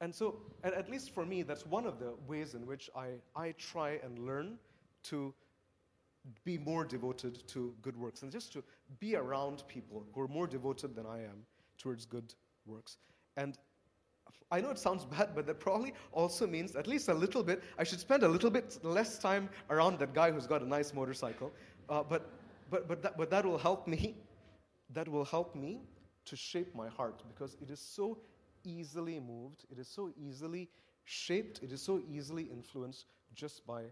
And 0.00 0.14
so, 0.14 0.36
and 0.62 0.74
at 0.74 0.90
least 0.90 1.10
for 1.10 1.24
me, 1.24 1.42
that's 1.42 1.64
one 1.64 1.86
of 1.86 1.98
the 1.98 2.14
ways 2.26 2.54
in 2.54 2.66
which 2.66 2.90
I, 2.94 3.12
I 3.34 3.52
try 3.52 3.98
and 4.04 4.18
learn 4.18 4.58
to 5.04 5.32
be 6.44 6.58
more 6.58 6.84
devoted 6.84 7.46
to 7.48 7.74
good 7.82 7.96
works 7.96 8.22
and 8.22 8.32
just 8.32 8.52
to 8.52 8.62
be 8.98 9.16
around 9.16 9.62
people 9.68 10.06
who 10.12 10.20
are 10.20 10.28
more 10.28 10.46
devoted 10.46 10.94
than 10.94 11.06
I 11.06 11.18
am 11.18 11.44
towards 11.78 12.06
good 12.06 12.34
works. 12.66 12.98
And 13.36 13.58
I 14.50 14.60
know 14.60 14.70
it 14.70 14.78
sounds 14.78 15.04
bad, 15.04 15.30
but 15.34 15.46
that 15.46 15.60
probably 15.60 15.92
also 16.12 16.46
means, 16.46 16.76
at 16.76 16.86
least 16.86 17.08
a 17.08 17.14
little 17.14 17.42
bit, 17.42 17.62
I 17.78 17.84
should 17.84 18.00
spend 18.00 18.22
a 18.22 18.28
little 18.28 18.50
bit 18.50 18.78
less 18.82 19.18
time 19.18 19.48
around 19.70 19.98
that 19.98 20.14
guy 20.14 20.30
who's 20.30 20.46
got 20.46 20.62
a 20.62 20.68
nice 20.68 20.94
motorcycle. 20.94 21.52
Uh, 21.88 22.02
but, 22.02 22.30
but, 22.70 22.88
but, 22.88 23.02
that, 23.02 23.16
but 23.16 23.30
that 23.30 23.44
will 23.44 23.58
help 23.58 23.86
me. 23.86 24.16
That 24.90 25.08
will 25.08 25.24
help 25.24 25.54
me 25.54 25.80
to 26.26 26.36
shape 26.36 26.74
my 26.74 26.88
heart 26.88 27.22
because 27.28 27.56
it 27.60 27.70
is 27.70 27.80
so 27.80 28.18
easily 28.64 29.20
moved, 29.20 29.64
it 29.70 29.78
is 29.78 29.88
so 29.88 30.10
easily 30.16 30.68
shaped, 31.04 31.60
it 31.62 31.72
is 31.72 31.82
so 31.82 32.00
easily 32.08 32.44
influenced 32.44 33.06
just 33.34 33.64
by 33.66 33.82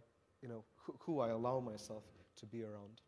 you 0.45 0.49
know, 0.49 0.63
who, 0.77 0.95
who 1.01 1.21
I 1.21 1.31
allow 1.31 1.59
myself 1.59 2.05
to 2.37 2.47
be 2.47 2.63
around. 2.63 3.01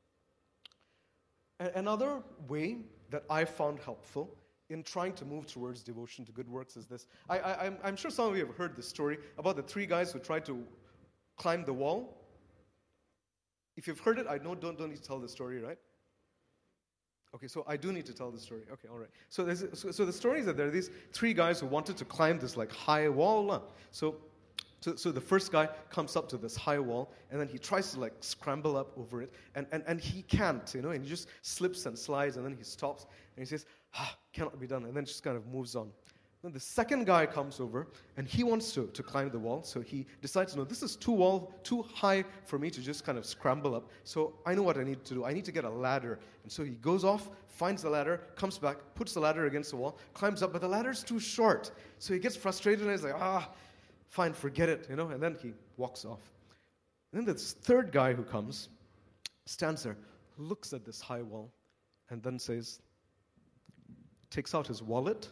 Another 1.75 2.23
way 2.49 2.79
that 3.11 3.25
I 3.31 3.45
found 3.45 3.79
helpful 3.81 4.31
in 4.69 4.83
trying 4.83 5.13
to 5.15 5.25
move 5.25 5.47
towards 5.47 5.83
devotion 5.83 6.25
to 6.25 6.33
good 6.33 6.49
works 6.49 6.77
is 6.77 6.87
this. 6.87 7.07
I, 7.31 7.71
I'm 7.83 7.97
sure 7.97 8.11
some 8.11 8.29
of 8.29 8.37
you 8.37 8.45
have 8.45 8.57
heard 8.57 8.77
the 8.77 8.83
story 8.83 9.19
about 9.39 9.57
the 9.57 9.63
three 9.63 9.87
guys 9.87 10.13
who 10.13 10.19
tried 10.19 10.45
to 10.47 10.63
climb 11.37 11.65
the 11.65 11.73
wall. 11.73 12.23
If 13.77 13.87
you've 13.87 14.01
heard 14.01 14.19
it, 14.19 14.27
I 14.29 14.39
know 14.39 14.55
don't, 14.55 14.79
don't 14.79 14.89
need 14.89 14.97
to 14.97 15.03
tell 15.03 15.21
the 15.21 15.29
story, 15.29 15.61
right? 15.61 15.79
Okay, 17.35 17.49
so 17.49 17.65
I 17.67 17.77
do 17.77 17.93
need 17.93 18.07
to 18.07 18.15
tell 18.15 18.31
the 18.31 18.39
story. 18.39 18.63
Okay, 18.73 18.89
all 18.89 18.99
right. 18.99 19.11
So, 19.29 19.53
so, 19.55 19.91
so, 19.91 20.05
the 20.07 20.13
story 20.13 20.41
is 20.41 20.47
that 20.47 20.57
there 20.57 20.67
are 20.67 20.71
these 20.71 20.91
three 21.13 21.35
guys 21.35 21.61
who 21.61 21.67
wanted 21.67 21.97
to 21.99 22.05
climb 22.07 22.39
this 22.39 22.57
like 22.57 22.73
high 22.73 23.09
wall. 23.11 23.63
So 23.91 24.17
so, 24.87 24.95
so 24.95 25.11
the 25.11 25.21
first 25.21 25.51
guy 25.51 25.69
comes 25.91 26.15
up 26.15 26.29
to 26.29 26.37
this 26.37 26.55
high 26.55 26.79
wall, 26.79 27.11
and 27.33 27.41
then 27.41 27.49
he 27.49 27.59
tries 27.59 27.91
to 27.93 27.99
like 27.99 28.13
scramble 28.21 28.77
up 28.77 28.97
over 28.97 29.21
it, 29.21 29.33
and, 29.57 29.67
and, 29.73 29.83
and 29.89 30.01
he 30.01 30.23
can't, 30.23 30.73
you 30.77 30.81
know, 30.81 30.91
and 30.91 31.03
he 31.03 31.11
just 31.11 31.27
slips 31.43 31.87
and 31.87 31.99
slides, 31.99 32.37
and 32.37 32.47
then 32.47 32.55
he 32.57 32.63
stops, 32.63 33.07
and 33.37 33.45
he 33.45 33.47
says, 33.47 33.67
ah, 33.95 34.17
cannot 34.33 34.61
be 34.61 34.67
done, 34.69 34.85
and 34.85 34.97
then 34.97 35.05
just 35.05 35.25
kind 35.25 35.37
of 35.37 35.45
moves 35.49 35.75
on. 35.75 35.91
Then 36.41 36.53
the 36.53 36.61
second 36.61 37.05
guy 37.05 37.27
comes 37.27 37.59
over, 37.59 37.89
and 38.17 38.29
he 38.29 38.45
wants 38.45 38.71
to, 38.75 38.87
to 38.87 39.03
climb 39.03 39.29
the 39.31 39.41
wall, 39.41 39.65
so 39.65 39.81
he 39.81 40.07
decides, 40.23 40.55
no, 40.55 40.63
this 40.63 40.85
is 40.85 40.95
too 40.95 41.11
wall, 41.11 41.53
too 41.65 41.83
high 41.83 42.25
for 42.45 42.57
me 42.57 42.71
to 42.71 42.81
just 42.81 43.05
kind 43.05 43.19
of 43.19 43.27
scramble 43.27 43.75
up, 43.75 43.91
so 44.05 44.35
I 44.47 44.55
know 44.55 44.63
what 44.63 44.79
I 44.79 44.85
need 44.85 45.05
to 45.05 45.15
do. 45.15 45.25
I 45.25 45.33
need 45.33 45.47
to 45.47 45.53
get 45.53 45.65
a 45.65 45.71
ladder. 45.71 46.21
And 46.45 46.53
so 46.53 46.63
he 46.63 46.77
goes 46.77 47.03
off, 47.03 47.29
finds 47.49 47.83
the 47.83 47.91
ladder, 47.91 48.21
comes 48.37 48.57
back, 48.57 48.77
puts 48.95 49.15
the 49.15 49.21
ladder 49.21 49.47
against 49.47 49.71
the 49.71 49.77
wall, 49.79 49.99
climbs 50.15 50.45
up, 50.45 50.53
but 50.53 50.61
the 50.61 50.69
ladder's 50.69 51.03
too 51.03 51.19
short. 51.19 51.73
So 51.99 52.15
he 52.15 52.21
gets 52.21 52.37
frustrated, 52.37 52.83
and 52.83 52.93
he's 52.93 53.03
like, 53.03 53.17
ah, 53.17 53.51
fine, 54.09 54.33
forget 54.33 54.69
it, 54.69 54.87
you 54.89 54.97
know, 54.97 55.09
and 55.09 55.23
then 55.23 55.37
he 55.41 55.53
walks 55.77 56.05
off. 56.05 56.21
And 57.13 57.21
then 57.21 57.35
this 57.35 57.53
third 57.53 57.93
guy 57.93 58.13
who 58.13 58.23
comes, 58.23 58.69
stands 59.47 59.83
there, 59.83 59.97
looks 60.39 60.73
at 60.73 60.85
this 60.85 61.01
high 61.01 61.23
wall, 61.23 61.53
and 62.11 62.23
then 62.23 62.39
says, 62.39 62.81
takes 64.31 64.55
out 64.55 64.67
his 64.67 64.83
wallet, 64.83 65.29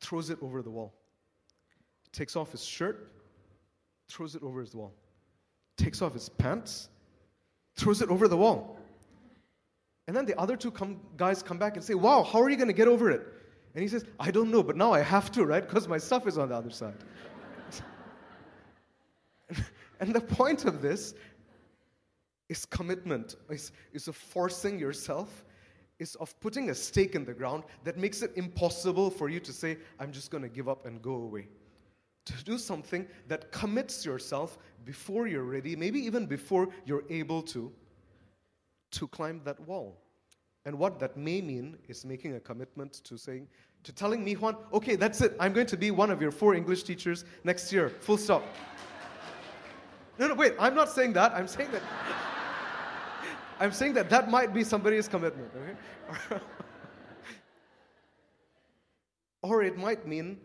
throws 0.00 0.30
it 0.30 0.38
over 0.42 0.62
the 0.62 0.70
wall, 0.70 0.94
takes 2.12 2.36
off 2.36 2.52
his 2.52 2.64
shirt, 2.64 3.10
throws 4.08 4.34
it 4.34 4.42
over 4.42 4.60
his 4.60 4.74
wall, 4.74 4.92
takes 5.76 6.02
off 6.02 6.12
his 6.12 6.28
pants, 6.28 6.88
throws 7.76 8.02
it 8.02 8.08
over 8.08 8.28
the 8.28 8.36
wall. 8.36 8.78
And 10.06 10.14
then 10.14 10.26
the 10.26 10.38
other 10.38 10.56
two 10.56 10.70
come, 10.70 11.00
guys 11.16 11.42
come 11.42 11.58
back 11.58 11.76
and 11.76 11.84
say, 11.84 11.94
Wow, 11.94 12.22
how 12.22 12.40
are 12.42 12.50
you 12.50 12.56
going 12.56 12.68
to 12.68 12.74
get 12.74 12.88
over 12.88 13.10
it? 13.10 13.26
And 13.74 13.82
he 13.82 13.88
says, 13.88 14.04
I 14.20 14.30
don't 14.30 14.50
know, 14.50 14.62
but 14.62 14.76
now 14.76 14.92
I 14.92 15.00
have 15.00 15.32
to, 15.32 15.44
right? 15.44 15.66
Because 15.66 15.88
my 15.88 15.98
stuff 15.98 16.28
is 16.28 16.38
on 16.38 16.50
the 16.50 16.54
other 16.54 16.70
side. 16.70 16.94
And 20.00 20.14
the 20.14 20.20
point 20.20 20.64
of 20.64 20.82
this 20.82 21.14
is 22.48 22.66
commitment, 22.66 23.36
is, 23.48 23.72
is 23.92 24.08
of 24.08 24.16
forcing 24.16 24.78
yourself, 24.78 25.44
is 25.98 26.14
of 26.16 26.38
putting 26.40 26.70
a 26.70 26.74
stake 26.74 27.14
in 27.14 27.24
the 27.24 27.32
ground 27.32 27.62
that 27.84 27.96
makes 27.96 28.22
it 28.22 28.32
impossible 28.36 29.10
for 29.10 29.28
you 29.28 29.40
to 29.40 29.52
say, 29.52 29.78
I'm 30.00 30.12
just 30.12 30.30
going 30.30 30.42
to 30.42 30.48
give 30.48 30.68
up 30.68 30.86
and 30.86 31.00
go 31.00 31.14
away. 31.14 31.48
To 32.26 32.44
do 32.44 32.58
something 32.58 33.06
that 33.28 33.52
commits 33.52 34.04
yourself 34.04 34.58
before 34.84 35.26
you're 35.26 35.44
ready, 35.44 35.76
maybe 35.76 36.00
even 36.00 36.26
before 36.26 36.68
you're 36.84 37.04
able 37.08 37.42
to, 37.42 37.72
to 38.92 39.08
climb 39.08 39.40
that 39.44 39.60
wall. 39.60 40.00
And 40.66 40.78
what 40.78 40.98
that 41.00 41.16
may 41.16 41.40
mean 41.40 41.76
is 41.88 42.04
making 42.04 42.34
a 42.34 42.40
commitment 42.40 43.04
to 43.04 43.18
saying, 43.18 43.46
to 43.84 43.92
telling 43.92 44.24
me, 44.24 44.34
Juan, 44.34 44.56
okay, 44.72 44.96
that's 44.96 45.20
it. 45.20 45.36
I'm 45.38 45.52
going 45.52 45.66
to 45.66 45.76
be 45.76 45.90
one 45.90 46.10
of 46.10 46.22
your 46.22 46.30
four 46.30 46.54
English 46.54 46.84
teachers 46.84 47.26
next 47.44 47.70
year. 47.70 47.90
Full 47.90 48.16
stop. 48.16 48.42
No, 50.18 50.28
no, 50.28 50.34
wait, 50.34 50.54
I'm 50.58 50.74
not 50.74 50.90
saying 50.90 51.12
that. 51.14 51.32
I'm 51.32 51.48
saying 51.48 51.70
that. 51.72 51.82
I'm 53.60 53.72
saying 53.72 53.94
that 53.94 54.10
that 54.10 54.30
might 54.30 54.52
be 54.52 54.64
somebody's 54.64 55.08
commitment, 55.08 55.50
okay? 55.56 56.40
or 59.42 59.62
it 59.62 59.76
might 59.76 60.06
mean, 60.06 60.38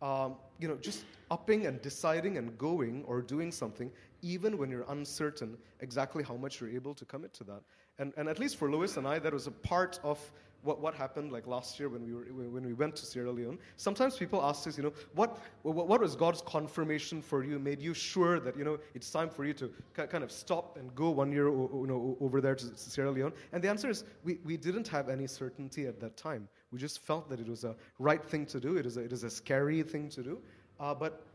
um, 0.00 0.36
you 0.58 0.68
know, 0.68 0.76
just 0.76 1.04
upping 1.30 1.66
and 1.66 1.80
deciding 1.82 2.38
and 2.38 2.56
going 2.58 3.02
or 3.06 3.20
doing 3.20 3.50
something 3.50 3.90
even 4.22 4.56
when 4.56 4.70
you're 4.70 4.86
uncertain 4.88 5.56
exactly 5.80 6.22
how 6.22 6.34
much 6.36 6.60
you're 6.60 6.70
able 6.70 6.94
to 6.94 7.04
commit 7.04 7.34
to 7.34 7.44
that. 7.44 7.60
And, 7.98 8.12
and 8.16 8.28
at 8.28 8.38
least 8.38 8.56
for 8.56 8.70
Lewis 8.70 8.96
and 8.96 9.06
I, 9.06 9.18
that 9.18 9.32
was 9.32 9.46
a 9.46 9.50
part 9.50 10.00
of 10.02 10.18
what, 10.64 10.80
what 10.80 10.94
happened 10.94 11.30
like 11.30 11.46
last 11.46 11.78
year 11.78 11.88
when 11.88 12.04
we, 12.04 12.12
were, 12.12 12.24
when 12.48 12.64
we 12.64 12.72
went 12.72 12.96
to 12.96 13.06
Sierra 13.06 13.30
Leone, 13.30 13.58
sometimes 13.76 14.16
people 14.16 14.42
ask 14.42 14.66
us, 14.66 14.76
you 14.76 14.82
know, 14.82 14.92
what, 15.14 15.38
what, 15.62 15.86
what 15.86 16.00
was 16.00 16.16
God's 16.16 16.42
confirmation 16.42 17.20
for 17.22 17.44
you, 17.44 17.58
made 17.58 17.80
you 17.80 17.94
sure 17.94 18.40
that, 18.40 18.56
you 18.56 18.64
know, 18.64 18.78
it's 18.94 19.10
time 19.10 19.28
for 19.28 19.44
you 19.44 19.52
to 19.54 19.70
kind 19.94 20.24
of 20.24 20.32
stop 20.32 20.76
and 20.78 20.94
go 20.94 21.10
one 21.10 21.30
year 21.30 21.48
you 21.48 21.86
know, 21.86 22.16
over 22.20 22.40
there 22.40 22.54
to 22.54 22.66
Sierra 22.76 23.10
Leone? 23.10 23.32
And 23.52 23.62
the 23.62 23.68
answer 23.68 23.88
is 23.88 24.04
we, 24.24 24.38
we 24.44 24.56
didn't 24.56 24.88
have 24.88 25.08
any 25.08 25.26
certainty 25.26 25.86
at 25.86 26.00
that 26.00 26.16
time. 26.16 26.48
We 26.72 26.78
just 26.78 27.00
felt 27.00 27.28
that 27.28 27.40
it 27.40 27.48
was 27.48 27.64
a 27.64 27.76
right 27.98 28.24
thing 28.24 28.46
to 28.46 28.58
do. 28.58 28.76
It 28.76 28.86
is 28.86 28.96
a, 28.96 29.00
it 29.00 29.12
is 29.12 29.22
a 29.22 29.30
scary 29.30 29.82
thing 29.82 30.08
to 30.10 30.22
do. 30.22 30.38
Uh, 30.80 30.94
but 30.94 31.26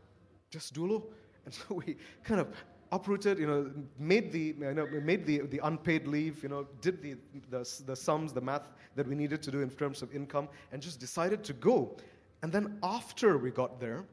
just 0.50 0.74
dulu. 0.74 1.02
And 1.46 1.54
so 1.54 1.74
we 1.74 1.96
kind 2.22 2.38
of 2.38 2.48
uprooted, 2.92 3.38
you 3.38 3.46
know, 3.46 3.70
made 3.98 4.32
the, 4.32 4.54
you 4.58 4.74
know, 4.74 4.86
made 5.02 5.26
the, 5.26 5.40
the 5.40 5.60
unpaid 5.64 6.06
leave, 6.06 6.42
you 6.42 6.48
know, 6.48 6.66
did 6.80 7.02
the, 7.02 7.16
the, 7.50 7.82
the 7.86 7.96
sums, 7.96 8.32
the 8.32 8.40
math 8.40 8.68
that 8.96 9.06
we 9.06 9.14
needed 9.14 9.42
to 9.42 9.50
do 9.50 9.60
in 9.60 9.70
terms 9.70 10.02
of 10.02 10.14
income, 10.14 10.48
and 10.72 10.82
just 10.82 10.98
decided 11.00 11.44
to 11.44 11.52
go. 11.52 11.96
And 12.42 12.52
then 12.52 12.78
after 12.82 13.38
we 13.38 13.50
got 13.50 13.80
there, 13.80 14.04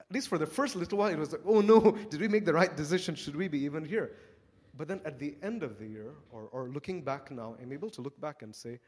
at 0.00 0.12
least 0.12 0.28
for 0.28 0.38
the 0.38 0.46
first 0.46 0.76
little 0.76 0.98
while, 0.98 1.10
it 1.10 1.18
was 1.18 1.32
like, 1.32 1.40
oh 1.46 1.60
no, 1.60 1.80
did 2.10 2.20
we 2.20 2.28
make 2.28 2.44
the 2.44 2.52
right 2.52 2.76
decision? 2.76 3.14
Should 3.14 3.36
we 3.36 3.48
be 3.48 3.58
even 3.60 3.84
here? 3.84 4.12
But 4.76 4.88
then 4.88 5.00
at 5.04 5.18
the 5.18 5.34
end 5.42 5.62
of 5.62 5.78
the 5.78 5.86
year, 5.86 6.12
or, 6.30 6.48
or 6.52 6.68
looking 6.68 7.02
back 7.02 7.30
now, 7.30 7.56
I'm 7.60 7.72
able 7.72 7.90
to 7.90 8.02
look 8.02 8.20
back 8.20 8.42
and 8.42 8.54
say, 8.54 8.78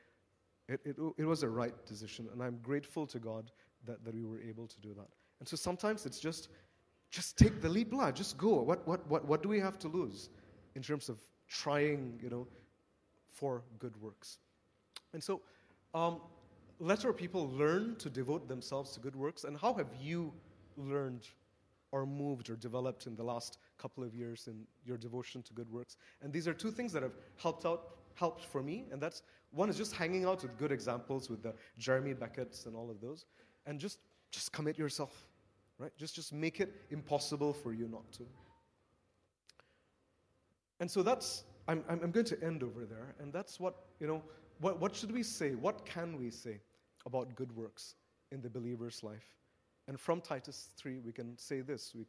it, 0.68 0.80
it, 0.84 0.96
it 1.16 1.24
was 1.24 1.42
a 1.42 1.48
right 1.48 1.74
decision, 1.86 2.28
and 2.32 2.42
I'm 2.42 2.58
grateful 2.62 3.06
to 3.06 3.18
God 3.18 3.50
that, 3.86 4.04
that 4.04 4.14
we 4.14 4.24
were 4.24 4.40
able 4.42 4.66
to 4.66 4.80
do 4.80 4.92
that. 4.94 5.08
And 5.40 5.48
so 5.48 5.56
sometimes 5.56 6.04
it's 6.04 6.20
just 6.20 6.48
just 7.10 7.38
take 7.38 7.60
the 7.60 7.68
leap, 7.68 7.92
lah. 7.92 8.10
Just 8.12 8.36
go. 8.36 8.60
What, 8.62 8.86
what, 8.86 9.06
what, 9.08 9.24
what 9.24 9.42
do 9.42 9.48
we 9.48 9.60
have 9.60 9.78
to 9.80 9.88
lose 9.88 10.30
in 10.74 10.82
terms 10.82 11.08
of 11.08 11.18
trying, 11.48 12.18
you 12.22 12.30
know, 12.30 12.46
for 13.32 13.62
good 13.78 14.00
works? 14.00 14.38
And 15.12 15.22
so, 15.22 15.40
um, 15.94 16.20
let 16.80 17.04
our 17.04 17.12
people 17.12 17.48
learn 17.48 17.96
to 17.96 18.10
devote 18.10 18.46
themselves 18.46 18.92
to 18.92 19.00
good 19.00 19.16
works. 19.16 19.44
And 19.44 19.56
how 19.56 19.74
have 19.74 19.88
you 20.00 20.32
learned 20.76 21.26
or 21.90 22.06
moved 22.06 22.50
or 22.50 22.56
developed 22.56 23.06
in 23.06 23.16
the 23.16 23.22
last 23.22 23.58
couple 23.78 24.04
of 24.04 24.14
years 24.14 24.46
in 24.46 24.64
your 24.84 24.96
devotion 24.96 25.42
to 25.42 25.52
good 25.54 25.70
works? 25.72 25.96
And 26.22 26.32
these 26.32 26.46
are 26.46 26.54
two 26.54 26.70
things 26.70 26.92
that 26.92 27.02
have 27.02 27.16
helped 27.36 27.64
out, 27.64 27.96
helped 28.14 28.44
for 28.44 28.62
me. 28.62 28.84
And 28.92 29.00
that's 29.00 29.22
one 29.50 29.70
is 29.70 29.76
just 29.76 29.94
hanging 29.94 30.24
out 30.24 30.42
with 30.42 30.56
good 30.58 30.70
examples 30.70 31.30
with 31.30 31.42
the 31.42 31.54
Jeremy 31.78 32.12
Beckett's 32.12 32.66
and 32.66 32.76
all 32.76 32.90
of 32.90 33.00
those, 33.00 33.24
and 33.66 33.80
just 33.80 33.98
just 34.30 34.52
commit 34.52 34.76
yourself 34.76 35.26
right? 35.78 35.92
Just, 35.96 36.14
just 36.14 36.32
make 36.32 36.60
it 36.60 36.74
impossible 36.90 37.52
for 37.52 37.72
you 37.72 37.88
not 37.88 38.10
to. 38.12 38.24
And 40.80 40.90
so 40.90 41.02
that's, 41.02 41.44
I'm, 41.66 41.84
I'm 41.88 42.10
going 42.10 42.26
to 42.26 42.42
end 42.42 42.62
over 42.62 42.84
there. 42.84 43.14
And 43.20 43.32
that's 43.32 43.58
what, 43.58 43.74
you 44.00 44.06
know, 44.06 44.22
what, 44.60 44.80
what 44.80 44.94
should 44.94 45.12
we 45.12 45.22
say? 45.22 45.54
What 45.54 45.84
can 45.84 46.18
we 46.18 46.30
say 46.30 46.60
about 47.06 47.34
good 47.34 47.54
works 47.56 47.94
in 48.32 48.40
the 48.40 48.50
believer's 48.50 49.02
life? 49.02 49.36
And 49.86 49.98
from 49.98 50.20
Titus 50.20 50.70
3, 50.76 50.98
we 50.98 51.12
can 51.12 51.36
say 51.38 51.60
this 51.60 51.92
we 51.94 52.06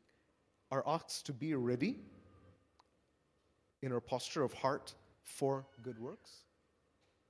are 0.71 0.83
asked 0.85 1.25
to 1.27 1.33
be 1.33 1.55
ready 1.55 1.97
in 3.81 3.91
our 3.91 4.01
posture 4.01 4.43
of 4.43 4.53
heart 4.53 4.93
for 5.23 5.65
good 5.81 5.99
works. 5.99 6.43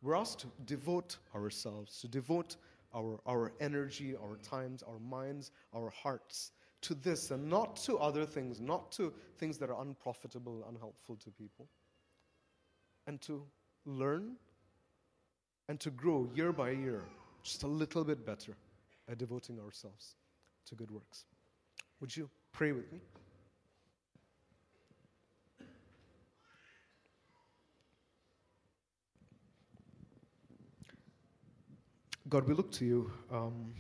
We're 0.01 0.15
asked 0.15 0.39
to 0.39 0.47
devote 0.65 1.17
ourselves, 1.35 1.99
to 2.01 2.07
devote 2.07 2.55
our, 2.93 3.19
our 3.25 3.53
energy, 3.59 4.15
our 4.15 4.37
times, 4.37 4.83
our 4.83 4.99
minds, 4.99 5.51
our 5.75 5.89
hearts 5.89 6.51
to 6.81 6.95
this 6.95 7.31
and 7.31 7.49
not 7.49 7.75
to 7.75 7.97
other 7.97 8.25
things, 8.25 8.59
not 8.59 8.91
to 8.93 9.13
things 9.37 9.57
that 9.57 9.69
are 9.69 9.81
unprofitable, 9.81 10.65
unhelpful 10.69 11.15
to 11.17 11.29
people. 11.31 11.67
And 13.07 13.19
to 13.21 13.43
learn 13.85 14.35
and 15.67 15.79
to 15.79 15.89
grow 15.91 16.29
year 16.35 16.51
by 16.51 16.71
year 16.71 17.03
just 17.43 17.63
a 17.63 17.67
little 17.67 18.03
bit 18.03 18.25
better 18.25 18.53
at 19.09 19.17
devoting 19.17 19.59
ourselves 19.59 20.15
to 20.67 20.75
good 20.75 20.91
works. 20.91 21.25
Would 21.99 22.15
you 22.15 22.29
pray 22.51 22.71
with 22.71 22.91
me? 22.91 22.99
God, 32.30 32.47
we 32.47 32.53
look 32.53 32.71
to 32.73 32.86
you 32.86 33.11
um, 33.32 33.73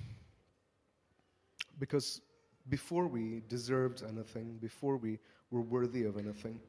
because 1.77 2.21
before 2.69 3.05
we 3.05 3.43
deserved 3.47 4.01
anything, 4.09 4.57
before 4.59 4.97
we 4.97 5.19
were 5.51 5.61
worthy 5.61 6.05
of 6.05 6.17
anything, 6.17 6.59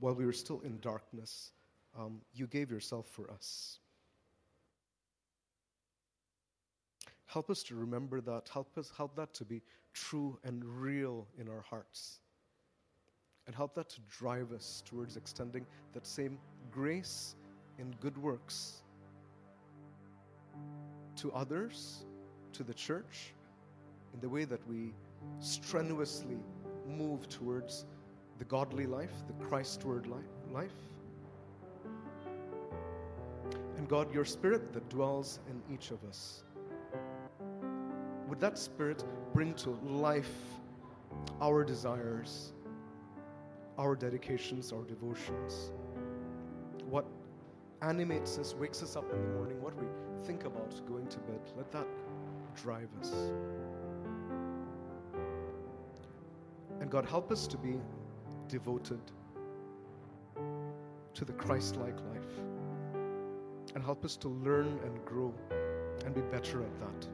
while 0.00 0.12
we 0.14 0.26
were 0.26 0.34
still 0.34 0.60
in 0.66 0.78
darkness, 0.80 1.52
um, 1.98 2.20
you 2.34 2.46
gave 2.46 2.70
yourself 2.70 3.06
for 3.06 3.30
us. 3.30 3.78
Help 7.24 7.48
us 7.48 7.62
to 7.62 7.74
remember 7.74 8.20
that. 8.20 8.50
Help 8.52 8.76
us 8.76 8.92
help 8.94 9.16
that 9.16 9.32
to 9.32 9.46
be 9.46 9.62
true 9.94 10.38
and 10.44 10.62
real 10.62 11.26
in 11.38 11.48
our 11.48 11.62
hearts. 11.62 12.18
And 13.46 13.56
help 13.56 13.74
that 13.76 13.88
to 13.90 14.00
drive 14.10 14.52
us 14.52 14.82
towards 14.84 15.16
extending 15.16 15.64
that 15.94 16.06
same 16.06 16.38
grace 16.70 17.34
in 17.78 17.94
good 18.02 18.18
works 18.18 18.82
to 21.16 21.32
others, 21.32 22.04
to 22.52 22.62
the 22.62 22.74
church, 22.74 23.34
in 24.12 24.20
the 24.20 24.28
way 24.28 24.44
that 24.44 24.66
we 24.68 24.92
strenuously 25.40 26.38
move 26.86 27.28
towards 27.28 27.86
the 28.38 28.44
godly 28.44 28.86
life, 28.86 29.12
the 29.26 29.44
Christward 29.44 30.06
life. 30.52 30.70
And 33.76 33.88
God, 33.88 34.12
your 34.14 34.24
spirit 34.24 34.72
that 34.72 34.88
dwells 34.88 35.40
in 35.48 35.62
each 35.72 35.90
of 35.90 36.02
us, 36.04 36.44
would 38.28 38.40
that 38.40 38.58
spirit 38.58 39.04
bring 39.32 39.54
to 39.54 39.70
life 39.84 40.32
our 41.40 41.64
desires, 41.64 42.52
our 43.78 43.94
dedications, 43.94 44.72
our 44.72 44.84
devotions? 44.84 45.72
Animates 47.84 48.38
us, 48.38 48.54
wakes 48.54 48.82
us 48.82 48.96
up 48.96 49.12
in 49.12 49.20
the 49.20 49.28
morning, 49.28 49.60
what 49.60 49.74
we 49.76 49.86
think 50.24 50.44
about 50.46 50.72
going 50.88 51.06
to 51.08 51.18
bed. 51.18 51.40
Let 51.54 51.70
that 51.72 51.86
drive 52.56 52.88
us. 52.98 53.12
And 56.80 56.90
God, 56.90 57.04
help 57.04 57.30
us 57.30 57.46
to 57.46 57.58
be 57.58 57.74
devoted 58.48 59.00
to 61.12 61.24
the 61.26 61.34
Christ 61.34 61.76
like 61.76 61.96
life. 62.00 62.38
And 63.74 63.84
help 63.84 64.02
us 64.02 64.16
to 64.16 64.28
learn 64.28 64.78
and 64.84 65.04
grow 65.04 65.34
and 66.06 66.14
be 66.14 66.22
better 66.22 66.62
at 66.62 66.80
that. 66.80 67.08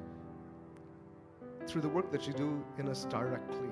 Through 1.68 1.82
the 1.82 1.88
work 1.88 2.12
that 2.12 2.28
you 2.28 2.32
do 2.32 2.64
in 2.78 2.88
us 2.88 3.06
directly, 3.06 3.68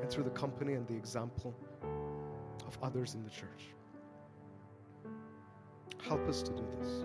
and 0.00 0.08
through 0.08 0.24
the 0.24 0.30
company 0.30 0.74
and 0.74 0.86
the 0.86 0.94
example 0.94 1.54
of 2.66 2.78
others 2.82 3.14
in 3.14 3.24
the 3.24 3.30
church. 3.30 3.74
Help 6.08 6.28
us 6.28 6.42
to 6.42 6.50
do 6.52 6.62
this. 6.78 7.02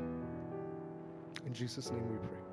In 1.45 1.53
Jesus' 1.53 1.89
name 1.89 2.05
we 2.11 2.17
pray. 2.17 2.48